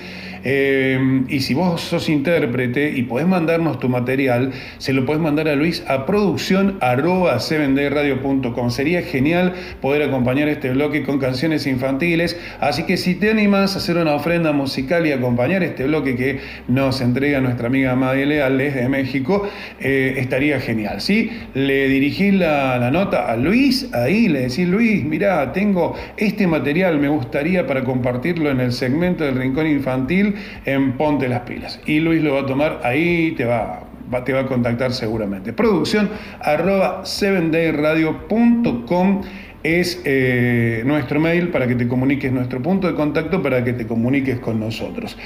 Eh, 0.43 1.23
y 1.27 1.41
si 1.41 1.53
vos 1.53 1.81
sos 1.81 2.09
intérprete 2.09 2.91
y 2.95 3.03
podés 3.03 3.27
mandarnos 3.27 3.79
tu 3.79 3.89
material, 3.89 4.51
se 4.77 4.93
lo 4.93 5.05
podés 5.05 5.21
mandar 5.21 5.47
a 5.47 5.55
Luis 5.55 5.83
a 5.87 6.05
producción 6.05 6.77
arroba 6.81 7.37
7dayradio.com. 7.37 8.69
Sería 8.69 9.01
genial 9.01 9.53
poder 9.81 10.03
acompañar 10.03 10.47
este 10.47 10.71
bloque 10.71 11.03
con 11.03 11.19
canciones 11.19 11.67
infantiles. 11.67 12.37
Así 12.59 12.83
que 12.83 12.97
si 12.97 13.15
te 13.15 13.29
animas 13.29 13.75
a 13.75 13.79
hacer 13.79 13.97
una 13.97 14.13
ofrenda 14.13 14.51
musical 14.51 15.05
y 15.05 15.11
acompañar 15.11 15.63
este 15.63 15.85
bloque 15.85 16.15
que 16.15 16.39
nos 16.67 17.01
entrega 17.01 17.41
nuestra 17.41 17.67
amiga 17.67 17.95
Madre 17.95 18.25
Leal 18.25 18.57
desde 18.57 18.87
México, 18.89 19.47
eh, 19.79 20.15
estaría 20.17 20.59
genial. 20.59 21.01
¿sí? 21.01 21.31
Le 21.53 21.87
dirigís 21.87 22.33
la, 22.33 22.77
la 22.77 22.91
nota 22.91 23.31
a 23.31 23.37
Luis, 23.37 23.89
ahí 23.93 24.27
le 24.27 24.41
decís, 24.41 24.67
Luis, 24.67 25.03
mirá, 25.03 25.51
tengo 25.53 25.95
este 26.17 26.47
material, 26.47 26.99
me 26.99 27.09
gustaría 27.09 27.67
para 27.67 27.83
compartirlo 27.83 28.49
en 28.49 28.59
el 28.59 28.71
segmento 28.71 29.23
del 29.23 29.35
Rincón 29.35 29.67
Infantil 29.67 30.28
en 30.65 30.93
Ponte 30.93 31.27
las 31.27 31.41
Pilas. 31.41 31.79
Y 31.85 31.99
Luis 31.99 32.21
lo 32.23 32.33
va 32.35 32.41
a 32.41 32.45
tomar 32.45 32.79
ahí, 32.83 33.33
te 33.37 33.45
va, 33.45 33.83
te 34.25 34.33
va 34.33 34.41
a 34.41 34.45
contactar 34.45 34.91
seguramente. 34.93 35.53
Producción 35.53 36.09
arroba 36.41 37.01
7dayradio.com 37.03 39.21
es 39.61 40.01
eh, 40.05 40.83
nuestro 40.85 41.19
mail 41.19 41.49
para 41.49 41.67
que 41.67 41.75
te 41.75 41.85
comuniques, 41.85 42.31
nuestro 42.31 42.61
punto 42.61 42.87
de 42.87 42.93
contacto 42.95 43.43
para 43.43 43.61
que 43.65 43.73
te 43.73 43.85
comuniques 43.85 44.39
con 44.39 44.57
nosotros. 44.57 45.17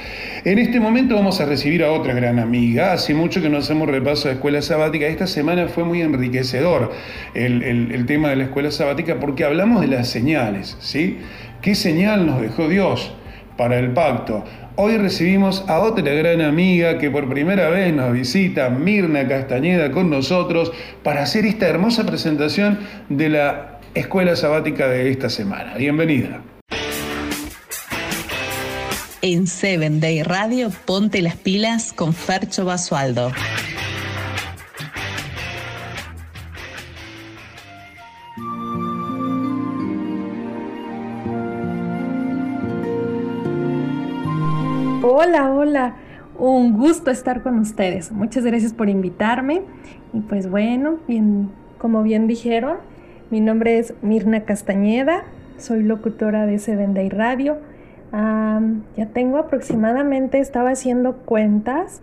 En 0.43 0.57
este 0.57 0.79
momento 0.79 1.13
vamos 1.13 1.39
a 1.39 1.45
recibir 1.45 1.83
a 1.83 1.91
otra 1.91 2.15
gran 2.15 2.39
amiga. 2.39 2.93
Hace 2.93 3.13
mucho 3.13 3.43
que 3.43 3.49
no 3.49 3.59
hacemos 3.59 3.87
repaso 3.87 4.29
de 4.29 4.33
escuela 4.33 4.63
sabática. 4.63 5.05
Esta 5.05 5.27
semana 5.27 5.67
fue 5.67 5.83
muy 5.83 6.01
enriquecedor 6.01 6.91
el, 7.35 7.61
el- 7.61 7.91
el 7.91 8.05
tema 8.07 8.29
de 8.29 8.37
la 8.37 8.45
escuela 8.45 8.71
sabática 8.71 9.19
porque 9.19 9.43
hablamos 9.43 9.81
de 9.81 9.87
las 9.87 10.09
señales, 10.09 10.77
¿sí? 10.79 11.19
¿Qué 11.61 11.75
señal 11.75 12.25
nos 12.25 12.41
dejó 12.41 12.67
Dios 12.67 13.13
para 13.57 13.79
el 13.79 13.91
pacto? 13.91 14.43
Hoy 14.75 14.97
recibimos 14.97 15.63
a 15.67 15.79
otra 15.79 16.11
gran 16.13 16.41
amiga 16.41 16.97
que 16.97 17.11
por 17.11 17.29
primera 17.29 17.69
vez 17.69 17.93
nos 17.93 18.11
visita, 18.11 18.69
Mirna 18.69 19.27
Castañeda, 19.27 19.91
con 19.91 20.09
nosotros 20.09 20.71
para 21.03 21.21
hacer 21.21 21.45
esta 21.45 21.67
hermosa 21.67 22.05
presentación 22.05 22.79
de 23.09 23.29
la 23.29 23.79
escuela 23.93 24.35
sabática 24.35 24.87
de 24.87 25.11
esta 25.11 25.29
semana. 25.29 25.75
Bienvenida. 25.75 26.41
En 29.21 29.47
Seven 29.47 29.99
Day 29.99 30.23
Radio, 30.23 30.69
ponte 30.85 31.21
las 31.21 31.37
pilas 31.37 31.93
con 31.93 32.13
Fercho 32.13 32.65
Basualdo. 32.65 33.31
Hola, 45.15 45.53
hola. 45.53 45.95
Un 46.39 46.75
gusto 46.75 47.11
estar 47.11 47.43
con 47.43 47.59
ustedes. 47.59 48.11
Muchas 48.11 48.43
gracias 48.43 48.73
por 48.73 48.89
invitarme. 48.89 49.61
Y 50.11 50.21
pues 50.21 50.49
bueno, 50.49 50.97
bien, 51.07 51.51
como 51.77 52.01
bien 52.01 52.25
dijeron, 52.25 52.77
mi 53.29 53.39
nombre 53.39 53.77
es 53.77 53.93
Mirna 54.01 54.43
Castañeda. 54.43 55.21
Soy 55.57 55.83
locutora 55.83 56.47
de 56.47 56.57
Seven 56.57 56.95
Day 56.95 57.09
Radio. 57.09 57.57
Ya 58.11 59.05
tengo 59.13 59.37
aproximadamente, 59.37 60.39
estaba 60.39 60.71
haciendo 60.71 61.17
cuentas, 61.17 62.01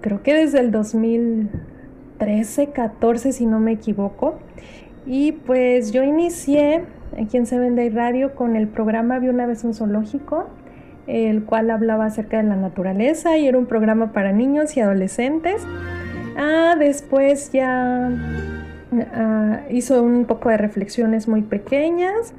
creo 0.00 0.22
que 0.22 0.32
desde 0.32 0.60
el 0.60 0.70
2013, 0.70 2.68
14 2.68 3.32
si 3.32 3.46
no 3.46 3.58
me 3.58 3.72
equivoco. 3.72 4.36
Y 5.04 5.32
pues 5.32 5.90
yo 5.90 6.04
inicié 6.04 6.84
aquí 7.20 7.38
en 7.38 7.46
Seven 7.46 7.74
Day 7.74 7.88
Radio 7.88 8.36
con 8.36 8.54
el 8.54 8.68
programa 8.68 9.18
Vi 9.18 9.30
una 9.30 9.46
vez 9.46 9.64
un 9.64 9.74
zoológico, 9.74 10.46
el 11.06 11.44
cual 11.44 11.70
hablaba 11.70 12.06
acerca 12.06 12.38
de 12.38 12.44
la 12.44 12.56
naturaleza 12.56 13.36
y 13.36 13.46
era 13.46 13.58
un 13.58 13.66
programa 13.66 14.12
para 14.12 14.32
niños 14.32 14.76
y 14.76 14.80
adolescentes. 14.80 15.62
Ah, 16.36 16.76
después 16.78 17.52
ya 17.52 18.10
ah, 19.14 19.60
hizo 19.70 20.02
un 20.02 20.24
poco 20.24 20.48
de 20.48 20.56
reflexiones 20.56 21.28
muy 21.28 21.42
pequeñas, 21.42 22.34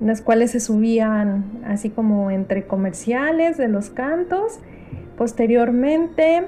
en 0.00 0.06
las 0.06 0.20
cuales 0.20 0.52
se 0.52 0.60
subían 0.60 1.44
así 1.64 1.90
como 1.90 2.30
entre 2.30 2.66
comerciales 2.66 3.56
de 3.56 3.68
los 3.68 3.90
cantos. 3.90 4.60
Posteriormente, 5.16 6.44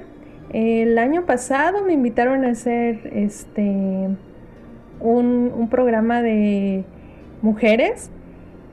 el 0.53 0.97
año 0.97 1.25
pasado 1.25 1.83
me 1.85 1.93
invitaron 1.93 2.45
a 2.45 2.49
hacer 2.49 3.09
este 3.13 4.09
un, 4.99 5.67
programa 5.69 6.21
de 6.21 6.83
mujeres, 7.41 8.11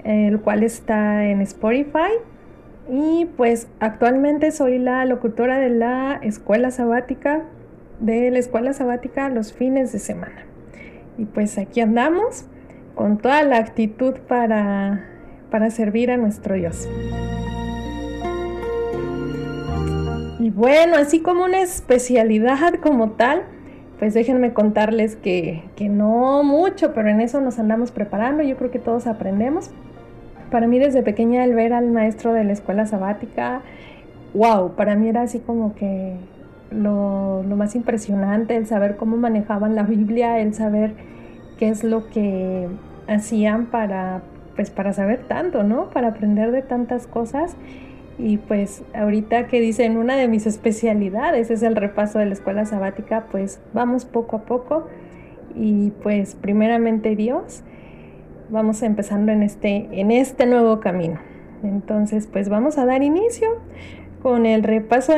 el 0.04 0.40
cual 0.40 0.62
está 0.62 1.24
en 1.24 1.40
Spotify. 1.42 2.12
Y 2.88 3.26
pues 3.36 3.68
actualmente 3.80 4.50
soy 4.50 4.78
la 4.78 5.04
locutora 5.04 5.58
de 5.58 5.70
la 5.70 6.18
escuela 6.22 6.70
sabática, 6.70 7.44
de 8.00 8.30
la 8.30 8.38
escuela 8.38 8.72
sabática 8.72 9.28
los 9.28 9.52
fines 9.52 9.92
de 9.92 9.98
semana. 9.98 10.46
Y 11.18 11.26
pues 11.26 11.58
aquí 11.58 11.80
andamos 11.80 12.46
con 12.94 13.18
toda 13.18 13.42
la 13.42 13.58
actitud 13.58 14.14
para, 14.26 15.04
para 15.50 15.70
servir 15.70 16.10
a 16.10 16.16
nuestro 16.16 16.54
Dios. 16.54 16.88
Y 20.40 20.50
bueno, 20.50 20.96
así 20.96 21.20
como 21.20 21.44
una 21.44 21.60
especialidad 21.60 22.74
como 22.80 23.10
tal, 23.12 23.42
pues 23.98 24.14
déjenme 24.14 24.52
contarles 24.52 25.16
que, 25.16 25.64
no 25.90 26.44
mucho, 26.44 26.94
pero 26.94 27.08
en 27.08 27.20
eso 27.20 27.40
nos 27.40 27.58
andamos 27.58 27.90
preparando, 27.90 28.42
yo 28.42 28.56
creo 28.56 28.70
que 28.70 28.78
todos 28.78 29.06
aprendemos. 29.06 29.70
Para 30.50 30.66
mí 30.66 30.78
desde 30.78 31.02
pequeña 31.02 31.44
el 31.44 31.54
ver 31.54 31.72
al 31.72 31.90
maestro 31.90 32.32
de 32.32 32.44
la 32.44 32.52
escuela 32.52 32.86
sabática, 32.86 33.62
wow, 34.34 34.74
para 34.76 34.94
mí 34.96 35.08
era 35.08 35.22
así 35.22 35.40
como 35.40 35.74
que 35.74 36.16
lo, 36.70 37.42
más 37.56 37.74
impresionante, 37.74 38.56
el 38.56 38.66
saber 38.66 38.96
cómo 38.96 39.16
manejaban 39.16 39.74
la 39.74 39.82
Biblia, 39.82 40.40
el 40.40 40.54
saber 40.54 40.92
qué 41.58 41.68
es 41.68 41.84
lo 41.84 42.08
que 42.08 42.68
hacían 43.06 43.66
para, 43.66 44.22
pues 44.56 44.70
para 44.70 44.92
saber 44.92 45.24
tanto, 45.28 45.62
¿no? 45.62 45.90
Para 45.90 46.08
aprender 46.08 46.52
de 46.52 46.62
tantas 46.62 47.06
cosas 47.06 47.56
y 48.18 48.38
pues 48.38 48.82
ahorita 48.94 49.46
que 49.46 49.60
dicen 49.60 49.96
una 49.96 50.16
de 50.16 50.26
mis 50.26 50.46
especialidades 50.46 51.50
es 51.50 51.62
el 51.62 51.76
repaso 51.76 52.18
de 52.18 52.26
la 52.26 52.32
escuela 52.32 52.64
sabática, 52.64 53.26
pues 53.30 53.60
vamos 53.72 54.04
poco 54.04 54.36
a 54.36 54.42
poco 54.42 54.88
y 55.54 55.90
pues 56.02 56.34
primeramente 56.34 57.14
Dios, 57.14 57.62
vamos 58.50 58.82
empezando 58.82 59.32
en 59.32 59.42
este, 59.42 59.88
en 59.92 60.10
este 60.10 60.46
nuevo 60.46 60.80
camino. 60.80 61.18
Entonces 61.62 62.26
pues 62.26 62.48
vamos 62.48 62.78
a 62.78 62.86
dar 62.86 63.02
inicio 63.02 63.48
con 64.22 64.46
el 64.46 64.62
repaso 64.62 65.12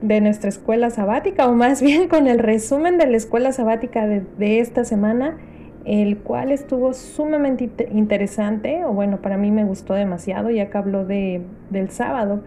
de, 0.00 0.20
nuestra 0.20 0.48
escuela 0.48 0.90
sabática 0.90 1.48
o 1.48 1.54
más 1.54 1.82
bien 1.82 2.08
con 2.08 2.26
el 2.26 2.38
resumen 2.38 2.98
de 2.98 3.06
la 3.06 3.16
escuela 3.16 3.52
sabática 3.52 4.06
de, 4.06 4.22
de 4.38 4.60
esta 4.60 4.84
semana 4.84 5.38
el 5.84 6.18
cual 6.18 6.52
estuvo 6.52 6.92
sumamente 6.92 7.68
interesante, 7.92 8.84
o 8.84 8.92
bueno, 8.92 9.20
para 9.20 9.36
mí 9.36 9.50
me 9.50 9.64
gustó 9.64 9.94
demasiado, 9.94 10.50
ya 10.50 10.70
que 10.70 10.78
habló 10.78 11.04
de, 11.04 11.42
del 11.70 11.90
sábado. 11.90 12.42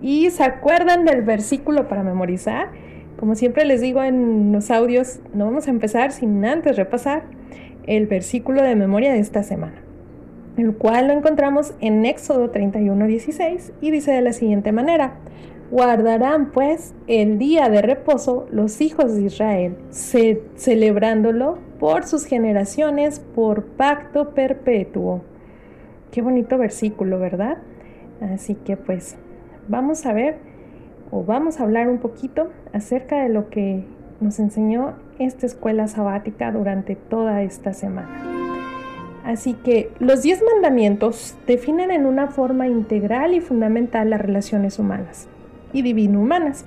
Y 0.00 0.30
se 0.30 0.44
acuerdan 0.44 1.04
del 1.04 1.22
versículo 1.22 1.88
para 1.88 2.04
memorizar. 2.04 2.68
Como 3.18 3.34
siempre 3.34 3.64
les 3.64 3.80
digo 3.80 4.02
en 4.04 4.52
los 4.52 4.70
audios, 4.70 5.18
no 5.34 5.46
vamos 5.46 5.66
a 5.66 5.70
empezar 5.70 6.12
sin 6.12 6.44
antes 6.44 6.76
repasar 6.76 7.24
el 7.88 8.06
versículo 8.06 8.62
de 8.62 8.76
memoria 8.76 9.12
de 9.12 9.18
esta 9.18 9.42
semana, 9.42 9.80
el 10.58 10.74
cual 10.74 11.08
lo 11.08 11.14
encontramos 11.14 11.74
en 11.80 12.04
Éxodo 12.04 12.52
31:16 12.52 13.72
y 13.80 13.90
dice 13.90 14.12
de 14.12 14.20
la 14.20 14.34
siguiente 14.34 14.72
manera: 14.72 15.14
Guardarán 15.70 16.50
pues 16.52 16.94
el 17.06 17.38
día 17.38 17.68
de 17.70 17.80
reposo 17.80 18.46
los 18.50 18.80
hijos 18.82 19.14
de 19.14 19.22
Israel, 19.22 19.76
celebrándolo 19.90 21.58
por 21.80 22.04
sus 22.04 22.26
generaciones, 22.26 23.20
por 23.20 23.64
pacto 23.64 24.34
perpetuo. 24.34 25.22
Qué 26.10 26.20
bonito 26.20 26.58
versículo, 26.58 27.18
¿verdad? 27.18 27.58
Así 28.20 28.54
que 28.54 28.76
pues 28.76 29.16
vamos 29.66 30.04
a 30.04 30.12
ver 30.12 30.36
o 31.10 31.24
vamos 31.24 31.58
a 31.58 31.62
hablar 31.62 31.88
un 31.88 31.98
poquito 31.98 32.50
acerca 32.72 33.22
de 33.22 33.30
lo 33.30 33.48
que 33.48 33.84
nos 34.20 34.38
enseñó 34.40 34.94
esta 35.18 35.46
escuela 35.46 35.88
sabática 35.88 36.50
durante 36.52 36.96
toda 36.96 37.42
esta 37.42 37.72
semana. 37.72 38.38
Así 39.24 39.54
que 39.54 39.90
los 39.98 40.22
diez 40.22 40.42
mandamientos 40.42 41.36
definen 41.46 41.90
en 41.90 42.06
una 42.06 42.28
forma 42.28 42.66
integral 42.66 43.34
y 43.34 43.40
fundamental 43.40 44.10
las 44.10 44.20
relaciones 44.20 44.78
humanas 44.78 45.28
y 45.72 45.82
divino-humanas. 45.82 46.64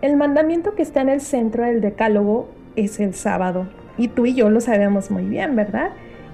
El 0.00 0.16
mandamiento 0.16 0.74
que 0.74 0.82
está 0.82 1.02
en 1.02 1.10
el 1.10 1.20
centro 1.20 1.64
del 1.64 1.80
decálogo 1.80 2.48
es 2.74 2.98
el 2.98 3.14
sábado, 3.14 3.68
y 3.98 4.08
tú 4.08 4.26
y 4.26 4.34
yo 4.34 4.50
lo 4.50 4.60
sabemos 4.60 5.10
muy 5.10 5.24
bien, 5.24 5.54
¿verdad? 5.54 5.90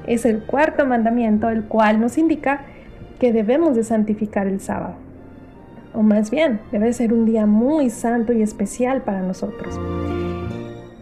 Es 0.06 0.24
el 0.24 0.42
cuarto 0.42 0.86
mandamiento, 0.86 1.50
el 1.50 1.64
cual 1.64 2.00
nos 2.00 2.16
indica 2.16 2.62
que 3.18 3.32
debemos 3.32 3.76
de 3.76 3.84
santificar 3.84 4.46
el 4.46 4.60
sábado. 4.60 4.94
O 5.92 6.02
más 6.02 6.30
bien, 6.30 6.60
debe 6.70 6.92
ser 6.92 7.12
un 7.12 7.26
día 7.26 7.46
muy 7.46 7.90
santo 7.90 8.32
y 8.32 8.42
especial 8.42 9.02
para 9.02 9.20
nosotros. 9.20 9.78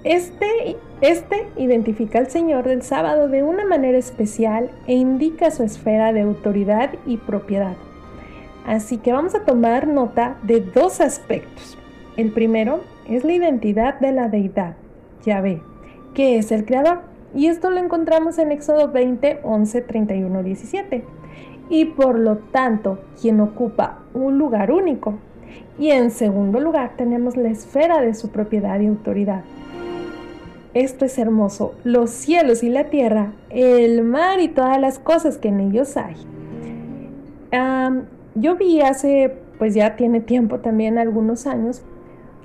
Este, 0.07 0.77
este 1.01 1.49
identifica 1.57 2.21
al 2.21 2.31
Señor 2.31 2.69
del 2.69 2.83
sábado 2.83 3.27
de 3.27 3.43
una 3.43 3.65
manera 3.65 3.99
especial 3.99 4.71
e 4.87 4.95
indica 4.95 5.51
su 5.51 5.65
esfera 5.65 6.13
de 6.13 6.21
autoridad 6.21 6.91
y 7.07 7.17
propiedad. 7.17 7.75
Así 8.65 8.99
que 8.99 9.13
vamos 9.13 9.35
a 9.35 9.45
tomar 9.45 9.89
nota 9.89 10.37
de 10.45 10.61
dos 10.61 11.01
aspectos. 11.01 11.77
El 12.17 12.31
primero 12.31 12.83
es 13.09 13.25
la 13.25 13.33
identidad 13.33 13.99
de 13.99 14.13
la 14.13 14.29
deidad, 14.29 14.77
Yahvé, 15.25 15.61
que 16.15 16.39
es 16.39 16.53
el 16.53 16.65
creador. 16.65 17.01
Y 17.35 17.49
esto 17.49 17.71
lo 17.71 17.79
encontramos 17.79 18.39
en 18.39 18.53
Éxodo 18.53 18.93
20, 18.93 19.41
11, 19.43 19.81
31, 19.81 20.43
17. 20.45 21.03
Y 21.69 21.85
por 21.87 22.17
lo 22.17 22.37
tanto, 22.37 23.01
quien 23.21 23.41
ocupa 23.41 24.03
un 24.15 24.39
lugar 24.39 24.71
único. 24.71 25.15
Y 25.81 25.91
en 25.91 26.13
segundo 26.13 26.61
lugar 26.61 26.93
tenemos 26.97 27.37
la 27.37 27.49
esfera 27.49 28.01
de 28.01 28.15
su 28.15 28.31
propiedad 28.31 28.79
y 28.79 28.87
autoridad. 28.87 29.43
Esto 30.77 31.05
es 31.05 31.19
hermoso, 31.19 31.75
los 31.85 32.11
cielos 32.11 32.63
y 32.63 32.69
la 32.69 32.85
tierra, 32.85 33.33
el 33.51 34.03
mar 34.03 34.41
y 34.41 34.49
todas 34.49 34.81
las 34.81 34.99
cosas 34.99 35.39
que 35.39 35.49
en 35.49 35.61
ellos 35.61 35.97
hay 35.97 36.17
yo 38.35 38.57
vi 38.57 38.81
hace, 38.81 39.35
pues 39.59 39.75
ya 39.75 39.97
tiene 39.97 40.21
tiempo 40.21 40.61
también, 40.61 40.99
algunos 40.99 41.47
años, 41.47 41.83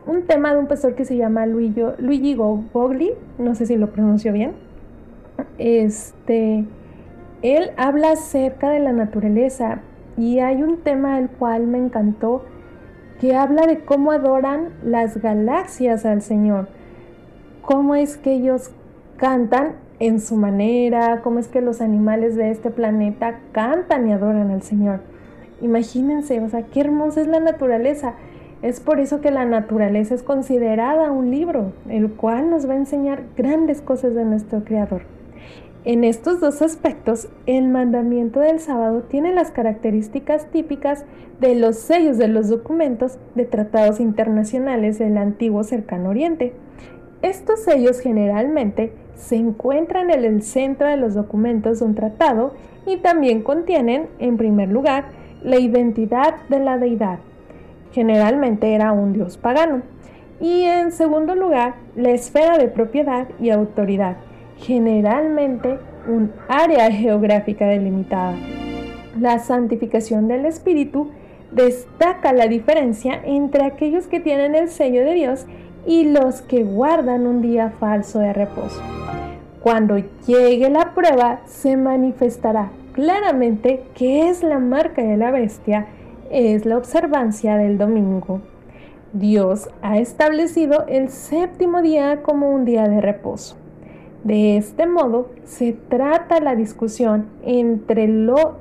un 0.08 0.24
tema 0.24 0.54
de 0.54 0.60
un 0.60 0.68
pastor 0.68 0.96
que 0.96 1.06
se 1.06 1.18
llama 1.18 1.46
Luigi, 1.46 1.82
Luigi 2.00 2.36
Gogli, 2.36 3.12
no 3.38 3.56
sé 3.56 3.66
si 3.66 3.76
lo 3.76 3.92
pronuncio 3.92 4.34
bien. 4.34 4.54
Este, 5.58 6.66
él 7.42 7.72
habla 7.78 8.12
acerca 8.12 8.70
de 8.70 8.80
la 8.80 8.94
naturaleza 8.94 9.82
y 10.18 10.40
hay 10.40 10.64
un 10.64 10.78
tema 10.78 11.20
el 11.20 11.30
cual 11.30 11.68
me 11.68 11.78
encantó 11.78 12.46
que 13.20 13.36
habla 13.36 13.68
de 13.68 13.80
cómo 13.80 14.12
adoran 14.12 14.70
las 14.84 15.18
galaxias 15.18 16.06
al 16.06 16.22
Señor, 16.22 16.68
cómo 17.62 17.96
es 17.96 18.18
que 18.18 18.34
ellos 18.34 18.72
cantan 19.18 19.74
en 20.00 20.20
su 20.20 20.36
manera, 20.36 21.22
cómo 21.22 21.40
es 21.40 21.48
que 21.48 21.62
los 21.62 21.80
animales 21.80 22.36
de 22.36 22.50
este 22.52 22.72
planeta 22.72 23.40
cantan 23.52 24.08
y 24.08 24.14
adoran 24.14 24.50
al 24.50 24.64
Señor. 24.64 25.02
Imagínense, 25.62 26.40
o 26.40 26.50
sea, 26.50 26.64
qué 26.64 26.82
hermosa 26.82 27.22
es 27.22 27.28
la 27.28 27.40
naturaleza. 27.40 28.16
Es 28.64 28.80
por 28.80 29.00
eso 29.00 29.22
que 29.22 29.32
la 29.32 29.46
naturaleza 29.46 30.16
es 30.16 30.24
considerada 30.24 31.12
un 31.12 31.30
libro, 31.32 31.74
el 31.88 32.12
cual 32.12 32.50
nos 32.50 32.68
va 32.68 32.74
a 32.74 32.78
enseñar 32.78 33.24
grandes 33.38 33.82
cosas 33.82 34.16
de 34.16 34.26
nuestro 34.26 34.64
Creador. 34.64 35.04
En 35.84 36.04
estos 36.04 36.40
dos 36.40 36.62
aspectos, 36.62 37.28
el 37.48 37.68
mandamiento 37.68 38.40
del 38.40 38.60
sábado 38.60 39.02
tiene 39.02 39.34
las 39.34 39.50
características 39.50 40.46
típicas 40.52 41.06
de 41.40 41.56
los 41.56 41.76
sellos 41.78 42.20
de 42.20 42.28
los 42.28 42.50
documentos 42.50 43.18
de 43.34 43.46
tratados 43.46 44.00
internacionales 44.00 45.00
del 45.00 45.18
antiguo 45.18 45.64
cercano 45.64 46.10
oriente. 46.10 46.54
Estos 47.22 47.64
sellos 47.64 48.00
generalmente 48.00 48.94
se 49.16 49.36
encuentran 49.36 50.10
en 50.10 50.26
el 50.26 50.42
centro 50.42 50.88
de 50.88 50.98
los 50.98 51.14
documentos 51.14 51.80
de 51.80 51.86
un 51.86 51.96
tratado 51.96 52.54
y 52.88 52.98
también 52.98 53.44
contienen, 53.44 54.08
en 54.18 54.38
primer 54.38 54.70
lugar, 54.70 55.06
la 55.44 55.60
identidad 55.60 56.36
de 56.50 56.60
la 56.60 56.78
deidad. 56.80 57.20
Generalmente 57.92 58.74
era 58.74 58.92
un 58.92 59.14
dios 59.14 59.38
pagano. 59.38 59.84
Y 60.40 60.64
en 60.64 60.92
segundo 60.92 61.36
lugar, 61.36 61.76
la 61.96 62.10
esfera 62.10 62.58
de 62.58 62.68
propiedad 62.68 63.28
y 63.40 63.52
autoridad. 63.52 64.18
Generalmente 64.58 65.78
un 66.08 66.32
área 66.48 66.90
geográfica 66.92 67.68
delimitada. 67.68 68.36
La 69.20 69.38
santificación 69.38 70.28
del 70.28 70.46
Espíritu 70.46 71.12
destaca 71.52 72.34
la 72.34 72.48
diferencia 72.48 73.22
entre 73.24 73.64
aquellos 73.66 74.08
que 74.08 74.20
tienen 74.20 74.56
el 74.56 74.70
sello 74.70 75.04
de 75.04 75.14
Dios 75.14 75.46
y 75.86 76.06
los 76.06 76.42
que 76.42 76.64
guardan 76.64 77.28
un 77.28 77.42
día 77.42 77.72
falso 77.80 78.20
de 78.20 78.34
reposo. 78.34 78.82
Cuando 79.62 79.98
llegue 80.26 80.70
la 80.70 80.94
prueba, 80.94 81.42
se 81.46 81.78
manifestará 81.78 82.72
claramente 82.94 83.84
que 83.96 84.30
es 84.30 84.44
la 84.44 84.60
marca 84.60 85.02
de 85.02 85.18
la 85.18 85.32
bestia, 85.32 85.88
es 86.30 86.66
la 86.66 86.78
observancia 86.78 87.58
del 87.58 87.78
domingo. 87.78 88.42
Dios 89.14 89.70
ha 89.82 89.98
establecido 89.98 90.86
el 90.88 91.10
séptimo 91.10 91.82
día 91.82 92.22
como 92.24 92.50
un 92.50 92.66
día 92.66 92.88
de 92.88 93.02
reposo. 93.02 93.58
De 94.24 94.58
este 94.58 94.88
modo 94.88 95.30
se 95.46 95.74
trata 95.74 96.40
la 96.40 96.56
discusión 96.56 97.28
entre 97.44 98.08
lo 98.08 98.56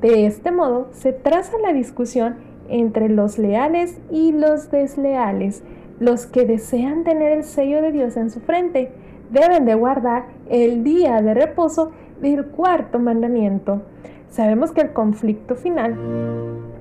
de 0.00 0.26
este 0.26 0.52
modo 0.52 0.88
se 0.92 1.12
traza 1.12 1.58
la 1.58 1.72
discusión 1.72 2.36
entre 2.68 3.08
los 3.08 3.36
leales 3.36 3.98
y 4.12 4.30
los 4.32 4.70
desleales. 4.70 5.64
Los 6.00 6.26
que 6.26 6.44
desean 6.44 7.04
tener 7.04 7.32
el 7.32 7.44
sello 7.44 7.82
de 7.82 7.92
Dios 7.92 8.16
en 8.16 8.30
su 8.30 8.40
frente 8.40 8.92
deben 9.30 9.64
de 9.64 9.74
guardar 9.74 10.26
el 10.48 10.84
día 10.84 11.20
de 11.22 11.34
reposo 11.34 11.90
del 12.20 12.46
cuarto 12.46 12.98
mandamiento. 12.98 13.82
Sabemos 14.30 14.72
que 14.72 14.82
el 14.82 14.92
conflicto 14.92 15.56
final 15.56 15.96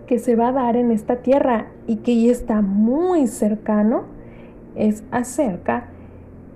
que 0.06 0.20
se 0.20 0.36
va 0.36 0.50
a 0.50 0.54
dar 0.54 0.76
en 0.76 0.92
esta 0.92 1.18
tierra 1.18 1.68
y 1.86 1.98
que 1.98 2.22
ya 2.22 2.32
está 2.32 2.62
muy 2.62 3.28
cercano 3.28 4.04
es 4.76 5.04
acerca 5.12 5.88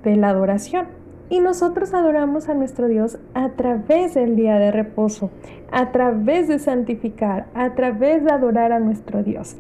de 0.03 0.16
la 0.16 0.30
adoración. 0.30 0.88
Y 1.30 1.39
nosotros 1.39 1.93
adoramos 1.93 2.49
a 2.49 2.53
nuestro 2.53 2.88
Dios 2.88 3.18
a 3.34 3.49
través 3.51 4.16
del 4.16 4.36
día 4.36 4.59
de 4.59 4.72
reposo, 4.72 5.32
a 5.72 5.91
través 5.91 6.49
de 6.49 6.59
santificar, 6.59 7.45
a 7.53 7.74
través 7.74 8.24
de 8.26 8.32
adorar 8.32 8.74
a 8.74 8.80
nuestro 8.80 9.24
Dios, 9.24 9.55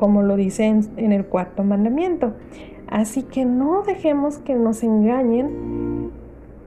como 0.00 0.22
lo 0.22 0.36
dice 0.36 0.64
en, 0.64 1.12
el 1.12 1.26
cuarto 1.26 1.62
mandamiento. 1.62 2.32
Así 2.88 3.22
que 3.22 3.44
no 3.44 3.82
dejemos 3.82 4.38
que 4.38 4.54
nos 4.54 4.82
engañen, 4.82 6.10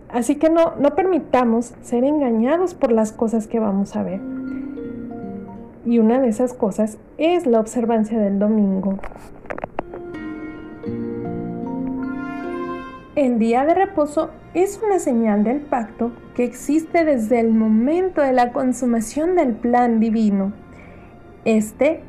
así 0.08 0.36
que 0.36 0.52
no, 0.52 0.76
no 0.80 0.94
permitamos 0.94 1.74
ser 1.82 2.04
engañados 2.04 2.76
por 2.76 2.92
las 2.92 3.12
cosas 3.12 3.48
que 3.48 3.60
vamos 3.60 3.96
a 3.96 4.04
ver. 4.04 4.22
Y 5.84 5.98
una 5.98 6.22
de 6.22 6.28
esas 6.28 6.54
cosas 6.54 7.00
es 7.18 7.48
la 7.48 7.60
observancia 7.60 8.20
del 8.20 8.38
domingo. 8.38 9.00
El 13.16 13.40
día 13.40 13.66
de 13.66 13.74
reposo 13.74 14.30
es 14.54 14.80
una 14.86 15.00
señal 15.00 15.44
del 15.44 15.62
pacto 15.62 16.12
que 16.36 16.44
existe 16.44 17.04
desde 17.04 17.40
el 17.40 17.52
momento 17.52 18.22
de 18.22 18.34
la 18.34 18.54
consumación 18.54 19.36
del 19.36 19.54
plan 19.54 20.00
divino. 20.00 20.54
Este, 21.46 22.04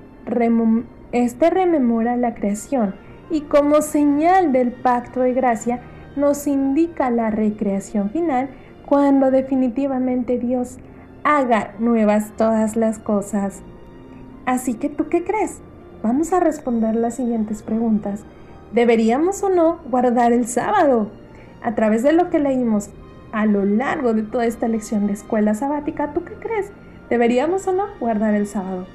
este 1.15 1.49
rememora 1.49 2.17
la 2.17 2.35
creación 2.35 2.97
y 3.31 3.43
como 3.43 3.83
señal 3.83 4.51
del 4.51 4.73
pacto 4.73 5.21
de 5.21 5.33
gracia 5.33 5.81
nos 6.17 6.49
indica 6.49 7.09
la 7.11 7.31
recreación 7.31 8.11
final 8.11 8.49
cuando 8.85 9.31
definitivamente 9.31 10.41
Dios 10.41 10.79
haga 11.23 11.75
nuevas 11.79 12.33
todas 12.37 12.75
las 12.75 12.99
cosas. 12.99 13.62
Así 14.45 14.75
que 14.75 14.89
tú 14.89 15.09
qué 15.09 15.23
crees? 15.23 15.61
Vamos 16.03 16.33
a 16.33 16.41
responder 16.41 16.97
las 16.97 17.15
siguientes 17.15 17.62
preguntas. 17.62 18.25
¿Deberíamos 18.73 19.41
o 19.45 19.51
no 19.51 19.79
guardar 19.89 20.33
el 20.33 20.49
sábado? 20.49 21.12
A 21.62 21.77
través 21.77 22.03
de 22.03 22.12
lo 22.12 22.29
que 22.29 22.41
leímos 22.41 22.91
a 23.31 23.47
lo 23.47 23.65
largo 23.65 24.15
de 24.15 24.25
toda 24.25 24.47
esta 24.47 24.67
lección 24.67 25.07
de 25.07 25.12
escuela 25.12 25.55
sabática, 25.55 26.12
¿tú 26.12 26.25
qué 26.25 26.35
crees? 26.35 26.73
¿Deberíamos 27.09 27.69
o 27.69 27.73
no 27.73 27.85
guardar 28.01 28.35
el 28.35 28.49
sábado? 28.49 28.87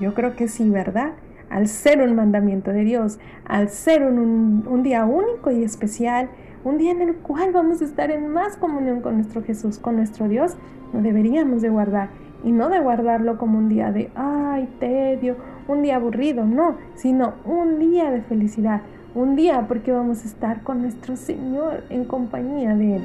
Yo 0.00 0.14
creo 0.14 0.34
que 0.34 0.48
sí, 0.48 0.68
¿verdad? 0.68 1.12
Al 1.50 1.66
ser 1.66 2.00
un 2.00 2.14
mandamiento 2.14 2.72
de 2.72 2.84
Dios, 2.84 3.18
al 3.44 3.68
ser 3.68 4.04
un, 4.04 4.82
día 4.82 5.04
único 5.04 5.50
y 5.50 5.64
especial, 5.64 6.30
un 6.64 6.78
día 6.78 6.92
en 6.92 7.02
el 7.02 7.16
cual 7.16 7.52
vamos 7.52 7.82
a 7.82 7.84
estar 7.84 8.10
en 8.10 8.28
más 8.28 8.56
comunión 8.56 9.00
con 9.00 9.16
nuestro 9.16 9.42
Jesús, 9.42 9.78
con 9.78 9.96
nuestro 9.96 10.28
Dios, 10.28 10.56
no 10.92 11.02
deberíamos 11.02 11.60
de 11.60 11.68
guardar 11.68 12.10
y 12.44 12.52
no 12.52 12.68
de 12.68 12.80
guardarlo 12.80 13.36
como 13.36 13.58
un 13.58 13.68
día 13.68 13.90
de, 13.92 14.10
ay, 14.14 14.68
tedio, 14.78 15.36
un 15.68 15.82
día 15.82 15.96
aburrido, 15.96 16.46
no, 16.46 16.76
sino 16.94 17.34
un 17.44 17.78
día 17.78 18.10
de 18.10 18.22
felicidad, 18.22 18.82
un 19.14 19.34
día 19.36 19.66
porque 19.66 19.92
vamos 19.92 20.22
a 20.22 20.28
estar 20.28 20.62
con 20.62 20.82
nuestro 20.82 21.16
Señor 21.16 21.82
en 21.90 22.04
compañía 22.04 22.76
de 22.76 22.96
Él. 22.96 23.02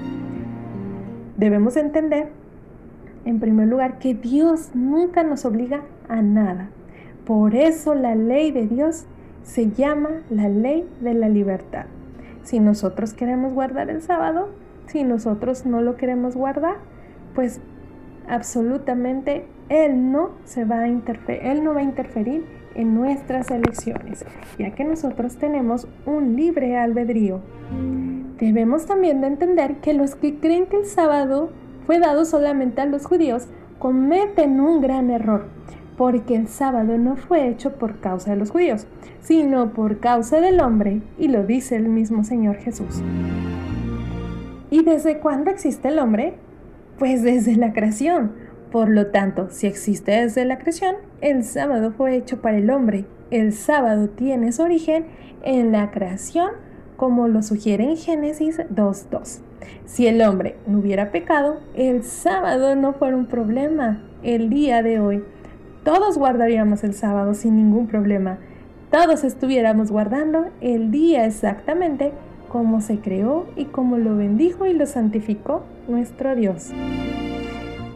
Debemos 1.37 1.75
entender, 1.77 2.29
en 3.25 3.39
primer 3.39 3.67
lugar, 3.67 3.97
que 3.99 4.13
Dios 4.13 4.71
nunca 4.73 5.23
nos 5.23 5.45
obliga 5.45 5.81
a 6.07 6.21
nada. 6.21 6.69
Por 7.25 7.55
eso 7.55 7.95
la 7.95 8.15
ley 8.15 8.51
de 8.51 8.67
Dios 8.67 9.05
se 9.43 9.71
llama 9.71 10.09
la 10.29 10.49
ley 10.49 10.87
de 11.01 11.13
la 11.13 11.29
libertad. 11.29 11.85
Si 12.43 12.59
nosotros 12.59 13.13
queremos 13.13 13.53
guardar 13.53 13.89
el 13.89 14.01
sábado, 14.01 14.49
si 14.87 15.03
nosotros 15.03 15.65
no 15.65 15.81
lo 15.81 15.97
queremos 15.97 16.35
guardar, 16.35 16.75
pues 17.33 17.59
absolutamente 18.27 19.45
Él 19.69 20.11
no 20.11 20.31
se 20.45 20.65
va 20.65 20.79
a 20.81 20.87
Él 20.87 21.63
no 21.63 21.73
va 21.73 21.79
a 21.79 21.83
interferir 21.83 22.45
en 22.75 22.93
nuestras 22.93 23.49
elecciones, 23.49 24.25
ya 24.59 24.71
que 24.71 24.83
nosotros 24.83 25.37
tenemos 25.37 25.87
un 26.05 26.35
libre 26.35 26.77
albedrío. 26.77 27.39
Debemos 28.37 28.85
también 28.85 29.21
de 29.21 29.27
entender 29.27 29.77
que 29.77 29.93
los 29.93 30.15
que 30.15 30.39
creen 30.39 30.67
que 30.67 30.77
el 30.77 30.85
sábado 30.85 31.49
fue 31.85 31.99
dado 31.99 32.25
solamente 32.25 32.81
a 32.81 32.85
los 32.85 33.05
judíos 33.05 33.47
cometen 33.79 34.59
un 34.59 34.81
gran 34.81 35.09
error, 35.09 35.47
porque 35.97 36.35
el 36.35 36.47
sábado 36.47 36.97
no 36.97 37.15
fue 37.15 37.47
hecho 37.47 37.73
por 37.73 37.99
causa 37.99 38.31
de 38.31 38.37
los 38.37 38.51
judíos, 38.51 38.87
sino 39.21 39.73
por 39.73 39.99
causa 39.99 40.41
del 40.41 40.59
hombre, 40.59 41.01
y 41.17 41.27
lo 41.29 41.43
dice 41.43 41.75
el 41.75 41.87
mismo 41.87 42.23
Señor 42.23 42.57
Jesús. 42.57 43.01
¿Y 44.69 44.83
desde 44.83 45.19
cuándo 45.19 45.51
existe 45.51 45.87
el 45.87 45.99
hombre? 45.99 46.33
Pues 46.99 47.23
desde 47.23 47.55
la 47.55 47.71
creación. 47.73 48.33
Por 48.71 48.89
lo 48.89 49.07
tanto, 49.07 49.47
si 49.49 49.67
existe 49.67 50.11
desde 50.11 50.43
la 50.43 50.57
creación, 50.57 50.95
el 51.21 51.43
sábado 51.43 51.93
fue 51.93 52.15
hecho 52.15 52.41
para 52.41 52.57
el 52.57 52.69
hombre. 52.69 53.05
El 53.31 53.53
sábado 53.53 54.09
tiene 54.09 54.51
su 54.51 54.63
origen 54.63 55.05
en 55.43 55.71
la 55.71 55.91
creación, 55.91 56.51
como 56.97 57.27
lo 57.27 57.41
sugiere 57.41 57.85
en 57.85 57.95
Génesis 57.95 58.57
2.2. 58.57 59.39
Si 59.85 60.07
el 60.07 60.21
hombre 60.21 60.57
no 60.67 60.79
hubiera 60.79 61.11
pecado, 61.11 61.59
el 61.75 62.03
sábado 62.03 62.75
no 62.75 62.93
fuera 62.93 63.15
un 63.15 63.27
problema 63.27 64.03
el 64.23 64.49
día 64.49 64.83
de 64.83 64.99
hoy. 64.99 65.23
Todos 65.85 66.17
guardaríamos 66.17 66.83
el 66.83 66.95
sábado 66.95 67.35
sin 67.35 67.57
ningún 67.57 67.85
problema. 67.85 68.39
Todos 68.89 69.23
estuviéramos 69.23 69.91
guardando 69.91 70.47
el 70.59 70.89
día 70.89 71.27
exactamente 71.27 72.11
como 72.49 72.81
se 72.81 72.97
creó 72.97 73.45
y 73.55 73.65
como 73.65 73.99
lo 73.99 74.17
bendijo 74.17 74.65
y 74.65 74.73
lo 74.73 74.87
santificó 74.87 75.61
nuestro 75.87 76.35
Dios. 76.35 76.71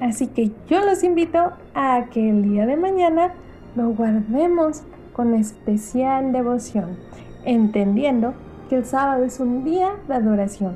Así 0.02 0.28
que 0.28 0.52
yo 0.70 0.86
los 0.86 1.04
invito 1.04 1.54
a 1.74 2.06
que 2.12 2.30
el 2.30 2.44
día 2.44 2.68
de 2.68 2.78
mañana 2.78 3.34
lo 3.76 3.90
guardemos 3.90 4.84
con 5.12 5.34
especial 5.34 6.32
devoción, 6.32 6.96
entendiendo 7.44 8.36
que 8.70 8.76
el 8.76 8.86
sábado 8.86 9.24
es 9.24 9.40
un 9.40 9.64
día 9.64 9.90
de 10.08 10.14
adoración, 10.14 10.76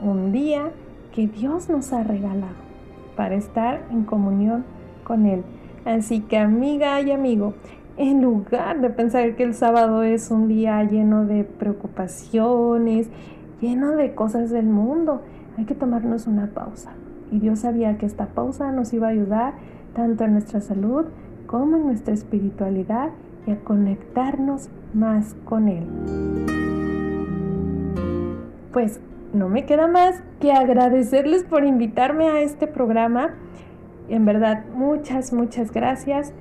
un 0.00 0.32
día 0.32 0.70
que 1.14 1.26
Dios 1.26 1.68
nos 1.68 1.92
ha 1.92 2.02
regalado 2.02 2.56
para 3.14 3.34
estar 3.34 3.82
en 3.90 4.04
comunión 4.04 4.64
con 5.04 5.26
Él. 5.26 5.44
Así 5.86 6.20
que 6.20 6.36
amiga 6.36 7.00
y 7.00 7.12
amigo, 7.12 7.54
en 7.96 8.20
lugar 8.20 8.80
de 8.80 8.90
pensar 8.90 9.36
que 9.36 9.44
el 9.44 9.54
sábado 9.54 10.02
es 10.02 10.32
un 10.32 10.48
día 10.48 10.82
lleno 10.82 11.24
de 11.24 11.44
preocupaciones, 11.44 13.08
lleno 13.60 13.92
de 13.92 14.14
cosas 14.14 14.50
del 14.50 14.66
mundo, 14.66 15.22
hay 15.56 15.64
que 15.64 15.76
tomarnos 15.76 16.26
una 16.26 16.48
pausa. 16.48 16.90
Y 17.30 17.38
Dios 17.38 17.60
sabía 17.60 17.98
que 17.98 18.06
esta 18.06 18.26
pausa 18.26 18.72
nos 18.72 18.92
iba 18.92 19.06
a 19.06 19.10
ayudar 19.10 19.54
tanto 19.94 20.24
en 20.24 20.32
nuestra 20.32 20.60
salud 20.60 21.06
como 21.46 21.76
en 21.76 21.86
nuestra 21.86 22.12
espiritualidad 22.12 23.10
y 23.46 23.52
a 23.52 23.60
conectarnos 23.60 24.68
más 24.92 25.34
con 25.44 25.68
Él. 25.68 25.84
Pues 28.72 29.00
no 29.32 29.48
me 29.48 29.66
queda 29.66 29.86
más 29.86 30.20
que 30.40 30.52
agradecerles 30.52 31.44
por 31.44 31.64
invitarme 31.64 32.28
a 32.28 32.40
este 32.40 32.66
programa. 32.66 33.34
En 34.08 34.24
verdad, 34.24 34.64
muchas, 34.74 35.32
muchas 35.32 35.72
gracias. 35.72 36.32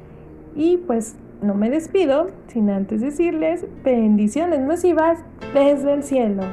Y 0.55 0.77
pues 0.77 1.15
no 1.41 1.55
me 1.55 1.69
despido 1.69 2.31
sin 2.47 2.69
antes 2.69 3.01
decirles 3.01 3.65
bendiciones 3.83 4.61
masivas 4.61 5.19
desde 5.53 5.93
el 5.93 6.03
cielo. 6.03 6.43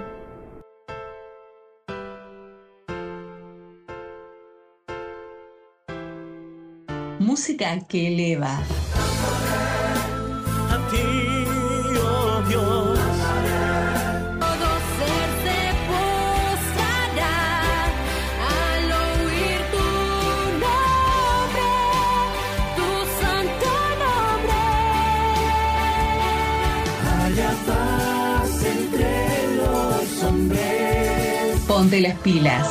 Música 7.19 7.79
que 7.89 8.09
eleva. 8.09 8.59
A 10.71 10.89
ti, 10.91 11.42
Ponte 31.83 32.01
las 32.01 32.17
pilas. 32.21 32.69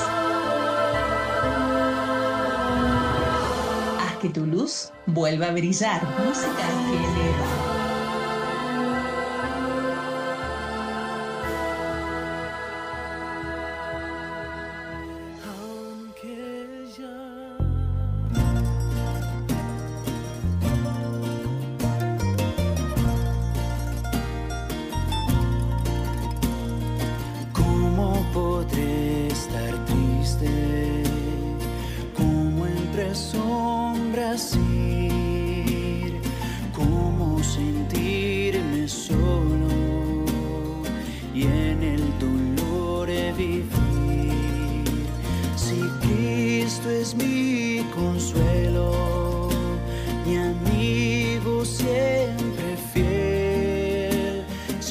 Haz 3.99 4.15
que 4.21 4.29
tu 4.29 4.45
luz 4.45 4.93
vuelva 5.05 5.47
a 5.47 5.51
brillar. 5.51 6.01
Música 6.25 6.65
que 6.87 6.95
eleva. 6.95 7.70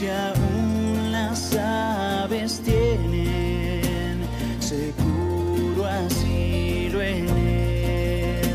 si 0.01 0.09
aún 0.09 1.13
las 1.13 1.55
aves 1.57 2.63
tienen 2.65 4.23
seguro 4.59 5.85
asilo 5.85 7.03
en 7.03 7.29
él, 7.29 8.51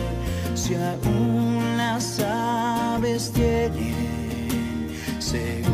si 0.55 0.73
aún 0.73 1.77
las 1.77 2.19
aves 2.19 3.31
tienen 3.31 4.89
seguro. 5.19 5.64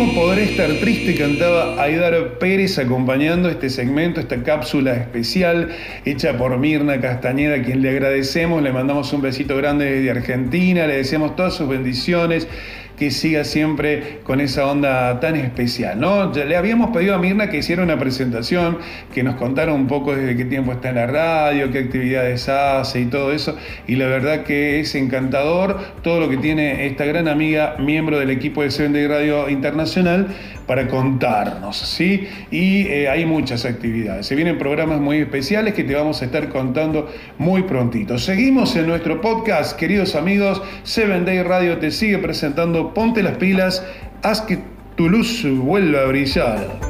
¿Cómo 0.00 0.32
estar 0.32 0.70
triste? 0.80 1.14
Cantaba 1.14 1.78
Aidar 1.82 2.38
Pérez 2.38 2.78
acompañando 2.78 3.50
este 3.50 3.68
segmento, 3.68 4.18
esta 4.18 4.42
cápsula 4.42 4.94
especial 4.94 5.68
hecha 6.06 6.38
por 6.38 6.56
Mirna 6.56 6.98
Castañeda, 7.02 7.56
a 7.56 7.62
quien 7.62 7.82
le 7.82 7.90
agradecemos, 7.90 8.62
le 8.62 8.72
mandamos 8.72 9.12
un 9.12 9.20
besito 9.20 9.58
grande 9.58 9.84
desde 9.84 10.10
Argentina, 10.10 10.86
le 10.86 10.96
deseamos 10.96 11.36
todas 11.36 11.52
sus 11.52 11.68
bendiciones, 11.68 12.48
siga 13.08 13.44
siempre 13.44 14.18
con 14.24 14.40
esa 14.40 14.66
onda 14.66 15.18
tan 15.20 15.36
especial, 15.36 15.98
¿no? 15.98 16.32
Ya 16.32 16.44
le 16.44 16.56
habíamos 16.56 16.90
pedido 16.90 17.14
a 17.14 17.18
Mirna 17.18 17.48
que 17.48 17.58
hiciera 17.58 17.82
una 17.82 17.98
presentación, 17.98 18.78
que 19.14 19.22
nos 19.22 19.36
contara 19.36 19.72
un 19.72 19.86
poco 19.86 20.14
desde 20.14 20.36
qué 20.36 20.44
tiempo 20.44 20.72
está 20.72 20.90
en 20.90 20.96
la 20.96 21.06
radio, 21.06 21.70
qué 21.72 21.78
actividades 21.78 22.48
hace 22.48 23.00
y 23.00 23.06
todo 23.06 23.32
eso, 23.32 23.56
y 23.86 23.96
la 23.96 24.06
verdad 24.06 24.42
que 24.42 24.80
es 24.80 24.94
encantador 24.94 25.78
todo 26.02 26.20
lo 26.20 26.28
que 26.28 26.36
tiene 26.36 26.86
esta 26.86 27.06
gran 27.06 27.28
amiga, 27.28 27.76
miembro 27.78 28.18
del 28.18 28.30
equipo 28.30 28.62
de 28.62 28.70
Seven 28.70 28.92
Day 28.92 29.06
Radio 29.06 29.48
Internacional, 29.48 30.28
para 30.70 30.86
contarnos, 30.86 31.76
¿sí? 31.76 32.28
Y 32.52 32.86
eh, 32.86 33.08
hay 33.08 33.26
muchas 33.26 33.64
actividades. 33.64 34.24
Se 34.26 34.36
vienen 34.36 34.56
programas 34.56 35.00
muy 35.00 35.18
especiales 35.18 35.74
que 35.74 35.82
te 35.82 35.96
vamos 35.96 36.22
a 36.22 36.26
estar 36.26 36.48
contando 36.48 37.10
muy 37.38 37.64
prontito. 37.64 38.18
Seguimos 38.18 38.76
en 38.76 38.86
nuestro 38.86 39.20
podcast, 39.20 39.76
queridos 39.76 40.14
amigos. 40.14 40.62
Seven 40.84 41.24
Day 41.24 41.42
Radio 41.42 41.78
te 41.78 41.90
sigue 41.90 42.18
presentando 42.18 42.89
Ponte 42.94 43.22
las 43.22 43.36
pilas, 43.36 43.84
haz 44.22 44.42
que 44.42 44.58
tu 44.96 45.08
luz 45.08 45.46
vuelva 45.48 46.00
a 46.02 46.06
brillar. 46.06 46.80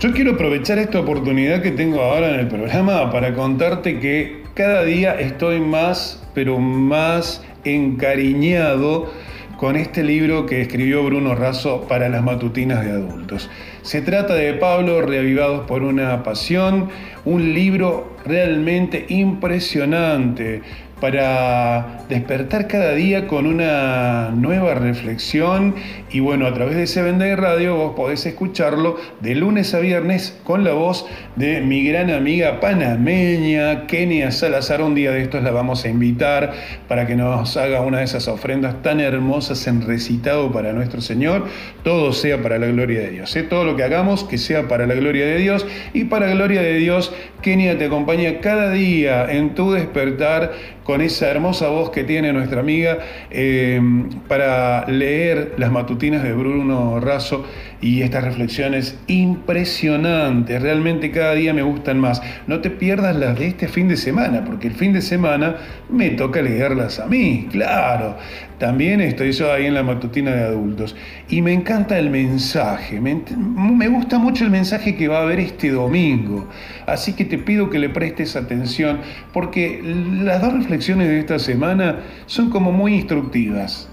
Yo 0.00 0.12
quiero 0.12 0.32
aprovechar 0.32 0.78
esta 0.78 1.00
oportunidad 1.00 1.62
que 1.62 1.70
tengo 1.70 2.00
ahora 2.00 2.30
en 2.34 2.40
el 2.40 2.48
programa 2.48 3.10
para 3.12 3.34
contarte 3.34 4.00
que 4.00 4.44
cada 4.54 4.82
día 4.82 5.14
estoy 5.20 5.60
más, 5.60 6.26
pero 6.34 6.58
más 6.58 7.44
encariñado 7.64 9.10
con 9.58 9.76
este 9.76 10.02
libro 10.02 10.46
que 10.46 10.62
escribió 10.62 11.04
Bruno 11.04 11.34
Razo 11.34 11.86
para 11.86 12.08
las 12.08 12.22
matutinas 12.22 12.82
de 12.82 12.92
adultos. 12.92 13.50
Se 13.82 14.00
trata 14.00 14.34
de 14.34 14.54
Pablo 14.54 15.02
Reavivados 15.02 15.66
por 15.66 15.82
una 15.82 16.22
pasión, 16.22 16.88
un 17.26 17.52
libro 17.52 18.16
realmente 18.24 19.04
impresionante 19.10 20.62
para 21.00 22.04
despertar 22.08 22.66
cada 22.66 22.94
día 22.94 23.26
con 23.26 23.46
una 23.46 24.30
nueva 24.30 24.74
reflexión 24.74 25.74
y 26.10 26.20
bueno, 26.20 26.46
a 26.46 26.52
través 26.52 26.76
de 26.76 26.86
Seven 26.86 27.18
Day 27.18 27.34
Radio 27.34 27.76
vos 27.76 27.94
podés 27.94 28.26
escucharlo 28.26 28.96
de 29.20 29.34
lunes 29.34 29.74
a 29.74 29.78
viernes 29.78 30.38
con 30.44 30.64
la 30.64 30.72
voz 30.72 31.06
de 31.36 31.60
mi 31.60 31.84
gran 31.84 32.10
amiga 32.10 32.60
panameña 32.60 33.86
Kenia 33.86 34.30
Salazar. 34.30 34.82
Un 34.82 34.94
día 34.94 35.12
de 35.12 35.22
estos 35.22 35.42
la 35.42 35.52
vamos 35.52 35.84
a 35.84 35.88
invitar 35.88 36.52
para 36.88 37.06
que 37.06 37.16
nos 37.16 37.56
haga 37.56 37.80
una 37.82 37.98
de 37.98 38.04
esas 38.04 38.28
ofrendas 38.28 38.82
tan 38.82 39.00
hermosas 39.00 39.66
en 39.66 39.86
recitado 39.86 40.52
para 40.52 40.72
nuestro 40.72 41.00
Señor. 41.00 41.46
Todo 41.84 42.12
sea 42.12 42.42
para 42.42 42.58
la 42.58 42.66
gloria 42.66 43.00
de 43.00 43.10
Dios. 43.10 43.34
¿eh? 43.36 43.42
Todo 43.42 43.64
lo 43.64 43.76
que 43.76 43.84
hagamos 43.84 44.24
que 44.24 44.38
sea 44.38 44.68
para 44.68 44.86
la 44.86 44.94
gloria 44.94 45.24
de 45.26 45.38
Dios 45.38 45.66
y 45.94 46.04
para 46.04 46.26
la 46.26 46.34
gloria 46.34 46.62
de 46.62 46.74
Dios, 46.74 47.12
Kenia 47.42 47.78
te 47.78 47.86
acompaña 47.86 48.40
cada 48.40 48.70
día 48.70 49.30
en 49.30 49.54
tu 49.54 49.72
despertar 49.72 50.52
con 50.90 51.02
esa 51.02 51.30
hermosa 51.30 51.68
voz 51.68 51.90
que 51.90 52.02
tiene 52.02 52.32
nuestra 52.32 52.58
amiga 52.58 52.98
eh, 53.30 53.80
para 54.26 54.88
leer 54.88 55.54
las 55.56 55.70
matutinas 55.70 56.24
de 56.24 56.32
Bruno 56.32 56.98
Razo 56.98 57.46
y 57.80 58.02
estas 58.02 58.24
reflexiones 58.24 58.98
impresionantes. 59.06 60.60
Realmente 60.60 61.12
cada 61.12 61.34
día 61.34 61.54
me 61.54 61.62
gustan 61.62 62.00
más. 62.00 62.20
No 62.48 62.58
te 62.60 62.70
pierdas 62.70 63.14
las 63.14 63.38
de 63.38 63.46
este 63.46 63.68
fin 63.68 63.86
de 63.86 63.96
semana, 63.96 64.44
porque 64.44 64.66
el 64.66 64.74
fin 64.74 64.92
de 64.92 65.00
semana 65.00 65.58
me 65.88 66.10
toca 66.10 66.42
leerlas 66.42 66.98
a 66.98 67.06
mí, 67.06 67.46
claro. 67.52 68.16
También 68.60 69.00
estoy 69.00 69.32
yo 69.32 69.50
ahí 69.50 69.64
en 69.64 69.72
la 69.72 69.82
matutina 69.82 70.32
de 70.32 70.42
adultos. 70.42 70.94
Y 71.30 71.40
me 71.40 71.54
encanta 71.54 71.98
el 71.98 72.10
mensaje. 72.10 73.00
Me, 73.00 73.88
gusta 73.88 74.18
mucho 74.18 74.44
el 74.44 74.50
mensaje 74.50 74.96
que 74.96 75.08
va 75.08 75.20
a 75.20 75.22
haber 75.22 75.40
este 75.40 75.70
domingo. 75.70 76.46
Así 76.86 77.14
que 77.14 77.24
te 77.24 77.38
pido 77.38 77.70
que 77.70 77.78
le 77.78 77.88
prestes 77.88 78.36
atención, 78.36 79.00
porque 79.32 79.80
las 79.82 80.42
dos 80.42 80.52
reflexiones 80.52 81.08
de 81.08 81.20
esta 81.20 81.38
semana 81.38 82.00
son 82.26 82.50
como 82.50 82.70
muy 82.70 82.94
instructivas 82.94 83.88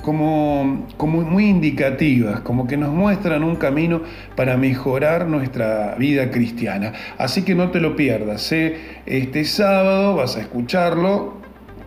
como, 0.00 0.86
como 0.96 1.20
muy 1.20 1.46
indicativas, 1.46 2.40
como 2.40 2.66
que 2.66 2.78
nos 2.78 2.94
muestran 2.94 3.42
un 3.44 3.56
camino 3.56 4.00
para 4.36 4.56
mejorar 4.56 5.26
nuestra 5.26 5.96
vida 5.98 6.30
cristiana. 6.30 6.94
Así 7.18 7.42
que 7.42 7.54
no 7.54 7.70
te 7.70 7.80
lo 7.80 7.94
pierdas. 7.94 8.50
¿eh? 8.52 8.78
Este 9.04 9.44
sábado 9.44 10.14
vas 10.14 10.36
a 10.36 10.40
escucharlo 10.40 11.38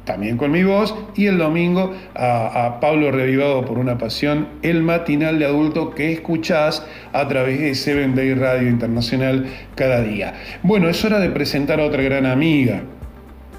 también 0.05 0.37
con 0.37 0.51
mi 0.51 0.63
voz, 0.63 0.95
y 1.15 1.27
el 1.27 1.37
domingo 1.37 1.93
a, 2.15 2.79
Pablo 2.81 3.11
Revivado 3.11 3.65
por 3.65 3.77
una 3.77 3.97
Pasión, 3.97 4.47
el 4.61 4.81
matinal 4.81 5.39
de 5.39 5.45
adulto 5.45 5.91
que 5.91 6.11
escuchás 6.11 6.85
a 7.13 7.27
través 7.27 7.59
de 7.59 7.75
Seven 7.75 8.15
Day 8.15 8.33
Radio 8.33 8.67
Internacional 8.67 9.45
cada 9.75 10.01
día. 10.01 10.33
Bueno, 10.63 10.89
es 10.89 11.03
hora 11.05 11.19
de 11.19 11.29
presentar 11.29 11.79
a 11.79 11.85
otra 11.85 12.01
gran 12.01 12.25
amiga. 12.25 12.83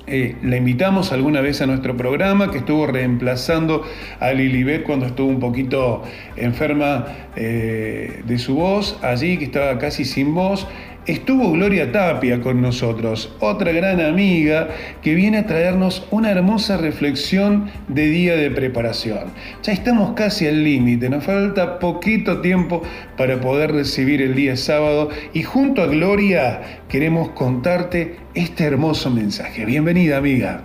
Eh, 0.09 0.35
la 0.43 0.57
invitamos 0.57 1.13
alguna 1.13 1.41
vez 1.41 1.63
a 1.63 1.67
nuestro 1.67 1.97
programa, 1.97 2.51
que 2.51 2.59
estuvo 2.59 2.89
reemplazando 2.89 3.83
a 4.19 4.33
Lilibet 4.33 4.83
cuando 4.83 5.07
estuvo 5.07 5.29
un 5.29 5.39
poquito 5.39 6.03
enferma 6.37 7.07
eh, 7.37 8.21
de 8.27 8.39
su 8.39 8.57
voz, 8.57 8.99
allí 9.03 9.39
que 9.39 9.45
estaba 9.45 9.79
casi 9.79 10.05
sin 10.05 10.35
voz. 10.35 10.67
Estuvo 11.07 11.51
Gloria 11.51 11.91
Tapia 11.91 12.41
con 12.41 12.63
nosotros, 12.63 13.35
otra 13.41 13.73
gran 13.73 14.01
amiga 14.01 14.69
que 15.03 15.15
viene 15.15 15.39
a 15.39 15.47
traernos 15.49 16.07
una 16.13 16.31
hermosa 16.31 16.77
reflexión 16.77 17.73
de 17.89 18.07
día 18.07 18.37
de 18.37 18.53
preparación. 18.53 19.33
Ya 19.65 19.73
estamos 19.73 20.13
casi 20.15 20.47
al 20.47 20.63
límite, 20.63 21.11
nos 21.11 21.25
falta 21.25 21.81
poquito 21.81 22.41
tiempo 22.41 22.83
para 23.17 23.41
poder 23.41 23.73
recibir 23.73 24.23
el 24.23 24.37
día 24.37 24.57
sábado 24.57 25.09
y 25.35 25.43
junto 25.43 25.83
a 25.83 25.87
Gloria 25.87 26.83
queremos 26.89 27.31
contarte 27.31 28.19
este 28.35 28.63
hermoso 28.63 29.11
mensaje. 29.11 29.65
Bienvenida 29.65 30.19
amiga. 30.19 30.63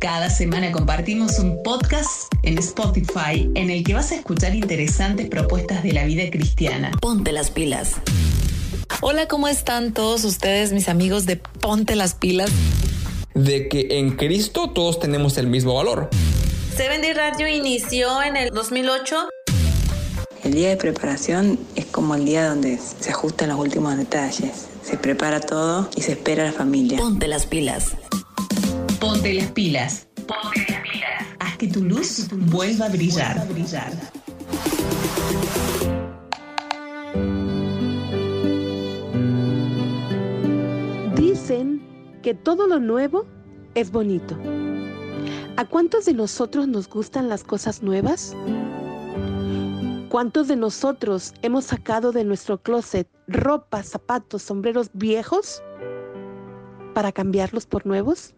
Cada 0.00 0.30
semana 0.30 0.72
compartimos 0.72 1.38
un 1.38 1.62
podcast 1.62 2.32
en 2.42 2.56
Spotify 2.56 3.50
en 3.54 3.68
el 3.68 3.84
que 3.84 3.92
vas 3.92 4.10
a 4.12 4.14
escuchar 4.14 4.54
interesantes 4.54 5.28
propuestas 5.28 5.82
de 5.82 5.92
la 5.92 6.04
vida 6.04 6.22
cristiana. 6.30 6.92
Ponte 7.02 7.30
las 7.32 7.50
pilas. 7.50 8.00
Hola, 9.02 9.28
¿cómo 9.28 9.48
están 9.48 9.94
todos 9.94 10.24
ustedes, 10.24 10.72
mis 10.72 10.90
amigos 10.90 11.24
de 11.24 11.36
Ponte 11.36 11.96
las 11.96 12.14
pilas? 12.14 12.50
De 13.32 13.66
que 13.66 13.98
en 13.98 14.14
Cristo 14.14 14.68
todos 14.74 15.00
tenemos 15.00 15.38
el 15.38 15.46
mismo 15.46 15.74
valor. 15.74 16.10
Seven 16.76 17.00
Day 17.00 17.14
Radio 17.14 17.48
inició 17.48 18.22
en 18.22 18.36
el 18.36 18.50
2008. 18.50 19.26
El 20.44 20.52
día 20.52 20.68
de 20.68 20.76
preparación 20.76 21.58
es 21.76 21.86
como 21.86 22.14
el 22.14 22.26
día 22.26 22.50
donde 22.50 22.78
se 22.78 23.10
ajustan 23.10 23.48
los 23.48 23.58
últimos 23.58 23.96
detalles. 23.96 24.68
Se 24.82 24.98
prepara 24.98 25.40
todo 25.40 25.88
y 25.96 26.02
se 26.02 26.12
espera 26.12 26.42
a 26.42 26.46
la 26.48 26.52
familia. 26.52 26.98
Ponte 26.98 27.26
las 27.26 27.46
pilas. 27.46 27.92
Ponte 29.00 29.32
las 29.32 29.50
pilas. 29.52 30.08
Ponte 30.26 30.66
las 30.68 30.82
pilas. 30.82 31.24
Haz 31.38 31.56
que 31.56 31.68
tu 31.68 31.82
luz 31.82 32.28
vuelva 32.30 32.84
a 32.84 32.88
brillar. 32.90 33.36
Vuelva 33.36 33.50
a 33.50 33.54
brillar. 33.54 34.19
Que 42.22 42.32
todo 42.32 42.68
lo 42.68 42.78
nuevo 42.78 43.26
es 43.74 43.90
bonito. 43.90 44.38
¿A 45.56 45.64
cuántos 45.64 46.04
de 46.04 46.14
nosotros 46.14 46.68
nos 46.68 46.88
gustan 46.88 47.28
las 47.28 47.42
cosas 47.42 47.82
nuevas? 47.82 48.36
¿Cuántos 50.10 50.46
de 50.46 50.54
nosotros 50.54 51.34
hemos 51.42 51.64
sacado 51.64 52.12
de 52.12 52.22
nuestro 52.22 52.62
closet 52.62 53.08
ropa, 53.26 53.82
zapatos, 53.82 54.42
sombreros 54.42 54.90
viejos 54.92 55.60
para 56.94 57.10
cambiarlos 57.10 57.66
por 57.66 57.84
nuevos? 57.84 58.32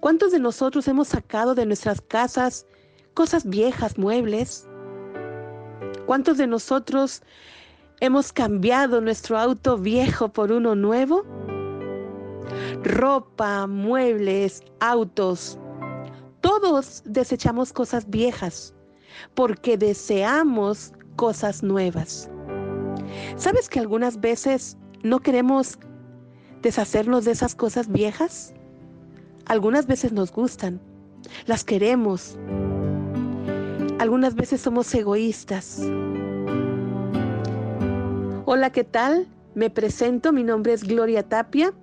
¿Cuántos 0.00 0.32
de 0.32 0.40
nosotros 0.40 0.88
hemos 0.88 1.06
sacado 1.06 1.54
de 1.54 1.66
nuestras 1.66 2.00
casas 2.00 2.66
cosas 3.14 3.48
viejas, 3.48 3.96
muebles? 3.96 4.68
¿Cuántos 6.04 6.36
de 6.36 6.48
nosotros 6.48 7.22
hemos 8.00 8.32
cambiado 8.32 9.00
nuestro 9.00 9.38
auto 9.38 9.78
viejo 9.78 10.30
por 10.30 10.50
uno 10.50 10.74
nuevo? 10.74 11.24
Ropa, 12.82 13.66
muebles, 13.66 14.62
autos. 14.80 15.58
Todos 16.40 17.02
desechamos 17.04 17.72
cosas 17.72 18.08
viejas 18.08 18.74
porque 19.34 19.76
deseamos 19.76 20.92
cosas 21.16 21.62
nuevas. 21.62 22.30
¿Sabes 23.36 23.68
que 23.68 23.80
algunas 23.80 24.20
veces 24.20 24.76
no 25.02 25.20
queremos 25.20 25.78
deshacernos 26.62 27.24
de 27.24 27.32
esas 27.32 27.54
cosas 27.54 27.88
viejas? 27.88 28.54
Algunas 29.46 29.86
veces 29.86 30.12
nos 30.12 30.30
gustan, 30.30 30.80
las 31.46 31.64
queremos. 31.64 32.38
Algunas 33.98 34.34
veces 34.34 34.60
somos 34.60 34.94
egoístas. 34.94 35.80
Hola, 38.44 38.70
¿qué 38.70 38.84
tal? 38.84 39.26
Me 39.54 39.70
presento, 39.70 40.32
mi 40.32 40.44
nombre 40.44 40.72
es 40.72 40.84
Gloria 40.84 41.28
Tapia 41.28 41.74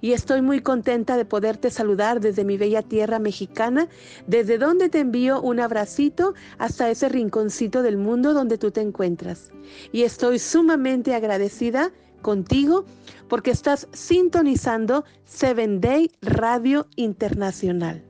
y 0.00 0.12
estoy 0.12 0.42
muy 0.42 0.60
contenta 0.60 1.16
de 1.16 1.24
poderte 1.24 1.70
saludar 1.70 2.20
desde 2.20 2.44
mi 2.44 2.56
bella 2.56 2.82
tierra 2.82 3.18
mexicana, 3.18 3.88
desde 4.26 4.58
donde 4.58 4.88
te 4.88 5.00
envío 5.00 5.40
un 5.40 5.60
abracito 5.60 6.34
hasta 6.58 6.90
ese 6.90 7.08
rinconcito 7.08 7.82
del 7.82 7.96
mundo 7.96 8.34
donde 8.34 8.58
tú 8.58 8.70
te 8.70 8.80
encuentras. 8.80 9.50
Y 9.92 10.02
estoy 10.02 10.38
sumamente 10.38 11.14
agradecida 11.14 11.90
contigo 12.22 12.84
porque 13.28 13.50
estás 13.50 13.88
sintonizando 13.92 15.04
Seven 15.24 15.80
Day 15.80 16.10
Radio 16.22 16.86
Internacional. 16.96 18.04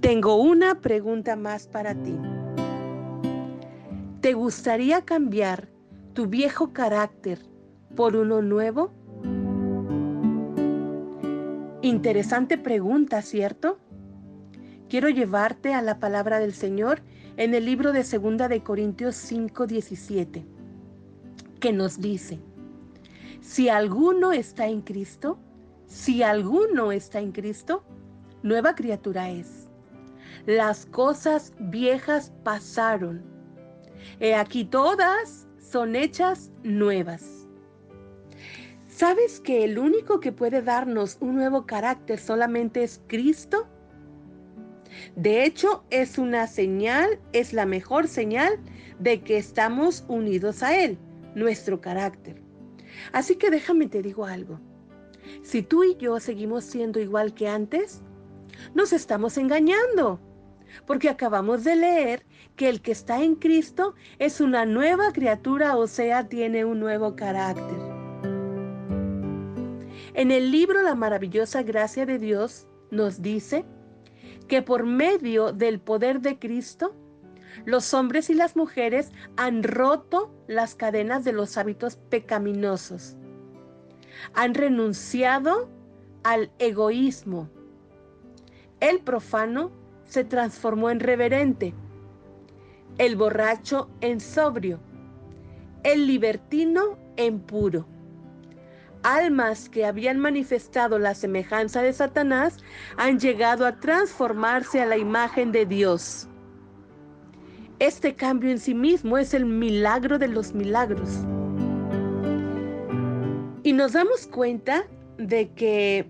Tengo 0.00 0.36
una 0.36 0.80
pregunta 0.80 1.36
más 1.36 1.66
para 1.66 1.94
ti. 1.94 2.16
¿Te 4.20 4.34
gustaría 4.34 5.02
cambiar 5.02 5.68
tu 6.12 6.26
viejo 6.26 6.72
carácter 6.72 7.38
por 7.96 8.16
uno 8.16 8.42
nuevo? 8.42 8.92
Interesante 11.82 12.58
pregunta, 12.58 13.22
¿cierto? 13.22 13.78
Quiero 14.90 15.08
llevarte 15.08 15.72
a 15.72 15.80
la 15.80 15.98
palabra 15.98 16.38
del 16.38 16.52
Señor 16.52 17.00
en 17.38 17.54
el 17.54 17.64
libro 17.64 17.92
de 17.92 18.04
Segunda 18.04 18.48
de 18.48 18.62
Corintios 18.62 19.16
5, 19.16 19.66
17, 19.66 20.44
que 21.58 21.72
nos 21.72 21.98
dice, 21.98 22.38
si 23.40 23.70
alguno 23.70 24.32
está 24.32 24.66
en 24.66 24.82
Cristo, 24.82 25.38
si 25.86 26.22
alguno 26.22 26.92
está 26.92 27.18
en 27.18 27.32
Cristo, 27.32 27.82
nueva 28.42 28.74
criatura 28.74 29.30
es. 29.30 29.66
Las 30.44 30.84
cosas 30.84 31.54
viejas 31.58 32.30
pasaron. 32.44 33.22
He 34.18 34.34
aquí 34.34 34.66
todas 34.66 35.48
son 35.58 35.96
hechas 35.96 36.52
nuevas. 36.62 37.39
¿Sabes 39.00 39.40
que 39.40 39.64
el 39.64 39.78
único 39.78 40.20
que 40.20 40.30
puede 40.30 40.60
darnos 40.60 41.16
un 41.22 41.36
nuevo 41.36 41.64
carácter 41.64 42.18
solamente 42.18 42.82
es 42.82 43.00
Cristo? 43.06 43.66
De 45.16 45.42
hecho, 45.42 45.84
es 45.88 46.18
una 46.18 46.46
señal, 46.46 47.18
es 47.32 47.54
la 47.54 47.64
mejor 47.64 48.08
señal 48.08 48.58
de 48.98 49.22
que 49.22 49.38
estamos 49.38 50.04
unidos 50.08 50.62
a 50.62 50.78
Él, 50.78 50.98
nuestro 51.34 51.80
carácter. 51.80 52.42
Así 53.14 53.36
que 53.36 53.50
déjame 53.50 53.86
te 53.86 54.02
digo 54.02 54.26
algo. 54.26 54.60
Si 55.42 55.62
tú 55.62 55.82
y 55.82 55.96
yo 55.96 56.20
seguimos 56.20 56.64
siendo 56.64 57.00
igual 57.00 57.32
que 57.32 57.48
antes, 57.48 58.02
nos 58.74 58.92
estamos 58.92 59.38
engañando, 59.38 60.20
porque 60.86 61.08
acabamos 61.08 61.64
de 61.64 61.76
leer 61.76 62.26
que 62.54 62.68
el 62.68 62.82
que 62.82 62.92
está 62.92 63.22
en 63.22 63.36
Cristo 63.36 63.94
es 64.18 64.42
una 64.42 64.66
nueva 64.66 65.10
criatura, 65.14 65.78
o 65.78 65.86
sea, 65.86 66.28
tiene 66.28 66.66
un 66.66 66.80
nuevo 66.80 67.16
carácter. 67.16 67.99
En 70.14 70.30
el 70.30 70.50
libro 70.50 70.82
La 70.82 70.94
maravillosa 70.94 71.62
gracia 71.62 72.04
de 72.04 72.18
Dios 72.18 72.66
nos 72.90 73.22
dice 73.22 73.64
que 74.48 74.62
por 74.62 74.84
medio 74.84 75.52
del 75.52 75.80
poder 75.80 76.20
de 76.20 76.38
Cristo, 76.38 76.94
los 77.64 77.94
hombres 77.94 78.30
y 78.30 78.34
las 78.34 78.56
mujeres 78.56 79.12
han 79.36 79.62
roto 79.62 80.32
las 80.48 80.74
cadenas 80.74 81.24
de 81.24 81.32
los 81.32 81.56
hábitos 81.56 81.96
pecaminosos. 81.96 83.16
Han 84.34 84.54
renunciado 84.54 85.68
al 86.24 86.50
egoísmo. 86.58 87.48
El 88.80 89.00
profano 89.00 89.70
se 90.06 90.24
transformó 90.24 90.90
en 90.90 91.00
reverente, 91.00 91.74
el 92.98 93.14
borracho 93.14 93.88
en 94.00 94.18
sobrio, 94.18 94.80
el 95.84 96.06
libertino 96.06 96.98
en 97.16 97.38
puro. 97.38 97.86
Almas 99.02 99.68
que 99.68 99.86
habían 99.86 100.18
manifestado 100.18 100.98
la 100.98 101.14
semejanza 101.14 101.82
de 101.82 101.92
Satanás 101.92 102.58
han 102.96 103.18
llegado 103.18 103.64
a 103.64 103.76
transformarse 103.80 104.80
a 104.80 104.86
la 104.86 104.98
imagen 104.98 105.52
de 105.52 105.64
Dios. 105.64 106.28
Este 107.78 108.14
cambio 108.14 108.50
en 108.50 108.58
sí 108.58 108.74
mismo 108.74 109.16
es 109.16 109.32
el 109.32 109.46
milagro 109.46 110.18
de 110.18 110.28
los 110.28 110.52
milagros. 110.52 111.08
Y 113.62 113.72
nos 113.72 113.92
damos 113.92 114.26
cuenta 114.26 114.84
de 115.16 115.50
que 115.52 116.06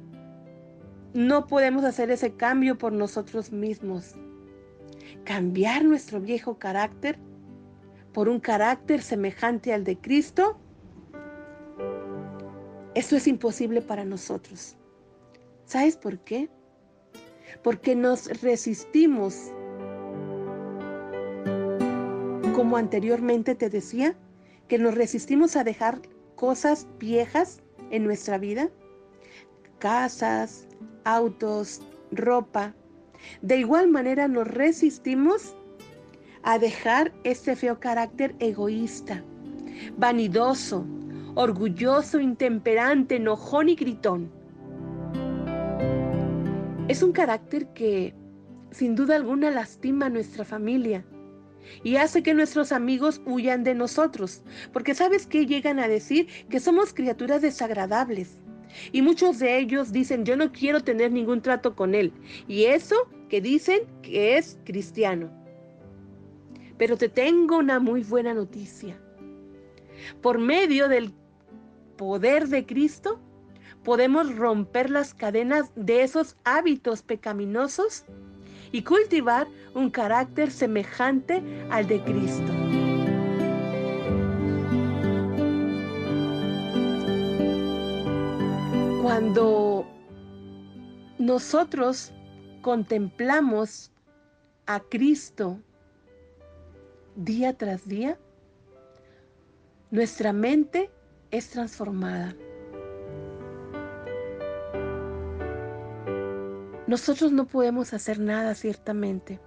no 1.15 1.47
podemos 1.47 1.85
hacer 1.85 2.11
ese 2.11 2.35
cambio 2.35 2.77
por 2.77 2.93
nosotros 2.93 3.53
mismos. 3.53 4.15
Cambiar 5.25 5.85
nuestro 5.85 6.21
viejo 6.21 6.59
carácter 6.59 7.19
por 8.13 8.29
un 8.29 8.41
carácter 8.41 9.03
semejante 9.03 9.73
al 9.73 9.85
de 9.85 9.97
Cristo, 9.97 10.59
eso 12.95 13.17
es 13.17 13.27
imposible 13.27 13.83
para 13.83 14.05
nosotros. 14.05 14.77
¿Sabes 15.65 15.97
por 15.97 16.19
qué? 16.21 16.49
Porque 17.63 17.95
nos 17.95 18.41
resistimos 18.41 19.53
como 22.61 22.77
anteriormente 22.77 23.55
te 23.55 23.71
decía, 23.71 24.15
que 24.69 24.79
nos 24.79 24.95
resistimos 24.95 25.57
a 25.57 25.65
dejar 25.65 26.03
cosas 26.37 26.87
viejas 26.99 27.63
en 27.91 28.05
nuestra 28.05 28.37
vida, 28.37 28.69
casas, 29.79 30.69
autos, 31.05 31.81
ropa. 32.13 32.75
De 33.41 33.57
igual 33.57 33.89
manera 33.89 34.29
nos 34.29 34.47
resistimos 34.47 35.57
a 36.43 36.59
dejar 36.59 37.13
este 37.25 37.57
feo 37.57 37.81
carácter 37.81 38.37
egoísta, 38.41 39.25
vanidoso, 39.97 40.85
orgulloso, 41.35 42.21
intemperante, 42.21 43.17
enojón 43.17 43.69
y 43.69 43.75
gritón. 43.75 44.31
Es 46.89 47.03
un 47.03 47.13
carácter 47.13 47.69
que 47.69 48.15
sin 48.71 48.95
duda 48.95 49.17
alguna 49.17 49.51
lastima 49.51 50.07
a 50.07 50.11
nuestra 50.11 50.45
familia 50.45 51.05
y 51.83 51.97
hace 51.97 52.23
que 52.23 52.35
nuestros 52.35 52.73
amigos 52.73 53.21
huyan 53.27 53.65
de 53.65 53.75
nosotros, 53.75 54.43
porque 54.73 54.95
sabes 54.95 55.27
que 55.27 55.47
llegan 55.47 55.79
a 55.79 55.89
decir 55.89 56.29
que 56.49 56.61
somos 56.61 56.93
criaturas 56.93 57.43
desagradables. 57.43 58.39
Y 58.93 59.03
muchos 59.03 59.39
de 59.41 59.59
ellos 59.59 59.93
dicen, 59.93 60.25
yo 60.25 60.37
no 60.37 60.53
quiero 60.53 60.81
tener 60.81 61.11
ningún 61.11 61.43
trato 61.43 61.75
con 61.75 61.95
él. 61.95 62.13
Y 62.47 62.65
eso 62.65 62.97
que 63.29 63.41
dicen 63.41 63.81
que 64.03 64.37
es 64.37 64.59
cristiano. 64.65 65.31
Pero 66.79 66.97
te 66.97 67.09
tengo 67.09 67.59
una 67.59 67.81
muy 67.81 68.03
buena 68.03 68.33
noticia. 68.33 68.97
Por 70.21 70.39
medio 70.39 70.89
del 70.89 71.13
poder 71.97 72.49
de 72.49 72.67
Cristo, 72.67 73.21
podemos 73.85 74.35
romper 74.37 74.91
las 74.91 75.15
cadenas 75.15 75.71
de 75.75 76.03
esos 76.03 76.37
hábitos 76.45 77.03
pecaminosos 77.03 78.05
y 78.73 78.83
cultivar 78.83 79.47
un 79.75 79.91
carácter 79.91 80.51
semejante 80.51 81.43
al 81.71 81.87
de 81.87 82.03
Cristo. 82.03 82.53
Cuando 89.03 89.87
nosotros 91.19 92.13
contemplamos 92.63 93.91
a 94.67 94.81
Cristo 94.81 95.59
día 97.17 97.57
tras 97.57 97.89
día, 97.89 98.19
nuestra 99.91 100.33
mente 100.33 100.91
es 101.31 101.51
transformada. 101.51 102.35
Nosotros 106.87 107.33
no 107.33 107.47
podemos 107.47 107.93
hacer 107.93 108.19
nada 108.19 108.55
ciertamente. 108.55 109.41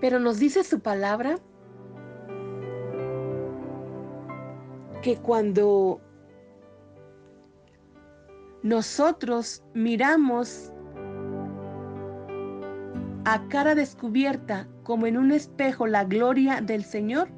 Pero 0.00 0.18
nos 0.18 0.38
dice 0.38 0.64
su 0.64 0.80
palabra 0.80 1.38
que 5.02 5.16
cuando 5.16 6.00
nosotros 8.62 9.62
miramos 9.74 10.72
a 13.24 13.46
cara 13.48 13.74
descubierta 13.74 14.68
como 14.82 15.06
en 15.06 15.16
un 15.16 15.32
espejo 15.32 15.86
la 15.86 16.04
gloria 16.04 16.60
del 16.60 16.84
Señor, 16.84 17.28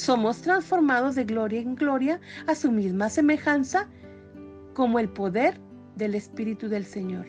somos 0.00 0.40
transformados 0.40 1.14
de 1.14 1.24
gloria 1.24 1.60
en 1.60 1.74
gloria 1.74 2.20
a 2.46 2.54
su 2.54 2.72
misma 2.72 3.10
semejanza 3.10 3.88
como 4.74 4.98
el 4.98 5.08
poder 5.08 5.60
del 5.96 6.14
Espíritu 6.14 6.68
del 6.68 6.86
Señor. 6.86 7.26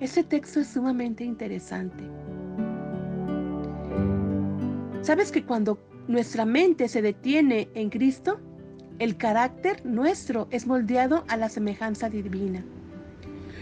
Ese 0.00 0.24
texto 0.24 0.60
es 0.60 0.68
sumamente 0.68 1.24
interesante. 1.24 2.04
¿Sabes 5.02 5.30
que 5.30 5.44
cuando 5.44 5.78
nuestra 6.08 6.44
mente 6.44 6.88
se 6.88 7.02
detiene 7.02 7.68
en 7.74 7.90
Cristo, 7.90 8.40
el 8.98 9.16
carácter 9.16 9.84
nuestro 9.84 10.48
es 10.50 10.66
moldeado 10.66 11.24
a 11.28 11.36
la 11.36 11.48
semejanza 11.48 12.08
divina? 12.08 12.64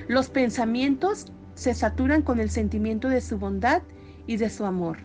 Los 0.09 0.29
pensamientos 0.29 1.33
se 1.55 1.75
saturan 1.75 2.23
con 2.23 2.39
el 2.39 2.51
sentimiento 2.51 3.09
de 3.09 3.21
su 3.21 3.39
bondad 3.39 3.83
y 4.27 4.37
de 4.37 4.51
su 4.51 4.65
amor. 4.65 4.99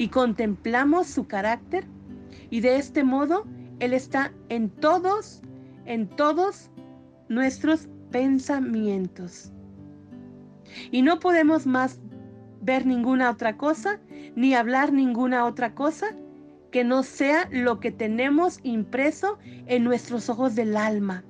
Y 0.00 0.08
contemplamos 0.08 1.08
su 1.08 1.26
carácter 1.26 1.86
y 2.48 2.62
de 2.62 2.76
este 2.76 3.04
modo 3.04 3.44
Él 3.80 3.92
está 3.92 4.32
en 4.48 4.70
todos, 4.70 5.42
en 5.84 6.08
todos 6.08 6.70
nuestros 7.28 7.86
pensamientos. 8.10 9.52
Y 10.90 11.02
no 11.02 11.18
podemos 11.20 11.66
más 11.66 12.00
ver 12.62 12.86
ninguna 12.86 13.28
otra 13.28 13.58
cosa, 13.58 14.00
ni 14.36 14.54
hablar 14.54 14.90
ninguna 14.90 15.44
otra 15.44 15.74
cosa 15.74 16.16
que 16.70 16.82
no 16.82 17.02
sea 17.02 17.46
lo 17.52 17.78
que 17.78 17.92
tenemos 17.92 18.58
impreso 18.62 19.36
en 19.66 19.84
nuestros 19.84 20.30
ojos 20.30 20.54
del 20.54 20.78
alma. 20.78 21.24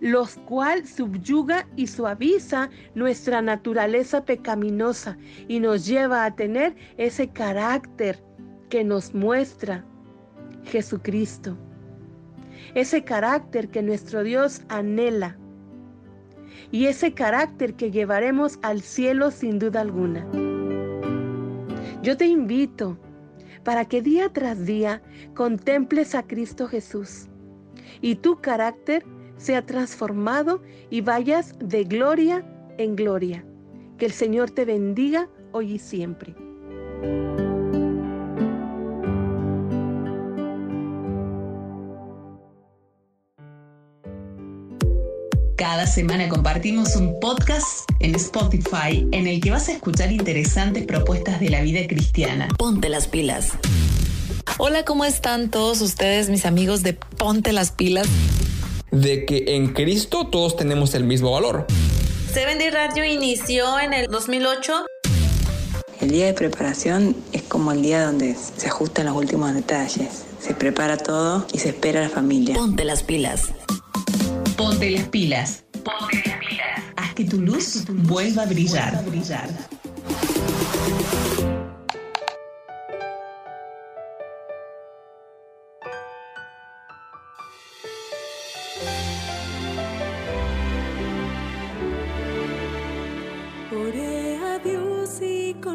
Los 0.00 0.36
cual 0.46 0.86
subyuga 0.86 1.66
y 1.76 1.86
suaviza 1.86 2.70
nuestra 2.94 3.42
naturaleza 3.42 4.24
pecaminosa 4.24 5.16
y 5.48 5.60
nos 5.60 5.86
lleva 5.86 6.24
a 6.24 6.34
tener 6.34 6.74
ese 6.96 7.28
carácter 7.28 8.22
que 8.68 8.84
nos 8.84 9.14
muestra 9.14 9.84
Jesucristo. 10.64 11.56
Ese 12.74 13.04
carácter 13.04 13.68
que 13.68 13.82
nuestro 13.82 14.22
Dios 14.22 14.62
anhela. 14.68 15.36
Y 16.70 16.86
ese 16.86 17.14
carácter 17.14 17.74
que 17.74 17.90
llevaremos 17.90 18.58
al 18.62 18.80
cielo 18.80 19.30
sin 19.30 19.58
duda 19.58 19.80
alguna. 19.80 20.26
Yo 22.02 22.16
te 22.16 22.26
invito 22.26 22.96
para 23.64 23.84
que 23.84 24.02
día 24.02 24.32
tras 24.32 24.64
día 24.64 25.02
contemples 25.34 26.14
a 26.14 26.22
Cristo 26.22 26.66
Jesús 26.66 27.28
y 28.00 28.16
tu 28.16 28.40
carácter 28.40 29.04
sea 29.40 29.64
transformado 29.64 30.62
y 30.90 31.00
vayas 31.00 31.54
de 31.58 31.84
gloria 31.84 32.44
en 32.78 32.94
gloria. 32.94 33.44
Que 33.98 34.06
el 34.06 34.12
Señor 34.12 34.50
te 34.50 34.64
bendiga 34.64 35.28
hoy 35.52 35.72
y 35.74 35.78
siempre. 35.78 36.34
Cada 45.56 45.86
semana 45.86 46.28
compartimos 46.28 46.96
un 46.96 47.18
podcast 47.20 47.90
en 48.00 48.14
Spotify 48.14 49.06
en 49.12 49.26
el 49.26 49.40
que 49.40 49.50
vas 49.50 49.68
a 49.68 49.72
escuchar 49.72 50.10
interesantes 50.10 50.84
propuestas 50.84 51.38
de 51.40 51.50
la 51.50 51.60
vida 51.62 51.86
cristiana. 51.86 52.48
Ponte 52.58 52.88
las 52.88 53.08
pilas. 53.08 53.52
Hola, 54.58 54.84
¿cómo 54.84 55.04
están 55.04 55.50
todos 55.50 55.80
ustedes, 55.80 56.28
mis 56.28 56.44
amigos 56.44 56.82
de 56.82 56.94
Ponte 56.94 57.52
las 57.52 57.70
pilas? 57.70 58.08
De 58.90 59.24
que 59.24 59.56
en 59.56 59.72
Cristo 59.72 60.26
todos 60.26 60.56
tenemos 60.56 60.94
el 60.94 61.04
mismo 61.04 61.32
valor. 61.32 61.66
Seven 62.32 62.58
Day 62.58 62.70
Radio 62.70 63.04
inició 63.04 63.78
en 63.78 63.92
el 63.92 64.06
2008. 64.08 64.86
El 66.00 66.10
día 66.10 66.26
de 66.26 66.34
preparación 66.34 67.14
es 67.32 67.42
como 67.42 67.72
el 67.72 67.82
día 67.82 68.04
donde 68.04 68.34
se 68.34 68.68
ajustan 68.68 69.06
los 69.06 69.16
últimos 69.16 69.54
detalles. 69.54 70.24
Se 70.40 70.54
prepara 70.54 70.96
todo 70.96 71.46
y 71.52 71.58
se 71.58 71.68
espera 71.68 72.00
a 72.00 72.04
la 72.04 72.08
familia. 72.08 72.54
Ponte 72.54 72.84
las 72.84 73.02
pilas. 73.02 73.50
Ponte 74.56 74.90
las 74.90 75.08
pilas. 75.08 75.64
Ponte 75.84 76.22
las 76.26 76.38
pilas. 76.38 76.82
Haz 76.96 77.14
que 77.14 77.24
tu 77.24 77.40
luz 77.40 77.84
vuelva 77.88 78.42
a 78.42 78.46
brillar. 78.46 79.04
brillar. 79.04 79.48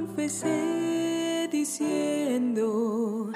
Confesé 0.05 1.49
diciendo, 1.51 3.31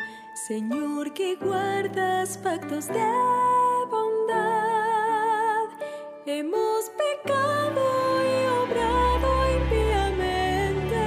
Señor 0.48 1.14
que 1.14 1.36
guardas 1.36 2.38
pactos 2.38 2.88
de 2.88 3.12
bondad, 3.90 5.70
hemos 6.28 6.92
pecado 6.92 7.82
y 8.22 8.46
obrado 8.62 9.30
impíamente, 9.58 11.06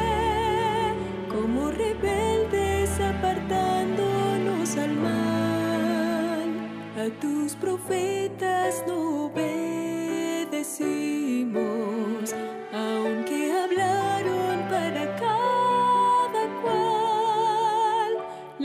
como 1.28 1.70
rebeldes 1.70 2.98
apartándonos 3.00 4.76
al 4.76 4.96
mal, 4.96 6.50
a 6.98 7.08
tus 7.20 7.54
profetas 7.54 8.82
no 8.86 9.26
obedecimos 9.26 9.92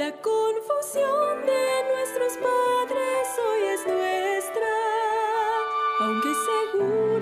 La 0.07 0.13
confusión 0.21 1.45
de 1.45 1.83
nuestros 1.91 2.37
padres 2.37 3.27
hoy 3.45 3.61
es 3.73 3.85
nuestra, 3.85 4.71
aunque 5.99 6.29
seguro 6.47 7.16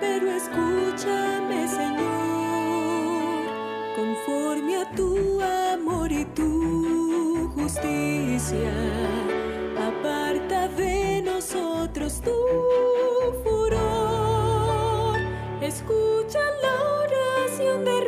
pero 0.00 0.30
escúchame 0.30 1.68
Señor, 1.68 3.44
conforme 3.96 4.76
a 4.76 4.90
tu 4.96 5.40
amor 5.40 6.10
y 6.10 6.24
tu 6.26 7.50
justicia. 7.54 8.72
Aparta 9.78 10.68
de 10.68 11.22
nosotros 11.22 12.20
tu 12.20 12.36
furor. 13.42 15.18
Escucha 15.60 16.40
la 16.62 16.74
oración 17.04 17.84
de 17.84 18.00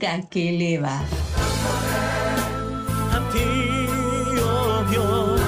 música 0.00 0.20
que 0.30 0.48
eleva. 0.48 1.02
A 3.12 3.18
ti, 3.32 3.48
oh 4.42 4.84
Dios. 4.90 5.40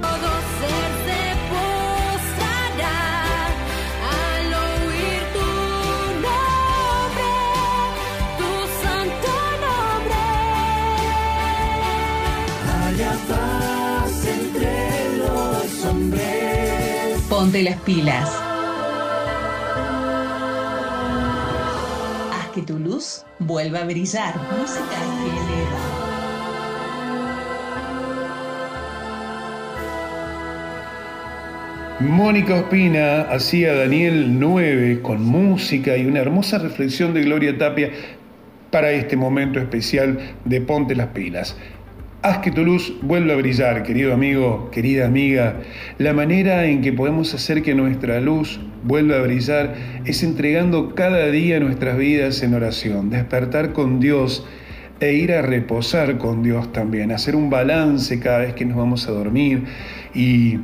Todo 0.00 0.30
ser 0.58 0.90
se 1.06 1.22
postrará 1.52 3.00
al 4.16 4.46
oír 4.64 5.22
tu 5.36 5.48
nombre, 6.26 7.30
tu 8.38 8.50
santo 8.82 9.32
nombre. 9.66 10.22
Haya 12.72 13.12
paz 13.28 14.14
entre 14.36 14.74
los 15.18 15.84
hombres. 15.84 17.22
Ponte 17.28 17.62
las 17.62 17.78
pilas. 17.80 18.49
Vuelva 23.38 23.80
a 23.80 23.84
brillar. 23.84 24.34
Música. 24.58 24.96
Mónica 32.00 32.54
Ospina 32.54 33.22
hacía 33.30 33.74
Daniel 33.74 34.40
9 34.40 35.02
con 35.02 35.22
música 35.22 35.98
y 35.98 36.06
una 36.06 36.20
hermosa 36.20 36.56
reflexión 36.56 37.12
de 37.12 37.24
Gloria 37.24 37.58
Tapia 37.58 37.90
para 38.70 38.90
este 38.92 39.18
momento 39.18 39.58
especial 39.58 40.18
de 40.46 40.62
Ponte 40.62 40.96
las 40.96 41.08
pilas. 41.08 41.58
Haz 42.22 42.40
que 42.40 42.50
tu 42.50 42.66
luz 42.66 42.92
vuelva 43.00 43.32
a 43.32 43.36
brillar, 43.36 43.82
querido 43.82 44.12
amigo, 44.12 44.68
querida 44.70 45.06
amiga. 45.06 45.60
La 45.96 46.12
manera 46.12 46.66
en 46.66 46.82
que 46.82 46.92
podemos 46.92 47.32
hacer 47.32 47.62
que 47.62 47.74
nuestra 47.74 48.20
luz 48.20 48.60
vuelva 48.84 49.16
a 49.16 49.22
brillar 49.22 49.74
es 50.04 50.22
entregando 50.22 50.94
cada 50.94 51.30
día 51.30 51.58
nuestras 51.60 51.96
vidas 51.96 52.42
en 52.42 52.52
oración, 52.52 53.08
despertar 53.08 53.72
con 53.72 54.00
Dios 54.00 54.46
e 55.00 55.14
ir 55.14 55.32
a 55.32 55.40
reposar 55.40 56.18
con 56.18 56.42
Dios 56.42 56.70
también, 56.74 57.10
hacer 57.10 57.34
un 57.34 57.48
balance 57.48 58.20
cada 58.20 58.40
vez 58.40 58.52
que 58.52 58.66
nos 58.66 58.76
vamos 58.76 59.08
a 59.08 59.12
dormir 59.12 59.64
y, 60.14 60.58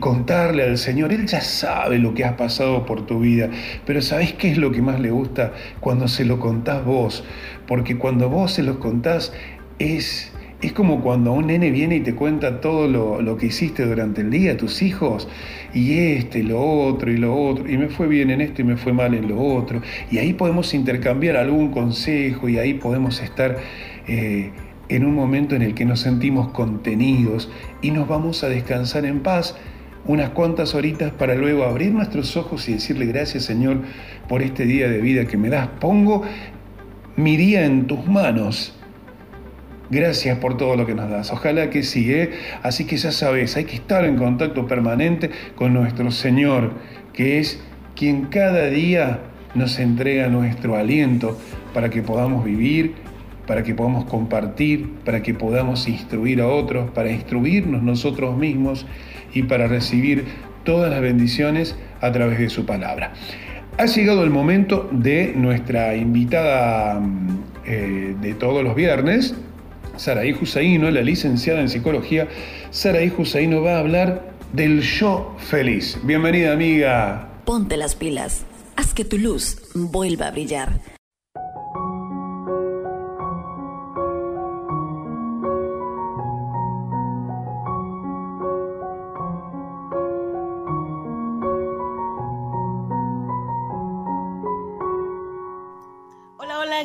contarle 0.00 0.64
al 0.64 0.76
Señor, 0.76 1.12
Él 1.12 1.26
ya 1.28 1.40
sabe 1.40 2.00
lo 2.00 2.14
que 2.14 2.24
has 2.24 2.32
pasado 2.32 2.84
por 2.84 3.06
tu 3.06 3.20
vida, 3.20 3.48
pero 3.86 4.02
¿sabés 4.02 4.32
qué 4.32 4.50
es 4.50 4.58
lo 4.58 4.72
que 4.72 4.82
más 4.82 4.98
le 4.98 5.12
gusta? 5.12 5.52
Cuando 5.78 6.08
se 6.08 6.24
lo 6.24 6.40
contás 6.40 6.84
vos, 6.84 7.22
porque 7.68 7.96
cuando 7.96 8.28
vos 8.28 8.54
se 8.54 8.64
los 8.64 8.78
contás 8.78 9.32
es... 9.78 10.32
Es 10.62 10.72
como 10.72 11.02
cuando 11.02 11.32
un 11.32 11.48
nene 11.48 11.70
viene 11.70 11.96
y 11.96 12.00
te 12.00 12.14
cuenta 12.14 12.60
todo 12.60 12.88
lo, 12.88 13.20
lo, 13.20 13.36
que 13.36 13.46
hiciste 13.46 13.84
durante 13.84 14.22
el 14.22 14.30
día, 14.30 14.56
tus 14.56 14.80
hijos, 14.80 15.28
y 15.74 15.98
este, 15.98 16.42
lo 16.42 16.62
otro, 16.62 17.12
y 17.12 17.18
lo 17.18 17.36
otro, 17.36 17.68
y 17.70 17.76
me 17.76 17.88
fue 17.88 18.06
bien 18.06 18.30
en 18.30 18.40
esto 18.40 18.62
y 18.62 18.64
me 18.64 18.78
fue 18.78 18.94
mal 18.94 19.12
en 19.12 19.28
lo 19.28 19.38
otro, 19.38 19.82
y 20.10 20.16
ahí 20.16 20.32
podemos 20.32 20.72
intercambiar 20.72 21.36
algún 21.36 21.72
consejo, 21.72 22.48
y 22.48 22.58
ahí 22.58 22.72
podemos 22.72 23.20
estar 23.20 23.58
eh, 24.08 24.50
en 24.88 25.04
un 25.04 25.14
momento 25.14 25.54
en 25.54 25.62
el 25.62 25.74
que 25.74 25.84
nos 25.84 26.00
sentimos 26.00 26.48
contenidos 26.48 27.50
y 27.82 27.90
nos 27.90 28.06
vamos 28.06 28.44
a 28.44 28.48
descansar 28.48 29.04
en 29.04 29.20
paz 29.20 29.56
unas 30.04 30.30
cuantas 30.30 30.74
horitas 30.74 31.12
para 31.12 31.34
luego 31.34 31.64
abrir 31.64 31.92
nuestros 31.92 32.36
ojos 32.36 32.68
y 32.68 32.74
decirle 32.74 33.06
gracias 33.06 33.44
Señor 33.44 33.78
por 34.28 34.42
este 34.42 34.64
día 34.64 34.88
de 34.88 35.00
vida 35.00 35.26
que 35.26 35.36
me 35.36 35.48
das. 35.48 35.68
Pongo 35.80 36.22
mi 37.16 37.36
día 37.36 37.64
en 37.64 37.86
tus 37.86 38.06
manos. 38.06 38.76
Gracias 39.90 40.38
por 40.38 40.56
todo 40.56 40.76
lo 40.76 40.84
que 40.84 40.94
nos 40.94 41.08
das. 41.08 41.32
Ojalá 41.32 41.70
que 41.70 41.82
sí, 41.82 42.12
¿eh? 42.12 42.30
Así 42.62 42.84
que 42.84 42.96
ya 42.96 43.12
sabes, 43.12 43.56
hay 43.56 43.64
que 43.64 43.76
estar 43.76 44.04
en 44.04 44.16
contacto 44.16 44.66
permanente 44.66 45.30
con 45.54 45.74
nuestro 45.74 46.10
Señor, 46.10 46.72
que 47.12 47.38
es 47.38 47.60
quien 47.94 48.26
cada 48.26 48.68
día 48.68 49.20
nos 49.54 49.78
entrega 49.78 50.28
nuestro 50.28 50.76
aliento 50.76 51.38
para 51.72 51.88
que 51.88 52.02
podamos 52.02 52.44
vivir, 52.44 52.94
para 53.46 53.62
que 53.62 53.74
podamos 53.74 54.04
compartir, 54.06 54.90
para 55.04 55.22
que 55.22 55.34
podamos 55.34 55.88
instruir 55.88 56.40
a 56.40 56.48
otros, 56.48 56.90
para 56.90 57.10
instruirnos 57.10 57.82
nosotros 57.82 58.36
mismos 58.36 58.86
y 59.32 59.44
para 59.44 59.68
recibir 59.68 60.24
todas 60.64 60.90
las 60.90 61.00
bendiciones 61.00 61.76
a 62.00 62.10
través 62.10 62.38
de 62.38 62.50
su 62.50 62.66
palabra. 62.66 63.12
Ha 63.78 63.86
llegado 63.86 64.24
el 64.24 64.30
momento 64.30 64.88
de 64.90 65.32
nuestra 65.36 65.94
invitada 65.96 67.00
eh, 67.64 68.14
de 68.20 68.34
todos 68.34 68.64
los 68.64 68.74
viernes, 68.74 69.34
Saraí 69.96 70.32
Husaino, 70.32 70.90
la 70.90 71.02
licenciada 71.02 71.60
en 71.60 71.68
psicología. 71.68 72.28
Saraí 72.70 73.12
Husaino 73.16 73.62
va 73.62 73.76
a 73.76 73.78
hablar 73.80 74.32
del 74.52 74.82
yo 74.82 75.36
feliz. 75.38 75.98
Bienvenida 76.02 76.52
amiga. 76.52 77.28
Ponte 77.44 77.76
las 77.76 77.94
pilas. 77.94 78.44
Haz 78.76 78.94
que 78.94 79.04
tu 79.04 79.18
luz 79.18 79.58
vuelva 79.74 80.28
a 80.28 80.30
brillar. 80.30 80.95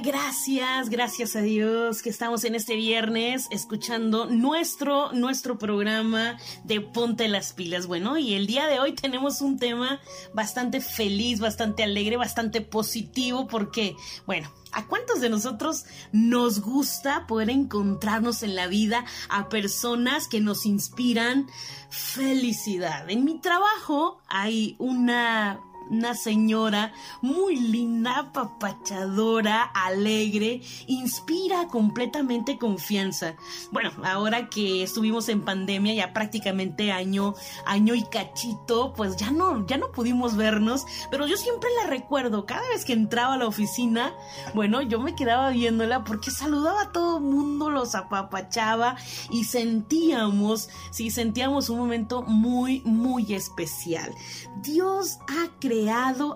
Gracias, 0.04 0.90
gracias 0.90 1.36
a 1.36 1.42
Dios 1.42 2.02
que 2.02 2.10
estamos 2.10 2.44
en 2.44 2.56
este 2.56 2.76
viernes 2.76 3.48
escuchando 3.52 4.26
nuestro, 4.26 5.12
nuestro 5.14 5.60
programa 5.60 6.40
de 6.64 6.82
Ponte 6.82 7.28
las 7.28 7.54
Pilas. 7.54 7.86
Bueno, 7.86 8.18
y 8.18 8.34
el 8.34 8.48
día 8.48 8.66
de 8.66 8.80
hoy 8.80 8.94
tenemos 8.94 9.42
un 9.42 9.60
tema 9.60 10.00
bastante 10.34 10.82
feliz, 10.82 11.40
bastante 11.40 11.84
alegre, 11.84 12.18
bastante 12.18 12.62
positivo, 12.62 13.48
porque, 13.48 13.96
bueno, 14.26 14.52
¿A 14.74 14.88
cuántos 14.88 15.20
de 15.20 15.30
nosotros 15.30 15.84
nos 16.14 16.62
gusta 16.62 17.28
poder 17.28 17.50
encontrarnos 17.50 18.42
en 18.42 18.56
la 18.56 18.68
vida 18.68 19.04
a 19.28 19.50
personas 19.50 20.30
que 20.30 20.40
nos 20.40 20.66
inspiran 20.66 21.50
felicidad? 21.90 23.10
En 23.10 23.26
mi 23.26 23.42
trabajo 23.42 24.22
hay 24.30 24.78
una 24.80 25.60
una 25.90 26.16
señora 26.16 26.94
muy 27.22 27.58
linda, 27.58 28.32
papachadora, 28.34 29.64
alegre, 29.64 30.62
inspira 30.88 31.68
completamente 31.68 32.58
confianza. 32.58 33.36
Bueno, 33.72 33.92
ahora 34.04 34.50
que 34.50 34.84
estuvimos 34.84 35.28
en 35.30 35.42
pandemia, 35.42 35.94
ya 35.94 36.14
prácticamente 36.14 36.92
año, 36.92 37.34
año 37.66 37.96
y 37.96 38.04
cachito, 38.04 38.94
pues 38.96 39.18
ya 39.18 39.32
no, 39.32 39.66
ya 39.68 39.78
no 39.78 39.92
pudimos 39.92 40.36
vernos, 40.36 40.86
pero 41.10 41.28
yo 41.28 41.38
siempre 41.38 41.70
la 41.82 41.90
recuerdo, 41.90 42.46
cada 42.46 42.68
vez 42.70 42.86
que 42.86 42.94
entraba 42.94 43.34
a 43.34 43.38
la 43.38 43.48
oficina, 43.48 44.14
bueno, 44.54 44.82
yo 44.82 45.00
me 45.00 45.16
quedaba 45.16 45.50
viéndola 45.50 46.04
porque 46.04 46.32
saludaba 46.32 46.84
a 46.84 46.92
todo 46.92 47.20
mundo, 47.20 47.70
los 47.70 47.96
apapachaba 47.96 48.96
y 49.30 49.44
sentíamos, 49.44 50.70
sí, 50.92 51.12
sentíamos 51.12 51.70
un 51.70 51.80
momento 51.80 52.22
muy, 52.22 52.82
muy 52.86 53.34
especial. 53.34 54.14
Dios 54.62 55.20
ha 55.28 55.50
creado 55.60 55.71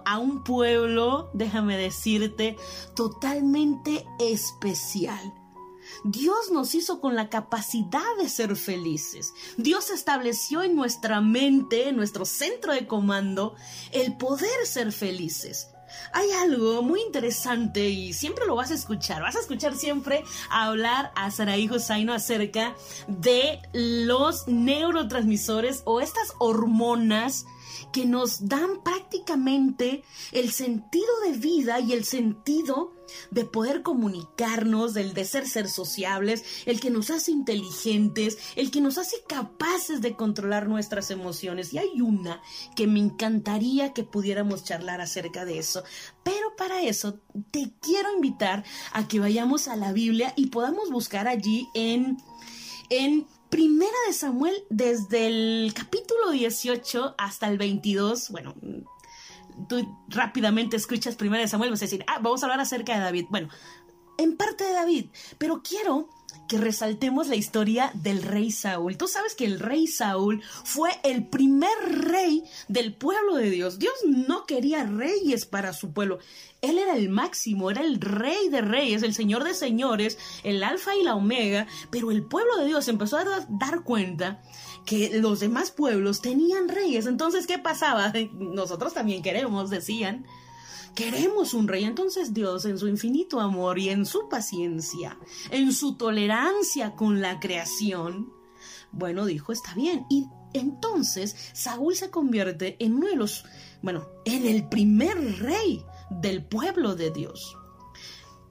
a 0.05 0.17
un 0.17 0.43
pueblo, 0.43 1.29
déjame 1.33 1.77
decirte, 1.77 2.55
totalmente 2.95 4.05
especial. 4.19 5.33
Dios 6.03 6.51
nos 6.51 6.73
hizo 6.73 7.01
con 7.01 7.15
la 7.15 7.29
capacidad 7.29 8.15
de 8.17 8.29
ser 8.29 8.55
felices. 8.55 9.33
Dios 9.57 9.89
estableció 9.89 10.63
en 10.63 10.75
nuestra 10.75 11.19
mente, 11.21 11.89
en 11.89 11.97
nuestro 11.97 12.25
centro 12.25 12.73
de 12.73 12.87
comando, 12.87 13.55
el 13.91 14.15
poder 14.15 14.65
ser 14.65 14.91
felices. 14.91 15.67
Hay 16.13 16.31
algo 16.31 16.81
muy 16.81 17.01
interesante 17.01 17.89
y 17.89 18.13
siempre 18.13 18.45
lo 18.45 18.55
vas 18.55 18.71
a 18.71 18.75
escuchar. 18.75 19.21
Vas 19.21 19.35
a 19.35 19.41
escuchar 19.41 19.75
siempre 19.75 20.23
hablar 20.49 21.11
a 21.15 21.29
Saraí 21.29 21.69
Hossaino 21.69 22.13
acerca 22.13 22.75
de 23.07 23.61
los 23.73 24.47
neurotransmisores 24.47 25.83
o 25.85 26.01
estas 26.01 26.33
hormonas 26.39 27.45
que 27.91 28.05
nos 28.05 28.47
dan 28.47 28.83
prácticamente 28.83 30.03
el 30.31 30.51
sentido 30.51 31.07
de 31.25 31.37
vida 31.37 31.79
y 31.79 31.93
el 31.93 32.05
sentido 32.05 32.93
de 33.31 33.45
poder 33.45 33.83
comunicarnos, 33.83 34.93
del 34.93 35.13
de 35.13 35.25
ser 35.25 35.47
ser 35.47 35.69
sociables, 35.69 36.43
el 36.65 36.79
que 36.79 36.89
nos 36.89 37.09
hace 37.09 37.31
inteligentes, 37.31 38.37
el 38.55 38.71
que 38.71 38.81
nos 38.81 38.97
hace 38.97 39.17
capaces 39.27 40.01
de 40.01 40.15
controlar 40.15 40.67
nuestras 40.67 41.11
emociones. 41.11 41.73
Y 41.73 41.77
hay 41.77 42.01
una 42.01 42.41
que 42.75 42.87
me 42.87 42.99
encantaría 42.99 43.93
que 43.93 44.03
pudiéramos 44.03 44.63
charlar 44.63 45.01
acerca 45.01 45.45
de 45.45 45.59
eso. 45.59 45.83
Pero 46.23 46.55
para 46.57 46.81
eso 46.81 47.19
te 47.51 47.71
quiero 47.81 48.13
invitar 48.15 48.63
a 48.91 49.07
que 49.07 49.19
vayamos 49.19 49.67
a 49.67 49.75
la 49.75 49.93
Biblia 49.93 50.33
y 50.35 50.47
podamos 50.47 50.89
buscar 50.89 51.27
allí 51.27 51.67
en 51.73 52.17
en 52.89 53.25
Primera 53.49 53.97
de 54.07 54.13
Samuel, 54.13 54.55
desde 54.69 55.27
el 55.27 55.73
capítulo 55.73 56.31
18 56.31 57.15
hasta 57.17 57.47
el 57.47 57.57
22, 57.57 58.31
bueno, 58.31 58.55
tú 59.69 59.97
rápidamente 60.09 60.75
escuchas 60.75 61.15
Primera 61.15 61.43
de 61.43 61.47
Samuel, 61.47 61.71
vas 61.71 61.81
a 61.81 61.85
decir, 61.85 62.03
ah, 62.07 62.19
vamos 62.21 62.43
a 62.43 62.47
hablar 62.47 62.59
acerca 62.59 62.95
de 62.95 63.01
David. 63.01 63.25
Bueno, 63.29 63.49
en 64.17 64.37
parte 64.37 64.63
de 64.63 64.73
David, 64.73 65.05
pero 65.37 65.61
quiero 65.63 66.09
que 66.47 66.57
resaltemos 66.59 67.27
la 67.27 67.35
historia 67.35 67.89
del 67.95 68.21
rey 68.21 68.51
Saúl. 68.51 68.97
Tú 68.97 69.07
sabes 69.07 69.33
que 69.33 69.45
el 69.45 69.59
rey 69.59 69.87
Saúl 69.87 70.43
fue 70.63 70.91
el 71.03 71.25
primer 71.27 71.71
rey 71.89 72.43
del 72.67 72.93
pueblo 72.93 73.35
de 73.35 73.49
Dios. 73.49 73.79
Dios 73.79 73.93
no 74.05 74.45
quería 74.45 74.83
reyes 74.83 75.47
para 75.47 75.73
su 75.73 75.91
pueblo. 75.91 76.19
Él 76.61 76.77
era 76.77 76.95
el 76.95 77.09
máximo, 77.09 77.71
era 77.71 77.81
el 77.81 77.99
rey 77.99 78.49
de 78.49 78.61
reyes, 78.61 79.01
el 79.01 79.15
señor 79.15 79.43
de 79.43 79.55
señores, 79.55 80.19
el 80.43 80.63
alfa 80.63 80.95
y 80.95 81.01
la 81.03 81.15
omega, 81.15 81.65
pero 81.89 82.11
el 82.11 82.21
pueblo 82.23 82.57
de 82.57 82.65
Dios 82.67 82.87
empezó 82.89 83.17
a 83.17 83.23
da- 83.23 83.47
dar 83.49 83.81
cuenta 83.83 84.43
que 84.85 85.17
los 85.19 85.39
demás 85.39 85.71
pueblos 85.71 86.21
tenían 86.21 86.67
reyes. 86.69 87.07
Entonces, 87.07 87.47
¿qué 87.47 87.57
pasaba? 87.57 88.13
Nosotros 88.33 88.93
también 88.93 89.23
queremos, 89.23 89.71
decían. 89.71 90.27
Queremos 90.95 91.53
un 91.53 91.67
rey. 91.67 91.83
Entonces 91.83 92.33
Dios, 92.33 92.65
en 92.65 92.79
su 92.79 92.87
infinito 92.87 93.39
amor 93.39 93.77
y 93.77 93.89
en 93.89 94.05
su 94.05 94.29
paciencia, 94.29 95.17
en 95.51 95.73
su 95.73 95.95
tolerancia 95.95 96.95
con 96.95 97.21
la 97.21 97.39
creación, 97.39 98.33
bueno, 98.91 99.25
dijo, 99.25 99.51
está 99.51 99.73
bien. 99.75 100.05
Y 100.09 100.27
entonces 100.53 101.35
Saúl 101.53 101.95
se 101.95 102.09
convierte 102.09 102.77
en 102.79 102.93
uno 102.95 103.07
de 103.07 103.17
los, 103.17 103.43
bueno, 103.81 104.07
en 104.23 104.45
el 104.45 104.67
primer 104.69 105.39
rey 105.39 105.83
del 106.09 106.45
pueblo 106.45 106.95
de 106.95 107.11
Dios. 107.11 107.57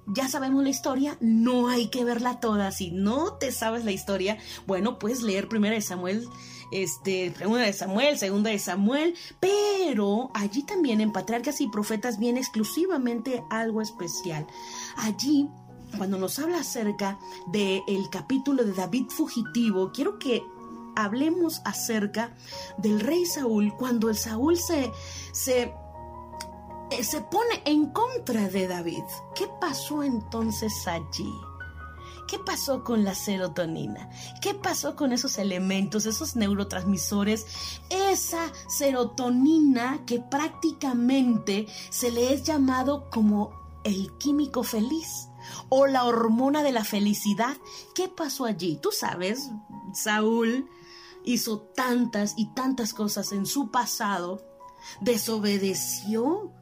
Ya 0.07 0.29
sabemos 0.29 0.63
la 0.63 0.69
historia, 0.69 1.17
no 1.21 1.69
hay 1.69 1.89
que 1.89 2.05
verla 2.05 2.41
toda. 2.41 2.71
Si 2.73 2.91
no 2.91 3.35
te 3.39 3.53
sabes 3.53 3.87
la 3.87 3.93
historia, 3.93 4.37
bueno, 4.67 4.99
puedes 4.99 5.23
leer 5.23 5.49
primera 5.49 5.75
de 5.75 5.81
Samuel, 5.81 6.29
este, 6.71 7.35
segunda 7.35 7.63
de 7.63 7.73
Samuel, 7.73 8.19
segunda 8.19 8.51
de 8.51 8.59
Samuel, 8.59 9.15
pero 9.41 10.31
allí 10.35 10.63
también 10.63 11.01
en 11.01 11.13
Patriarcas 11.13 11.61
y 11.61 11.69
Profetas 11.69 12.19
viene 12.19 12.41
exclusivamente 12.41 13.43
algo 13.51 13.81
especial. 13.81 14.47
Allí, 14.97 15.49
cuando 15.97 16.19
nos 16.19 16.39
habla 16.39 16.59
acerca 16.59 17.19
del 17.47 18.09
capítulo 18.11 18.65
de 18.65 18.73
David 18.73 19.07
fugitivo, 19.09 19.93
quiero 19.93 20.19
que 20.19 20.43
hablemos 20.97 21.61
acerca 21.65 22.37
del 22.79 23.01
rey 23.01 23.27
Saúl, 23.27 23.75
cuando 23.77 24.09
el 24.09 24.17
Saúl 24.17 24.57
se, 24.57 24.91
se 25.33 25.73
eh, 26.91 27.03
se 27.03 27.21
pone 27.23 27.63
en 27.65 27.87
contra 27.87 28.49
de 28.49 28.69
David. 28.69 29.03
¿Qué 29.35 29.49
pasó 29.61 30.03
entonces 30.03 30.87
allí? 30.87 31.33
¿Qué 32.27 32.39
pasó 32.39 32.85
con 32.85 33.05
la 33.05 33.15
serotonina? 33.15 34.09
¿Qué 34.41 34.55
pasó 34.55 34.97
con 34.97 35.13
esos 35.13 35.39
elementos, 35.39 36.07
esos 36.07 36.37
neurotransmisores? 36.37 37.47
Esa 37.91 38.53
serotonina 38.69 40.01
que 40.07 40.21
prácticamente 40.21 41.67
se 41.91 42.11
le 42.11 42.33
es 42.33 42.45
llamado 42.45 43.11
como 43.11 43.53
el 43.85 44.17
químico 44.19 44.63
feliz 44.63 45.29
o 45.69 45.87
la 45.87 46.05
hormona 46.05 46.63
de 46.63 46.73
la 46.73 46.85
felicidad. 46.85 47.57
¿Qué 47.95 48.09
pasó 48.09 48.47
allí? 48.47 48.79
Tú 48.81 48.91
sabes, 48.91 49.51
Saúl 49.93 50.69
hizo 51.25 51.61
tantas 51.61 52.35
y 52.37 52.47
tantas 52.55 52.95
cosas 52.95 53.33
en 53.33 53.47
su 53.47 53.71
pasado, 53.71 54.43
desobedeció 55.01 56.53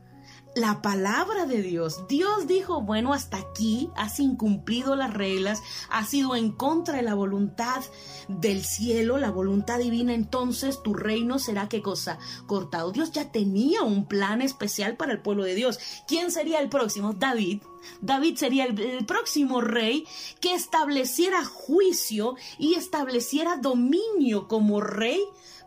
la 0.54 0.82
palabra 0.82 1.46
de 1.46 1.62
Dios. 1.62 2.06
Dios 2.08 2.46
dijo, 2.46 2.82
bueno, 2.82 3.12
hasta 3.12 3.38
aquí 3.38 3.90
has 3.96 4.20
incumplido 4.20 4.96
las 4.96 5.14
reglas, 5.14 5.62
has 5.88 6.12
ido 6.12 6.36
en 6.36 6.52
contra 6.52 6.96
de 6.96 7.02
la 7.02 7.14
voluntad 7.14 7.82
del 8.28 8.64
cielo, 8.64 9.18
la 9.18 9.30
voluntad 9.30 9.78
divina, 9.78 10.14
entonces 10.14 10.82
tu 10.82 10.94
reino 10.94 11.38
será 11.38 11.68
qué 11.68 11.80
cosa? 11.80 12.18
Cortado. 12.46 12.92
Dios 12.92 13.12
ya 13.12 13.32
tenía 13.32 13.82
un 13.82 14.06
plan 14.06 14.42
especial 14.42 14.96
para 14.96 15.12
el 15.12 15.22
pueblo 15.22 15.44
de 15.44 15.54
Dios. 15.54 15.78
¿Quién 16.06 16.30
sería 16.30 16.60
el 16.60 16.68
próximo? 16.68 17.14
David. 17.14 17.62
David 18.00 18.36
sería 18.36 18.64
el, 18.64 18.78
el 18.78 19.06
próximo 19.06 19.60
rey 19.60 20.06
que 20.40 20.54
estableciera 20.54 21.44
juicio 21.44 22.36
y 22.58 22.74
estableciera 22.74 23.56
dominio 23.56 24.48
como 24.48 24.80
rey 24.80 25.20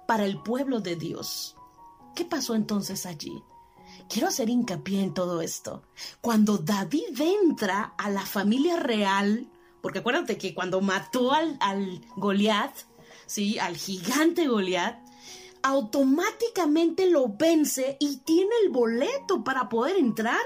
para 0.08 0.26
el 0.26 0.42
pueblo 0.42 0.80
de 0.80 0.96
Dios. 0.96 1.56
¿Qué 2.16 2.24
pasó 2.24 2.56
entonces 2.56 3.06
allí? 3.06 3.44
Quiero 4.10 4.28
hacer 4.28 4.50
hincapié 4.50 5.02
en 5.02 5.14
todo 5.14 5.42
esto. 5.42 5.84
Cuando 6.22 6.58
David 6.58 7.20
entra 7.20 7.94
a 7.98 8.10
la 8.10 8.26
familia 8.26 8.78
real, 8.78 9.48
porque 9.82 10.00
acuérdate 10.00 10.38
que 10.38 10.54
cuando 10.54 10.82
mató 10.82 11.34
al, 11.34 11.58
al 11.60 12.02
Goliat, 12.16 12.72
¿sí? 13.26 13.58
al 13.60 13.76
gigante 13.76 14.48
Goliat, 14.48 15.00
automáticamente 15.64 17.10
lo 17.10 17.30
vence 17.30 17.98
y 18.00 18.18
tiene 18.18 18.52
el 18.64 18.70
boleto 18.70 19.44
para 19.44 19.68
poder 19.68 19.98
entrar 19.98 20.42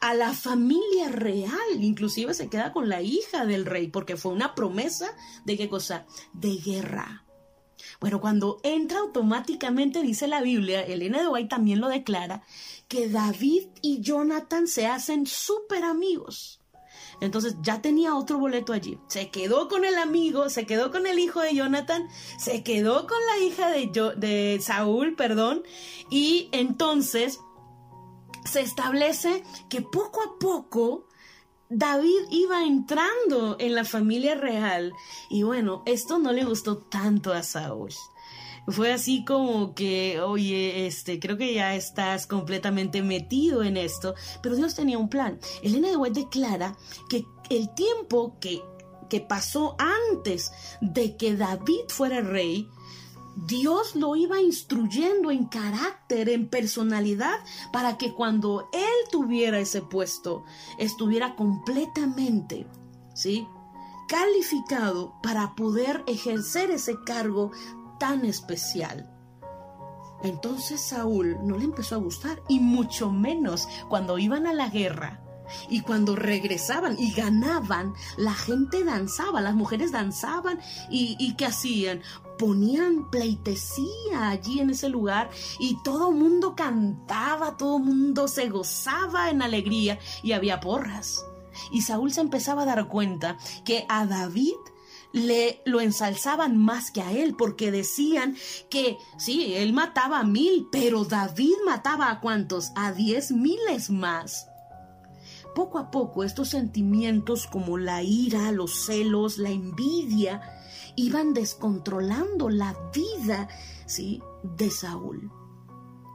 a 0.00 0.14
la 0.14 0.32
familia 0.32 1.08
real. 1.10 1.52
Inclusive 1.80 2.32
se 2.32 2.48
queda 2.48 2.72
con 2.72 2.88
la 2.88 3.02
hija 3.02 3.44
del 3.44 3.66
rey, 3.66 3.88
porque 3.88 4.16
fue 4.16 4.32
una 4.32 4.54
promesa 4.54 5.14
de 5.44 5.58
qué 5.58 5.68
cosa? 5.68 6.06
De 6.32 6.56
guerra. 6.56 7.24
Bueno, 8.00 8.20
cuando 8.20 8.58
entra 8.62 9.00
automáticamente, 9.00 10.02
dice 10.02 10.28
la 10.28 10.40
Biblia, 10.40 10.82
Elena 10.82 11.20
de 11.20 11.28
White 11.28 11.48
también 11.48 11.80
lo 11.80 11.88
declara, 11.88 12.42
que 12.88 13.08
David 13.08 13.68
y 13.82 14.00
Jonathan 14.00 14.66
se 14.66 14.86
hacen 14.86 15.26
súper 15.26 15.84
amigos. 15.84 16.60
Entonces 17.20 17.56
ya 17.62 17.80
tenía 17.80 18.14
otro 18.14 18.38
boleto 18.38 18.72
allí. 18.72 18.98
Se 19.08 19.30
quedó 19.30 19.68
con 19.68 19.84
el 19.84 19.96
amigo, 19.96 20.50
se 20.50 20.66
quedó 20.66 20.90
con 20.90 21.06
el 21.06 21.18
hijo 21.18 21.40
de 21.40 21.54
Jonathan, 21.54 22.08
se 22.38 22.62
quedó 22.62 23.06
con 23.06 23.18
la 23.26 23.44
hija 23.44 23.70
de, 23.70 23.90
de 24.16 24.60
Saúl, 24.60 25.14
perdón, 25.14 25.62
y 26.10 26.48
entonces 26.52 27.40
se 28.44 28.60
establece 28.60 29.42
que 29.68 29.80
poco 29.80 30.22
a 30.22 30.38
poco 30.38 31.06
David 31.70 32.28
iba 32.30 32.64
entrando 32.64 33.56
en 33.58 33.74
la 33.74 33.84
familia 33.84 34.34
real 34.34 34.92
y 35.30 35.42
bueno, 35.42 35.82
esto 35.86 36.18
no 36.18 36.32
le 36.32 36.44
gustó 36.44 36.78
tanto 36.78 37.32
a 37.32 37.42
Saúl. 37.42 37.90
Fue 38.66 38.92
así 38.92 39.24
como 39.24 39.74
que, 39.74 40.20
oye, 40.20 40.86
este, 40.86 41.20
creo 41.20 41.36
que 41.36 41.52
ya 41.52 41.74
estás 41.74 42.26
completamente 42.26 43.02
metido 43.02 43.62
en 43.62 43.76
esto, 43.76 44.14
pero 44.42 44.56
Dios 44.56 44.74
tenía 44.74 44.98
un 44.98 45.10
plan. 45.10 45.38
Elena 45.62 45.88
de 45.88 45.96
White 45.96 46.20
declara 46.20 46.76
que 47.10 47.26
el 47.50 47.74
tiempo 47.74 48.38
que, 48.40 48.62
que 49.10 49.20
pasó 49.20 49.76
antes 49.78 50.50
de 50.80 51.16
que 51.16 51.36
David 51.36 51.88
fuera 51.88 52.22
rey, 52.22 52.68
Dios 53.36 53.96
lo 53.96 54.16
iba 54.16 54.40
instruyendo 54.40 55.30
en 55.30 55.46
carácter, 55.46 56.28
en 56.28 56.48
personalidad, 56.48 57.40
para 57.72 57.98
que 57.98 58.14
cuando 58.14 58.68
él 58.72 59.10
tuviera 59.10 59.58
ese 59.58 59.82
puesto, 59.82 60.44
estuviera 60.78 61.34
completamente, 61.34 62.66
¿sí? 63.14 63.46
Calificado 64.08 65.14
para 65.22 65.54
poder 65.54 66.04
ejercer 66.06 66.70
ese 66.70 66.94
cargo 67.04 67.50
tan 68.04 68.26
especial. 68.26 69.10
Entonces 70.22 70.78
Saúl 70.78 71.38
no 71.42 71.56
le 71.56 71.64
empezó 71.64 71.94
a 71.94 71.98
gustar, 71.98 72.42
y 72.50 72.60
mucho 72.60 73.10
menos 73.10 73.66
cuando 73.88 74.18
iban 74.18 74.46
a 74.46 74.52
la 74.52 74.68
guerra. 74.68 75.22
Y 75.70 75.80
cuando 75.80 76.14
regresaban 76.14 76.98
y 76.98 77.12
ganaban, 77.12 77.94
la 78.18 78.34
gente 78.34 78.84
danzaba, 78.84 79.40
las 79.40 79.54
mujeres 79.54 79.90
danzaban 79.90 80.60
y, 80.90 81.34
¿qué 81.36 81.46
hacían? 81.46 82.02
Ponían 82.38 83.10
pleitesía 83.10 84.28
allí 84.28 84.60
en 84.60 84.68
ese 84.68 84.90
lugar 84.90 85.30
y 85.58 85.78
todo 85.82 86.12
mundo 86.12 86.54
cantaba, 86.54 87.56
todo 87.56 87.78
mundo 87.78 88.28
se 88.28 88.50
gozaba 88.50 89.30
en 89.30 89.40
alegría 89.40 89.98
y 90.22 90.32
había 90.32 90.60
porras. 90.60 91.24
Y 91.72 91.80
Saúl 91.80 92.12
se 92.12 92.20
empezaba 92.20 92.64
a 92.64 92.66
dar 92.66 92.86
cuenta 92.86 93.38
que 93.64 93.86
a 93.88 94.04
David 94.04 94.56
le 95.14 95.62
lo 95.64 95.80
ensalzaban 95.80 96.58
más 96.58 96.90
que 96.90 97.00
a 97.00 97.12
él 97.12 97.36
porque 97.36 97.70
decían 97.70 98.36
que 98.68 98.98
sí, 99.16 99.54
él 99.54 99.72
mataba 99.72 100.18
a 100.18 100.24
mil, 100.24 100.66
pero 100.72 101.04
David 101.04 101.54
mataba 101.64 102.10
a 102.10 102.20
cuántos? 102.20 102.72
A 102.74 102.90
diez 102.90 103.30
miles 103.30 103.90
más. 103.90 104.48
Poco 105.54 105.78
a 105.78 105.92
poco 105.92 106.24
estos 106.24 106.48
sentimientos 106.48 107.46
como 107.46 107.78
la 107.78 108.02
ira, 108.02 108.50
los 108.50 108.86
celos, 108.86 109.38
la 109.38 109.50
envidia, 109.50 110.42
iban 110.96 111.32
descontrolando 111.32 112.50
la 112.50 112.76
vida, 112.92 113.48
¿sí? 113.86 114.20
de 114.42 114.68
Saúl. 114.68 115.30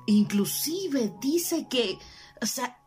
Inclusive 0.07 1.13
dice 1.21 1.67
que 1.69 1.97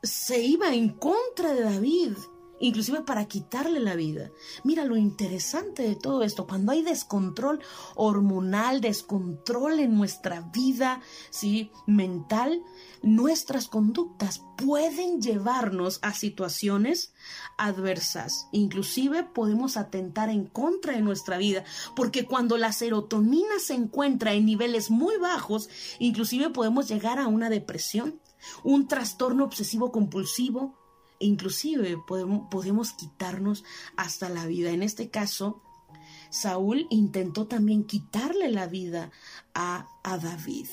se 0.02 0.44
iba 0.44 0.74
en 0.74 0.90
contra 0.90 1.54
de 1.54 1.62
David, 1.62 2.16
inclusive 2.62 3.02
para 3.02 3.26
quitarle 3.26 3.80
la 3.80 3.96
vida. 3.96 4.30
Mira 4.64 4.84
lo 4.84 4.96
interesante 4.96 5.82
de 5.82 5.96
todo 5.96 6.22
esto, 6.22 6.46
cuando 6.46 6.72
hay 6.72 6.82
descontrol 6.82 7.60
hormonal, 7.96 8.80
descontrol 8.80 9.80
en 9.80 9.96
nuestra 9.96 10.40
vida, 10.52 11.02
¿sí? 11.30 11.70
mental, 11.86 12.62
nuestras 13.02 13.66
conductas 13.66 14.42
pueden 14.56 15.20
llevarnos 15.20 15.98
a 16.02 16.14
situaciones 16.14 17.12
adversas. 17.58 18.46
Inclusive 18.52 19.24
podemos 19.24 19.76
atentar 19.76 20.30
en 20.30 20.46
contra 20.46 20.94
de 20.94 21.02
nuestra 21.02 21.38
vida, 21.38 21.64
porque 21.96 22.26
cuando 22.26 22.56
la 22.58 22.72
serotonina 22.72 23.58
se 23.58 23.74
encuentra 23.74 24.34
en 24.34 24.46
niveles 24.46 24.88
muy 24.88 25.16
bajos, 25.16 25.68
inclusive 25.98 26.50
podemos 26.50 26.88
llegar 26.88 27.18
a 27.18 27.26
una 27.26 27.50
depresión, 27.50 28.20
un 28.62 28.86
trastorno 28.86 29.44
obsesivo 29.44 29.90
compulsivo, 29.90 30.81
inclusive 31.22 31.98
podemos, 32.06 32.92
quitarnos 32.92 33.64
hasta 33.96 34.28
la 34.28 34.46
vida. 34.46 34.70
En 34.70 34.82
este 34.82 35.10
caso, 35.10 35.62
Saúl 36.30 36.86
intentó 36.90 37.46
también 37.46 37.84
quitarle 37.84 38.50
la 38.50 38.66
vida 38.66 39.10
a, 39.54 39.88
a 40.02 40.18
David. 40.18 40.66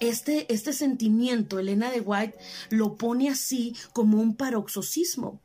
Este, 0.00 0.52
este 0.52 0.72
sentimiento, 0.72 1.58
Elena 1.58 1.90
de 1.90 2.00
White 2.00 2.36
lo 2.70 2.96
pone 2.96 3.30
así 3.30 3.76
como 3.92 4.20
un 4.20 4.36
paroxismo. 4.36 5.40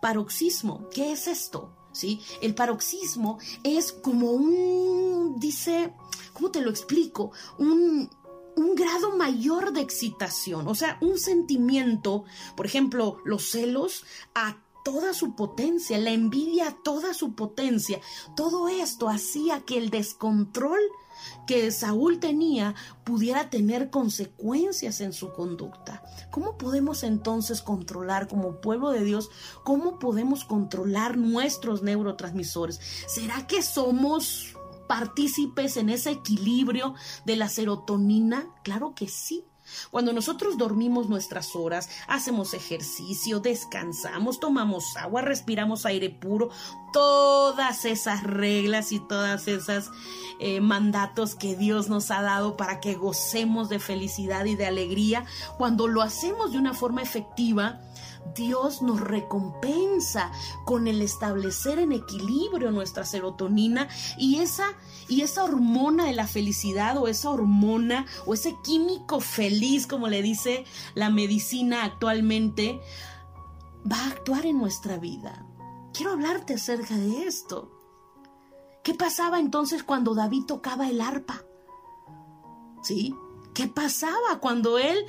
Paroxismo, 0.00 0.88
¿qué 0.90 1.12
es 1.12 1.28
esto? 1.28 1.76
¿Sí? 1.92 2.20
El 2.42 2.54
paroxismo 2.54 3.38
es 3.64 3.92
como 3.92 4.30
un, 4.30 5.38
dice, 5.38 5.92
¿cómo 6.32 6.50
te 6.50 6.60
lo 6.60 6.70
explico? 6.70 7.32
Un, 7.58 8.10
un 8.58 8.74
grado 8.74 9.16
mayor 9.16 9.72
de 9.72 9.80
excitación, 9.80 10.66
o 10.66 10.74
sea, 10.74 10.98
un 11.00 11.18
sentimiento, 11.18 12.24
por 12.56 12.66
ejemplo, 12.66 13.18
los 13.24 13.50
celos 13.50 14.04
a 14.34 14.58
toda 14.84 15.14
su 15.14 15.36
potencia, 15.36 15.98
la 15.98 16.10
envidia 16.10 16.68
a 16.68 16.82
toda 16.82 17.14
su 17.14 17.34
potencia. 17.34 18.00
Todo 18.36 18.68
esto 18.68 19.08
hacía 19.08 19.60
que 19.60 19.78
el 19.78 19.90
descontrol 19.90 20.80
que 21.46 21.70
Saúl 21.70 22.20
tenía 22.20 22.74
pudiera 23.04 23.50
tener 23.50 23.90
consecuencias 23.90 25.00
en 25.00 25.12
su 25.12 25.32
conducta. 25.32 26.02
¿Cómo 26.30 26.56
podemos 26.58 27.02
entonces 27.02 27.62
controlar 27.62 28.28
como 28.28 28.60
pueblo 28.60 28.90
de 28.90 29.04
Dios? 29.04 29.30
¿Cómo 29.62 29.98
podemos 29.98 30.44
controlar 30.44 31.16
nuestros 31.16 31.82
neurotransmisores? 31.82 32.80
¿Será 33.06 33.46
que 33.46 33.62
somos 33.62 34.54
partícipes 34.88 35.76
en 35.76 35.90
ese 35.90 36.10
equilibrio 36.10 36.94
de 37.24 37.36
la 37.36 37.48
serotonina? 37.48 38.48
Claro 38.64 38.94
que 38.94 39.06
sí. 39.06 39.44
Cuando 39.90 40.12
nosotros 40.12 40.58
dormimos 40.58 41.08
nuestras 41.08 41.54
horas, 41.54 41.88
hacemos 42.06 42.54
ejercicio, 42.54 43.40
descansamos, 43.40 44.40
tomamos 44.40 44.96
agua, 44.96 45.22
respiramos 45.22 45.86
aire 45.86 46.10
puro, 46.10 46.50
todas 46.92 47.84
esas 47.84 48.22
reglas 48.22 48.92
y 48.92 49.00
todas 49.00 49.48
esas 49.48 49.90
eh, 50.40 50.60
mandatos 50.60 51.34
que 51.34 51.56
Dios 51.56 51.88
nos 51.88 52.10
ha 52.10 52.22
dado 52.22 52.56
para 52.56 52.80
que 52.80 52.94
gocemos 52.94 53.68
de 53.68 53.78
felicidad 53.78 54.44
y 54.44 54.56
de 54.56 54.66
alegría, 54.66 55.24
cuando 55.56 55.86
lo 55.86 56.02
hacemos 56.02 56.52
de 56.52 56.58
una 56.58 56.74
forma 56.74 57.02
efectiva, 57.02 57.80
Dios 58.34 58.82
nos 58.82 59.00
recompensa 59.00 60.30
con 60.64 60.86
el 60.88 61.02
establecer 61.02 61.78
en 61.78 61.92
equilibrio 61.92 62.70
nuestra 62.70 63.04
serotonina 63.04 63.88
y 64.16 64.40
esa 64.40 64.66
y 65.08 65.22
esa 65.22 65.44
hormona 65.44 66.06
de 66.06 66.12
la 66.12 66.26
felicidad 66.26 66.96
o 66.98 67.08
esa 67.08 67.30
hormona 67.30 68.06
o 68.26 68.34
ese 68.34 68.56
químico 68.62 69.20
feliz 69.20 69.86
como 69.86 70.08
le 70.08 70.22
dice 70.22 70.64
la 70.94 71.10
medicina 71.10 71.84
actualmente 71.84 72.80
va 73.90 73.96
a 73.96 74.08
actuar 74.08 74.46
en 74.46 74.58
nuestra 74.58 74.98
vida. 74.98 75.46
Quiero 75.92 76.12
hablarte 76.12 76.54
acerca 76.54 76.96
de 76.96 77.24
esto. 77.26 77.72
¿Qué 78.82 78.94
pasaba 78.94 79.40
entonces 79.40 79.82
cuando 79.82 80.14
David 80.14 80.44
tocaba 80.46 80.88
el 80.88 81.00
arpa? 81.00 81.42
¿Sí? 82.82 83.14
¿Qué 83.54 83.66
pasaba 83.66 84.38
cuando 84.40 84.78
él 84.78 85.04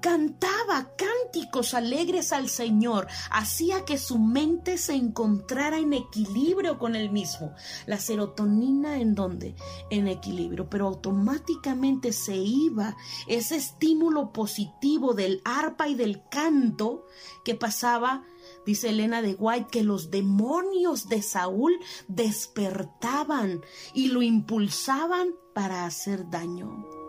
cantaba 0.00 0.92
cánticos 0.96 1.74
alegres 1.74 2.32
al 2.32 2.48
Señor, 2.48 3.06
hacía 3.30 3.84
que 3.84 3.98
su 3.98 4.18
mente 4.18 4.78
se 4.78 4.94
encontrara 4.94 5.78
en 5.78 5.92
equilibrio 5.92 6.78
con 6.78 6.96
él 6.96 7.10
mismo. 7.10 7.54
La 7.86 7.98
serotonina 7.98 8.98
en 8.98 9.14
donde? 9.14 9.54
En 9.90 10.08
equilibrio, 10.08 10.68
pero 10.68 10.88
automáticamente 10.88 12.12
se 12.12 12.36
iba 12.36 12.96
ese 13.26 13.56
estímulo 13.56 14.32
positivo 14.32 15.14
del 15.14 15.40
arpa 15.44 15.88
y 15.88 15.94
del 15.94 16.22
canto 16.30 17.06
que 17.44 17.54
pasaba 17.54 18.24
Dice 18.66 18.90
Elena 18.90 19.22
de 19.22 19.34
White 19.34 19.68
que 19.70 19.82
los 19.82 20.10
demonios 20.10 21.08
de 21.08 21.22
Saúl 21.22 21.72
despertaban 22.08 23.62
y 23.94 24.08
lo 24.08 24.22
impulsaban 24.22 25.34
para 25.54 25.86
hacer 25.86 26.28
daño. 26.30 26.99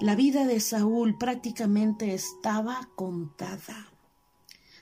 La 0.00 0.16
vida 0.16 0.44
de 0.44 0.58
Saúl 0.58 1.16
prácticamente 1.16 2.14
estaba 2.14 2.90
contada. 2.96 3.92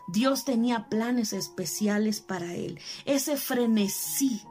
Dios 0.08 0.44
tenía 0.44 0.88
planes 0.88 1.34
especiales 1.34 2.20
para 2.20 2.54
él. 2.54 2.80
Ese 3.04 3.36
frenesí 3.36 4.42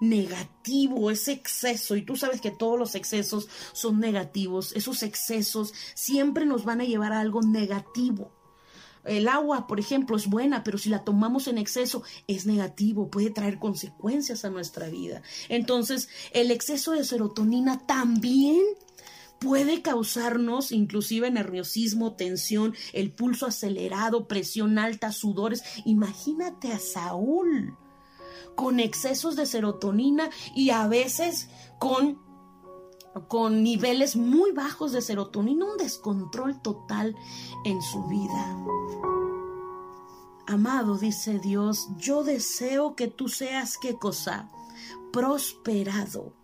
negativo, 0.00 1.10
ese 1.10 1.32
exceso, 1.32 1.96
y 1.96 2.02
tú 2.04 2.16
sabes 2.16 2.40
que 2.40 2.50
todos 2.50 2.78
los 2.78 2.94
excesos 2.96 3.48
son 3.72 4.00
negativos, 4.00 4.72
esos 4.74 5.02
excesos 5.02 5.72
siempre 5.94 6.46
nos 6.46 6.64
van 6.64 6.80
a 6.80 6.84
llevar 6.84 7.12
a 7.12 7.20
algo 7.20 7.40
negativo. 7.42 8.32
El 9.04 9.28
agua, 9.28 9.66
por 9.68 9.78
ejemplo, 9.78 10.16
es 10.16 10.26
buena, 10.26 10.64
pero 10.64 10.78
si 10.78 10.90
la 10.90 11.04
tomamos 11.04 11.46
en 11.46 11.58
exceso 11.58 12.02
es 12.26 12.44
negativo, 12.44 13.08
puede 13.08 13.30
traer 13.30 13.58
consecuencias 13.58 14.44
a 14.44 14.50
nuestra 14.50 14.88
vida. 14.88 15.22
Entonces, 15.48 16.08
el 16.32 16.50
exceso 16.50 16.92
de 16.92 17.04
serotonina 17.04 17.86
también 17.86 18.60
puede 19.38 19.82
causarnos 19.82 20.72
inclusive 20.72 21.30
nerviosismo, 21.30 22.14
tensión, 22.14 22.74
el 22.92 23.12
pulso 23.12 23.46
acelerado, 23.46 24.26
presión 24.26 24.78
alta, 24.78 25.12
sudores. 25.12 25.62
Imagínate 25.84 26.72
a 26.72 26.78
Saúl 26.78 27.76
con 28.54 28.80
excesos 28.80 29.36
de 29.36 29.46
serotonina 29.46 30.30
y 30.54 30.70
a 30.70 30.86
veces 30.88 31.48
con 31.78 32.26
con 33.26 33.64
niveles 33.64 34.14
muy 34.14 34.52
bajos 34.52 34.92
de 34.92 35.02
serotonina, 35.02 35.64
un 35.64 35.76
descontrol 35.76 36.60
total 36.62 37.16
en 37.64 37.82
su 37.82 38.04
vida. 38.04 38.56
Amado, 40.46 40.98
dice 40.98 41.40
Dios, 41.40 41.88
yo 41.96 42.22
deseo 42.22 42.94
que 42.94 43.08
tú 43.08 43.28
seas 43.28 43.76
qué 43.76 43.98
cosa? 43.98 44.50
Prosperado. 45.12 46.37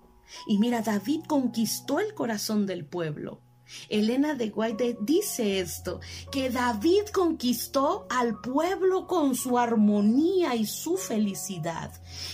Y 0.47 0.59
mira, 0.59 0.83
David 0.83 1.23
conquistó 1.27 2.01
el 2.01 2.15
corazón 2.15 2.67
del 2.67 2.85
pueblo. 2.85 3.41
Elena 3.89 4.35
de 4.35 4.51
White 4.51 4.99
dice 5.01 5.61
esto, 5.61 6.01
que 6.31 6.51
David 6.51 7.07
conquistó 7.13 8.07
al 8.11 8.41
pueblo 8.41 9.07
con 9.07 9.35
su 9.35 9.59
armonía 9.59 10.55
y 10.55 10.67
su 10.67 10.97
felicidad. 10.97 11.91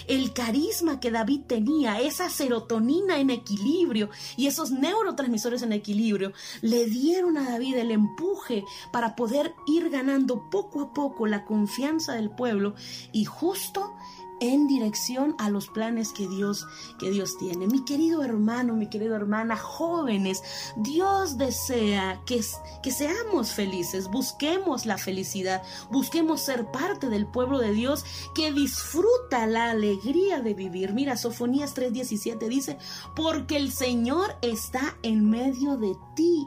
El 0.06 0.32
carisma 0.32 1.00
que 1.00 1.10
David 1.10 1.42
tenía, 1.46 2.00
esa 2.00 2.28
serotonina 2.28 3.18
en 3.18 3.30
equilibrio 3.30 4.10
y 4.36 4.46
esos 4.46 4.70
neurotransmisores 4.70 5.62
en 5.62 5.72
equilibrio, 5.72 6.32
le 6.62 6.86
dieron 6.86 7.38
a 7.38 7.50
David 7.50 7.76
el 7.76 7.90
empuje 7.90 8.64
para 8.92 9.16
poder 9.16 9.54
ir 9.66 9.90
ganando 9.90 10.50
poco 10.50 10.80
a 10.82 10.92
poco 10.92 11.26
la 11.26 11.44
confianza 11.44 12.14
del 12.14 12.30
pueblo 12.30 12.74
y 13.12 13.24
justo 13.24 13.94
en 14.40 14.66
dirección 14.66 15.34
a 15.38 15.50
los 15.50 15.68
planes 15.68 16.12
que 16.12 16.26
Dios 16.26 16.66
que 16.98 17.10
Dios 17.10 17.36
tiene. 17.38 17.66
Mi 17.66 17.84
querido 17.84 18.22
hermano, 18.22 18.74
mi 18.74 18.88
querida 18.88 19.16
hermana, 19.16 19.56
jóvenes, 19.56 20.42
Dios 20.76 21.38
desea 21.38 22.22
que, 22.26 22.40
que 22.82 22.90
seamos 22.90 23.52
felices, 23.52 24.08
busquemos 24.08 24.86
la 24.86 24.98
felicidad, 24.98 25.62
busquemos 25.90 26.40
ser 26.40 26.70
parte 26.70 27.08
del 27.08 27.26
pueblo 27.26 27.58
de 27.58 27.72
Dios 27.72 28.04
que 28.34 28.52
disfruta 28.52 29.46
la 29.46 29.70
alegría 29.70 30.40
de 30.40 30.54
vivir. 30.54 30.92
Mira, 30.92 31.16
Sofonías 31.16 31.74
3:17 31.74 32.48
dice, 32.48 32.78
"Porque 33.14 33.56
el 33.56 33.70
Señor 33.70 34.36
está 34.42 34.96
en 35.02 35.28
medio 35.28 35.76
de 35.76 35.96
ti." 36.14 36.46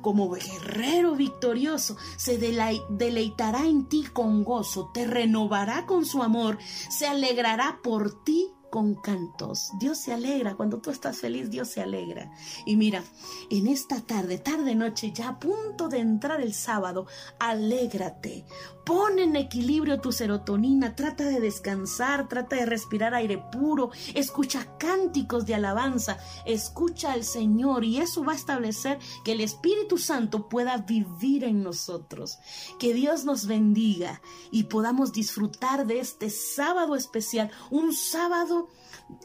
Como 0.00 0.30
guerrero 0.30 1.14
victorioso, 1.14 1.96
se 2.16 2.38
deleitará 2.38 3.66
en 3.66 3.88
ti 3.88 4.04
con 4.12 4.44
gozo, 4.44 4.90
te 4.92 5.06
renovará 5.06 5.86
con 5.86 6.04
su 6.04 6.22
amor, 6.22 6.58
se 6.88 7.06
alegrará 7.06 7.80
por 7.82 8.24
ti 8.24 8.52
con 8.70 8.94
cantos. 8.94 9.72
Dios 9.78 9.98
se 9.98 10.12
alegra, 10.12 10.54
cuando 10.54 10.80
tú 10.80 10.90
estás 10.90 11.18
feliz, 11.18 11.50
Dios 11.50 11.68
se 11.68 11.82
alegra. 11.82 12.30
Y 12.64 12.76
mira, 12.76 13.02
en 13.50 13.66
esta 13.66 14.00
tarde, 14.00 14.38
tarde, 14.38 14.74
noche, 14.74 15.12
ya 15.12 15.30
a 15.30 15.38
punto 15.38 15.88
de 15.88 15.98
entrar 15.98 16.40
el 16.40 16.54
sábado, 16.54 17.06
alégrate. 17.38 18.46
Pon 18.90 19.20
en 19.20 19.36
equilibrio 19.36 20.00
tu 20.00 20.10
serotonina, 20.10 20.96
trata 20.96 21.22
de 21.22 21.38
descansar, 21.38 22.28
trata 22.28 22.56
de 22.56 22.66
respirar 22.66 23.14
aire 23.14 23.38
puro, 23.38 23.92
escucha 24.16 24.66
cánticos 24.78 25.46
de 25.46 25.54
alabanza, 25.54 26.18
escucha 26.44 27.12
al 27.12 27.22
Señor 27.22 27.84
y 27.84 27.98
eso 27.98 28.24
va 28.24 28.32
a 28.32 28.34
establecer 28.34 28.98
que 29.24 29.30
el 29.30 29.42
Espíritu 29.42 29.96
Santo 29.96 30.48
pueda 30.48 30.78
vivir 30.78 31.44
en 31.44 31.62
nosotros. 31.62 32.38
Que 32.80 32.92
Dios 32.92 33.24
nos 33.24 33.46
bendiga 33.46 34.20
y 34.50 34.64
podamos 34.64 35.12
disfrutar 35.12 35.86
de 35.86 36.00
este 36.00 36.28
sábado 36.28 36.96
especial, 36.96 37.48
un 37.70 37.94
sábado 37.94 38.70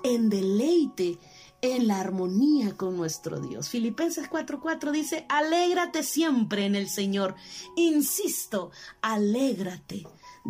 en 0.03 0.29
deleite 0.29 1.17
en 1.73 1.87
la 1.87 1.99
armonía 1.99 2.77
con 2.77 2.97
nuestro 2.97 3.39
Dios. 3.39 3.69
Filipenses 3.69 4.29
4:4 4.29 4.91
dice, 4.91 5.25
alégrate 5.29 6.03
siempre 6.03 6.65
en 6.65 6.75
el 6.75 6.89
Señor. 6.89 7.35
Insisto, 7.75 8.71
alégrate. 9.01 10.05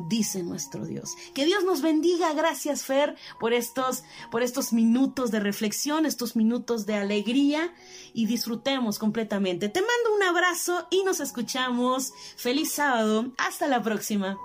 dice 0.10 0.44
nuestro 0.44 0.86
Dios. 0.86 1.16
Que 1.34 1.46
Dios 1.46 1.64
nos 1.64 1.82
bendiga. 1.82 2.34
Gracias, 2.34 2.84
Fer, 2.84 3.16
por 3.40 3.54
estos, 3.54 4.04
por 4.30 4.44
estos 4.44 4.74
minutos 4.74 5.32
de 5.32 5.40
reflexión, 5.40 6.06
estos 6.06 6.36
minutos 6.36 6.86
de 6.86 6.96
alegría 6.96 7.74
y 8.14 8.26
disfrutemos 8.26 9.00
completamente. 9.00 9.70
Te 9.70 9.80
mando 9.80 10.16
un 10.16 10.24
abrazo 10.24 10.88
y 10.92 11.04
nos 11.04 11.22
escuchamos. 11.22 12.12
Feliz 12.36 12.74
sábado. 12.74 13.32
Hasta 13.38 13.68
la 13.68 13.82
próxima. 13.82 14.38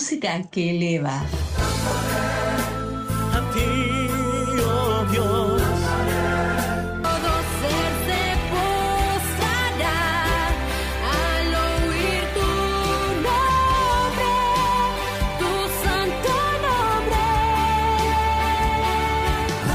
Música 0.00 0.42
que 0.50 0.70
eleva. 0.70 1.16
A 3.36 3.40
ti, 3.52 3.70
oh 4.64 5.04
Dios. 5.12 5.62
Todo 7.04 7.32
ser 7.60 7.92
se 8.06 8.22
postrará 8.50 10.00
al 11.18 11.48
oír 11.68 12.24
tu 12.36 12.50
nombre, 13.28 14.32
tu 15.38 15.52
santo 15.84 16.34
nombre. 16.66 17.26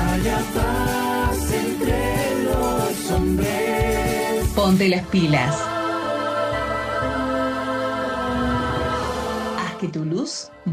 Haya 0.02 0.40
paz 0.56 1.42
entre 1.54 2.02
los 2.46 3.12
hombres. 3.12 4.50
Ponte 4.56 4.86
las 4.90 5.06
pilas. 5.06 5.75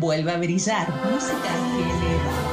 Luz 0.02 0.12
vuelva 0.12 0.32
a 0.32 0.36
brillar. 0.36 0.88
Música 1.04 1.52
que 1.74 1.82
eleva. 1.82 2.32
Todo 2.34 2.51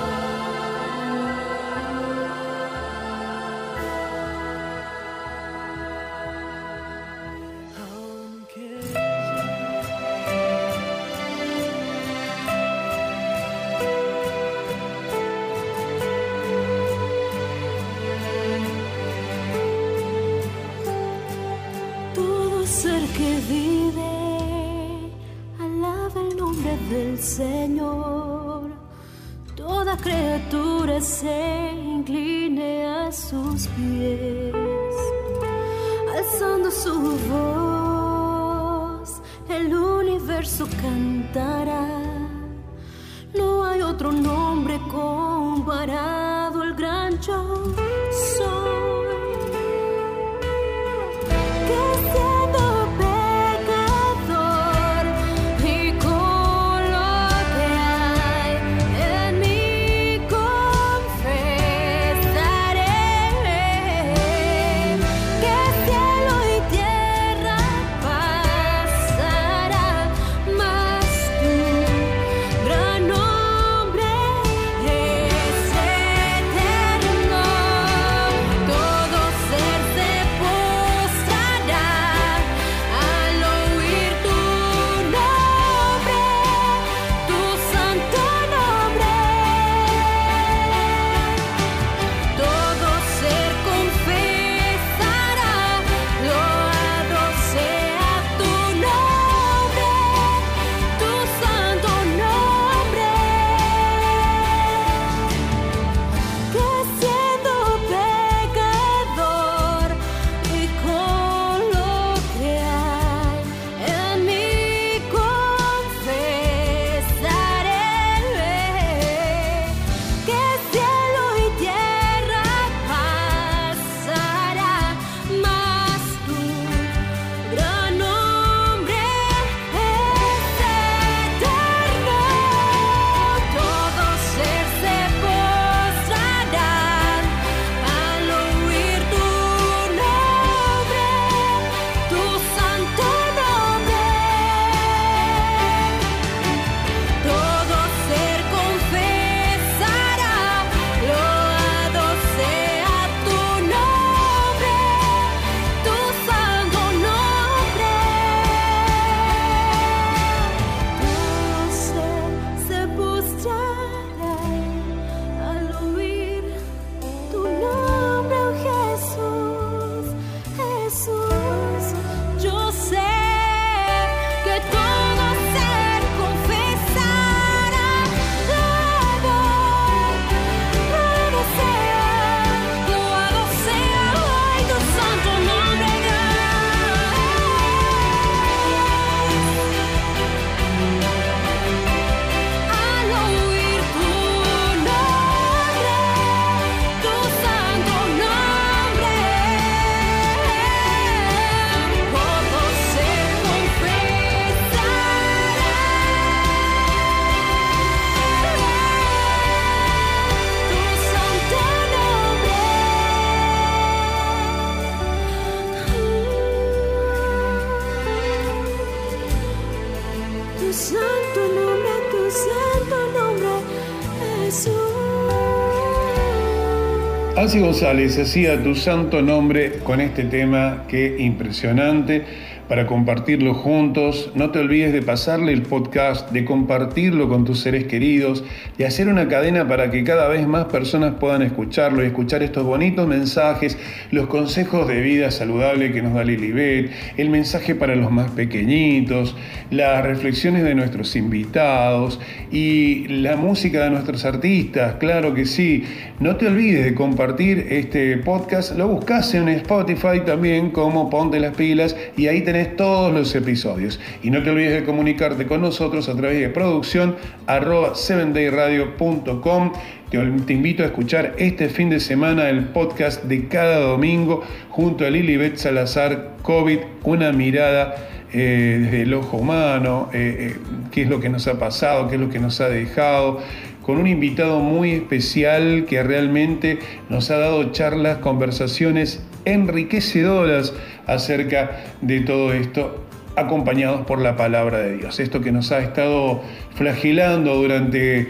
Alci 227.49 227.61
González 227.61 228.19
hacía 228.19 228.61
tu 228.61 228.75
santo 228.75 229.23
nombre 229.23 229.79
con 229.83 230.01
este 230.01 230.25
tema, 230.25 230.83
qué 230.87 231.15
impresionante 231.17 232.23
para 232.69 232.85
compartirlo 232.85 233.55
juntos. 233.55 234.31
No 234.35 234.51
te 234.51 234.59
olvides 234.59 234.93
de 234.93 235.01
pasarle 235.01 235.51
el 235.51 235.63
podcast, 235.63 236.31
de 236.31 236.45
compartirlo 236.45 237.27
con 237.27 237.43
tus 237.43 237.59
seres 237.59 237.85
queridos, 237.85 238.43
de 238.77 238.85
hacer 238.85 239.07
una 239.07 239.27
cadena 239.27 239.67
para 239.67 239.89
que 239.89 240.03
cada 240.03 240.27
vez 240.27 240.47
más 240.47 240.65
personas 240.65 241.15
puedan 241.19 241.41
escucharlo 241.41 242.03
y 242.03 242.07
escuchar 242.07 242.43
estos 242.43 242.63
bonitos 242.63 243.07
mensajes, 243.07 243.77
los 244.11 244.27
consejos 244.27 244.87
de 244.87 245.01
vida 245.01 245.31
saludable 245.31 245.91
que 245.91 246.03
nos 246.03 246.13
da 246.13 246.23
Lilibet, 246.23 246.91
el 247.17 247.31
mensaje 247.31 247.73
para 247.73 247.95
los 247.95 248.11
más 248.11 248.29
pequeñitos, 248.31 249.35
las 249.71 250.05
reflexiones 250.05 250.63
de 250.63 250.75
nuestros 250.75 251.15
invitados 251.15 252.19
y 252.51 253.07
la 253.07 253.35
música 253.35 253.83
de 253.83 253.89
nuestros 253.89 254.25
artistas, 254.25 254.95
claro 254.99 255.33
que 255.33 255.45
sí. 255.47 255.85
No 256.19 256.35
te 256.35 256.45
olvides 256.47 256.85
de 256.85 256.93
compartir 256.93 257.65
este 257.71 258.17
podcast, 258.17 258.77
lo 258.77 258.89
buscas 258.89 259.33
en 259.33 259.49
Spotify 259.49 260.21
también 260.23 260.69
como 260.69 261.09
Ponte 261.09 261.39
las 261.39 261.55
Pilas 261.55 261.95
y 262.15 262.27
ahí 262.27 262.41
tenés 262.41 262.58
todos 262.67 263.13
los 263.13 263.33
episodios. 263.35 263.99
Y 264.23 264.29
no 264.29 264.43
te 264.43 264.49
olvides 264.49 264.73
de 264.73 264.83
comunicarte 264.83 265.47
con 265.47 265.61
nosotros 265.61 266.09
a 266.09 266.15
través 266.15 266.39
de 266.39 266.49
producción 266.49 267.15
arroba 267.47 267.93
7dayradio.com. 267.93 269.73
Te, 270.09 270.17
te 270.17 270.53
invito 270.53 270.83
a 270.83 270.87
escuchar 270.87 271.35
este 271.37 271.69
fin 271.69 271.89
de 271.89 271.99
semana 271.99 272.49
el 272.49 272.65
podcast 272.65 273.23
de 273.25 273.47
cada 273.47 273.79
domingo 273.79 274.43
junto 274.69 275.05
a 275.05 275.09
Lilibet 275.09 275.57
Salazar 275.57 276.35
COVID, 276.41 276.79
una 277.03 277.31
mirada 277.31 277.95
eh, 278.31 278.77
desde 278.83 279.01
el 279.03 279.13
ojo 279.15 279.37
humano, 279.37 280.09
eh, 280.13 280.51
eh, 280.51 280.55
qué 280.91 281.01
es 281.01 281.09
lo 281.09 281.19
que 281.19 281.29
nos 281.29 281.47
ha 281.47 281.57
pasado, 281.57 282.07
qué 282.07 282.15
es 282.15 282.21
lo 282.21 282.29
que 282.29 282.37
nos 282.37 282.61
ha 282.61 282.69
dejado, 282.69 283.39
con 283.81 283.97
un 283.97 284.05
invitado 284.05 284.59
muy 284.59 284.91
especial 284.91 285.85
que 285.89 286.03
realmente 286.03 286.77
nos 287.09 287.31
ha 287.31 287.37
dado 287.37 287.71
charlas, 287.71 288.19
conversaciones 288.19 289.23
enriquecedoras 289.45 290.73
acerca 291.07 291.71
de 292.01 292.21
todo 292.21 292.53
esto 292.53 293.05
acompañados 293.35 294.05
por 294.05 294.19
la 294.19 294.35
palabra 294.35 294.79
de 294.79 294.97
Dios. 294.97 295.19
Esto 295.19 295.41
que 295.41 295.51
nos 295.51 295.71
ha 295.71 295.79
estado 295.79 296.41
flagelando 296.75 297.55
durante 297.55 298.27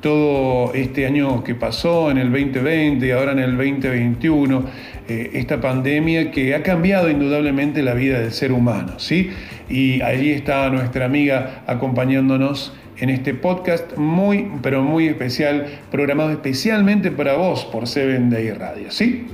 todo 0.00 0.74
este 0.74 1.06
año 1.06 1.44
que 1.44 1.54
pasó, 1.54 2.10
en 2.10 2.18
el 2.18 2.30
2020 2.30 3.06
y 3.06 3.10
ahora 3.12 3.32
en 3.32 3.38
el 3.38 3.56
2021, 3.56 4.64
eh, 5.08 5.30
esta 5.34 5.60
pandemia 5.60 6.30
que 6.30 6.54
ha 6.54 6.62
cambiado 6.62 7.08
indudablemente 7.08 7.82
la 7.82 7.94
vida 7.94 8.18
del 8.18 8.32
ser 8.32 8.52
humano, 8.52 8.98
¿sí? 8.98 9.30
Y 9.70 10.02
allí 10.02 10.32
está 10.32 10.68
nuestra 10.70 11.06
amiga 11.06 11.62
acompañándonos 11.66 12.74
en 12.98 13.10
este 13.10 13.32
podcast 13.32 13.96
muy, 13.96 14.50
pero 14.62 14.82
muy 14.82 15.06
especial, 15.06 15.66
programado 15.90 16.30
especialmente 16.30 17.10
para 17.10 17.34
vos 17.34 17.64
por 17.64 17.86
Seven 17.86 18.28
Day 18.28 18.50
Radio, 18.50 18.90
¿sí? 18.90 19.26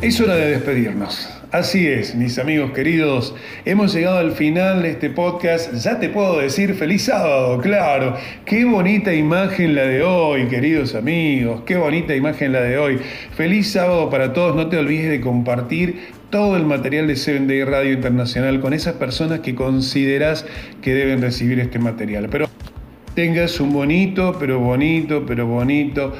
Es 0.00 0.20
hora 0.20 0.36
de 0.36 0.52
despedirnos. 0.52 1.28
Así 1.50 1.88
es, 1.88 2.14
mis 2.14 2.38
amigos 2.38 2.70
queridos, 2.70 3.34
hemos 3.64 3.92
llegado 3.92 4.18
al 4.18 4.30
final 4.30 4.82
de 4.82 4.90
este 4.90 5.10
podcast. 5.10 5.74
Ya 5.74 5.98
te 5.98 6.08
puedo 6.08 6.38
decir 6.38 6.74
feliz 6.74 7.06
sábado, 7.06 7.58
claro. 7.60 8.16
Qué 8.44 8.64
bonita 8.64 9.12
imagen 9.12 9.74
la 9.74 9.82
de 9.82 10.04
hoy, 10.04 10.46
queridos 10.46 10.94
amigos. 10.94 11.62
Qué 11.66 11.76
bonita 11.76 12.14
imagen 12.14 12.52
la 12.52 12.60
de 12.60 12.78
hoy. 12.78 13.00
Feliz 13.34 13.72
sábado 13.72 14.08
para 14.08 14.32
todos. 14.32 14.54
No 14.54 14.68
te 14.68 14.76
olvides 14.76 15.10
de 15.10 15.20
compartir 15.20 16.10
todo 16.30 16.56
el 16.56 16.64
material 16.64 17.08
de 17.08 17.16
Seven 17.16 17.48
Day 17.48 17.64
Radio 17.64 17.92
Internacional 17.92 18.60
con 18.60 18.74
esas 18.74 18.94
personas 18.94 19.40
que 19.40 19.56
consideras 19.56 20.46
que 20.80 20.94
deben 20.94 21.20
recibir 21.20 21.58
este 21.58 21.80
material. 21.80 22.28
Pero 22.30 22.48
tengas 23.16 23.58
un 23.58 23.72
bonito, 23.72 24.36
pero 24.38 24.60
bonito, 24.60 25.24
pero 25.26 25.44
bonito 25.48 26.14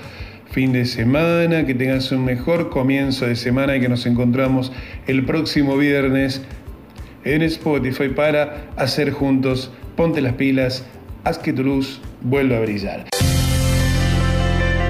fin 0.51 0.73
de 0.73 0.87
semana, 0.87 1.67
que 1.67 1.75
tengas 1.75 2.11
un 2.13 2.25
mejor 2.25 2.71
comienzo 2.71 3.27
de 3.27 3.37
semana 3.37 3.77
y 3.77 3.81
que 3.81 3.89
nos 3.89 4.07
encontramos 4.07 4.73
el 5.07 5.25
próximo 5.25 5.77
viernes 5.77 6.43
en 7.25 7.43
Spotify 7.43 8.09
para 8.09 8.69
hacer 8.77 9.11
juntos 9.11 9.71
Ponte 9.99 10.21
las 10.21 10.35
pilas, 10.35 10.85
haz 11.25 11.39
que 11.39 11.53
tu 11.53 11.65
luz 11.65 12.01
vuelva 12.21 12.59
a 12.59 12.61
brillar. 12.61 13.09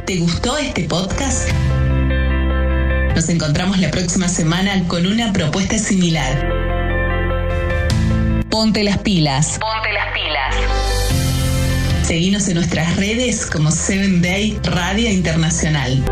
¿Te 0.04 0.18
gustó 0.18 0.58
este 0.58 0.84
podcast? 0.84 1.48
Nos 3.14 3.26
encontramos 3.30 3.78
la 3.78 3.90
próxima 3.90 4.28
semana 4.28 4.86
con 4.86 5.06
una 5.06 5.32
propuesta 5.32 5.78
similar. 5.78 6.52
Ponte 8.50 8.84
las 8.84 8.98
pilas. 8.98 9.58
Seguinos 12.08 12.48
en 12.48 12.54
nuestras 12.54 12.96
redes 12.96 13.44
como 13.44 13.70
7 13.70 14.20
Day 14.20 14.58
Radio 14.62 15.10
Internacional. 15.10 16.02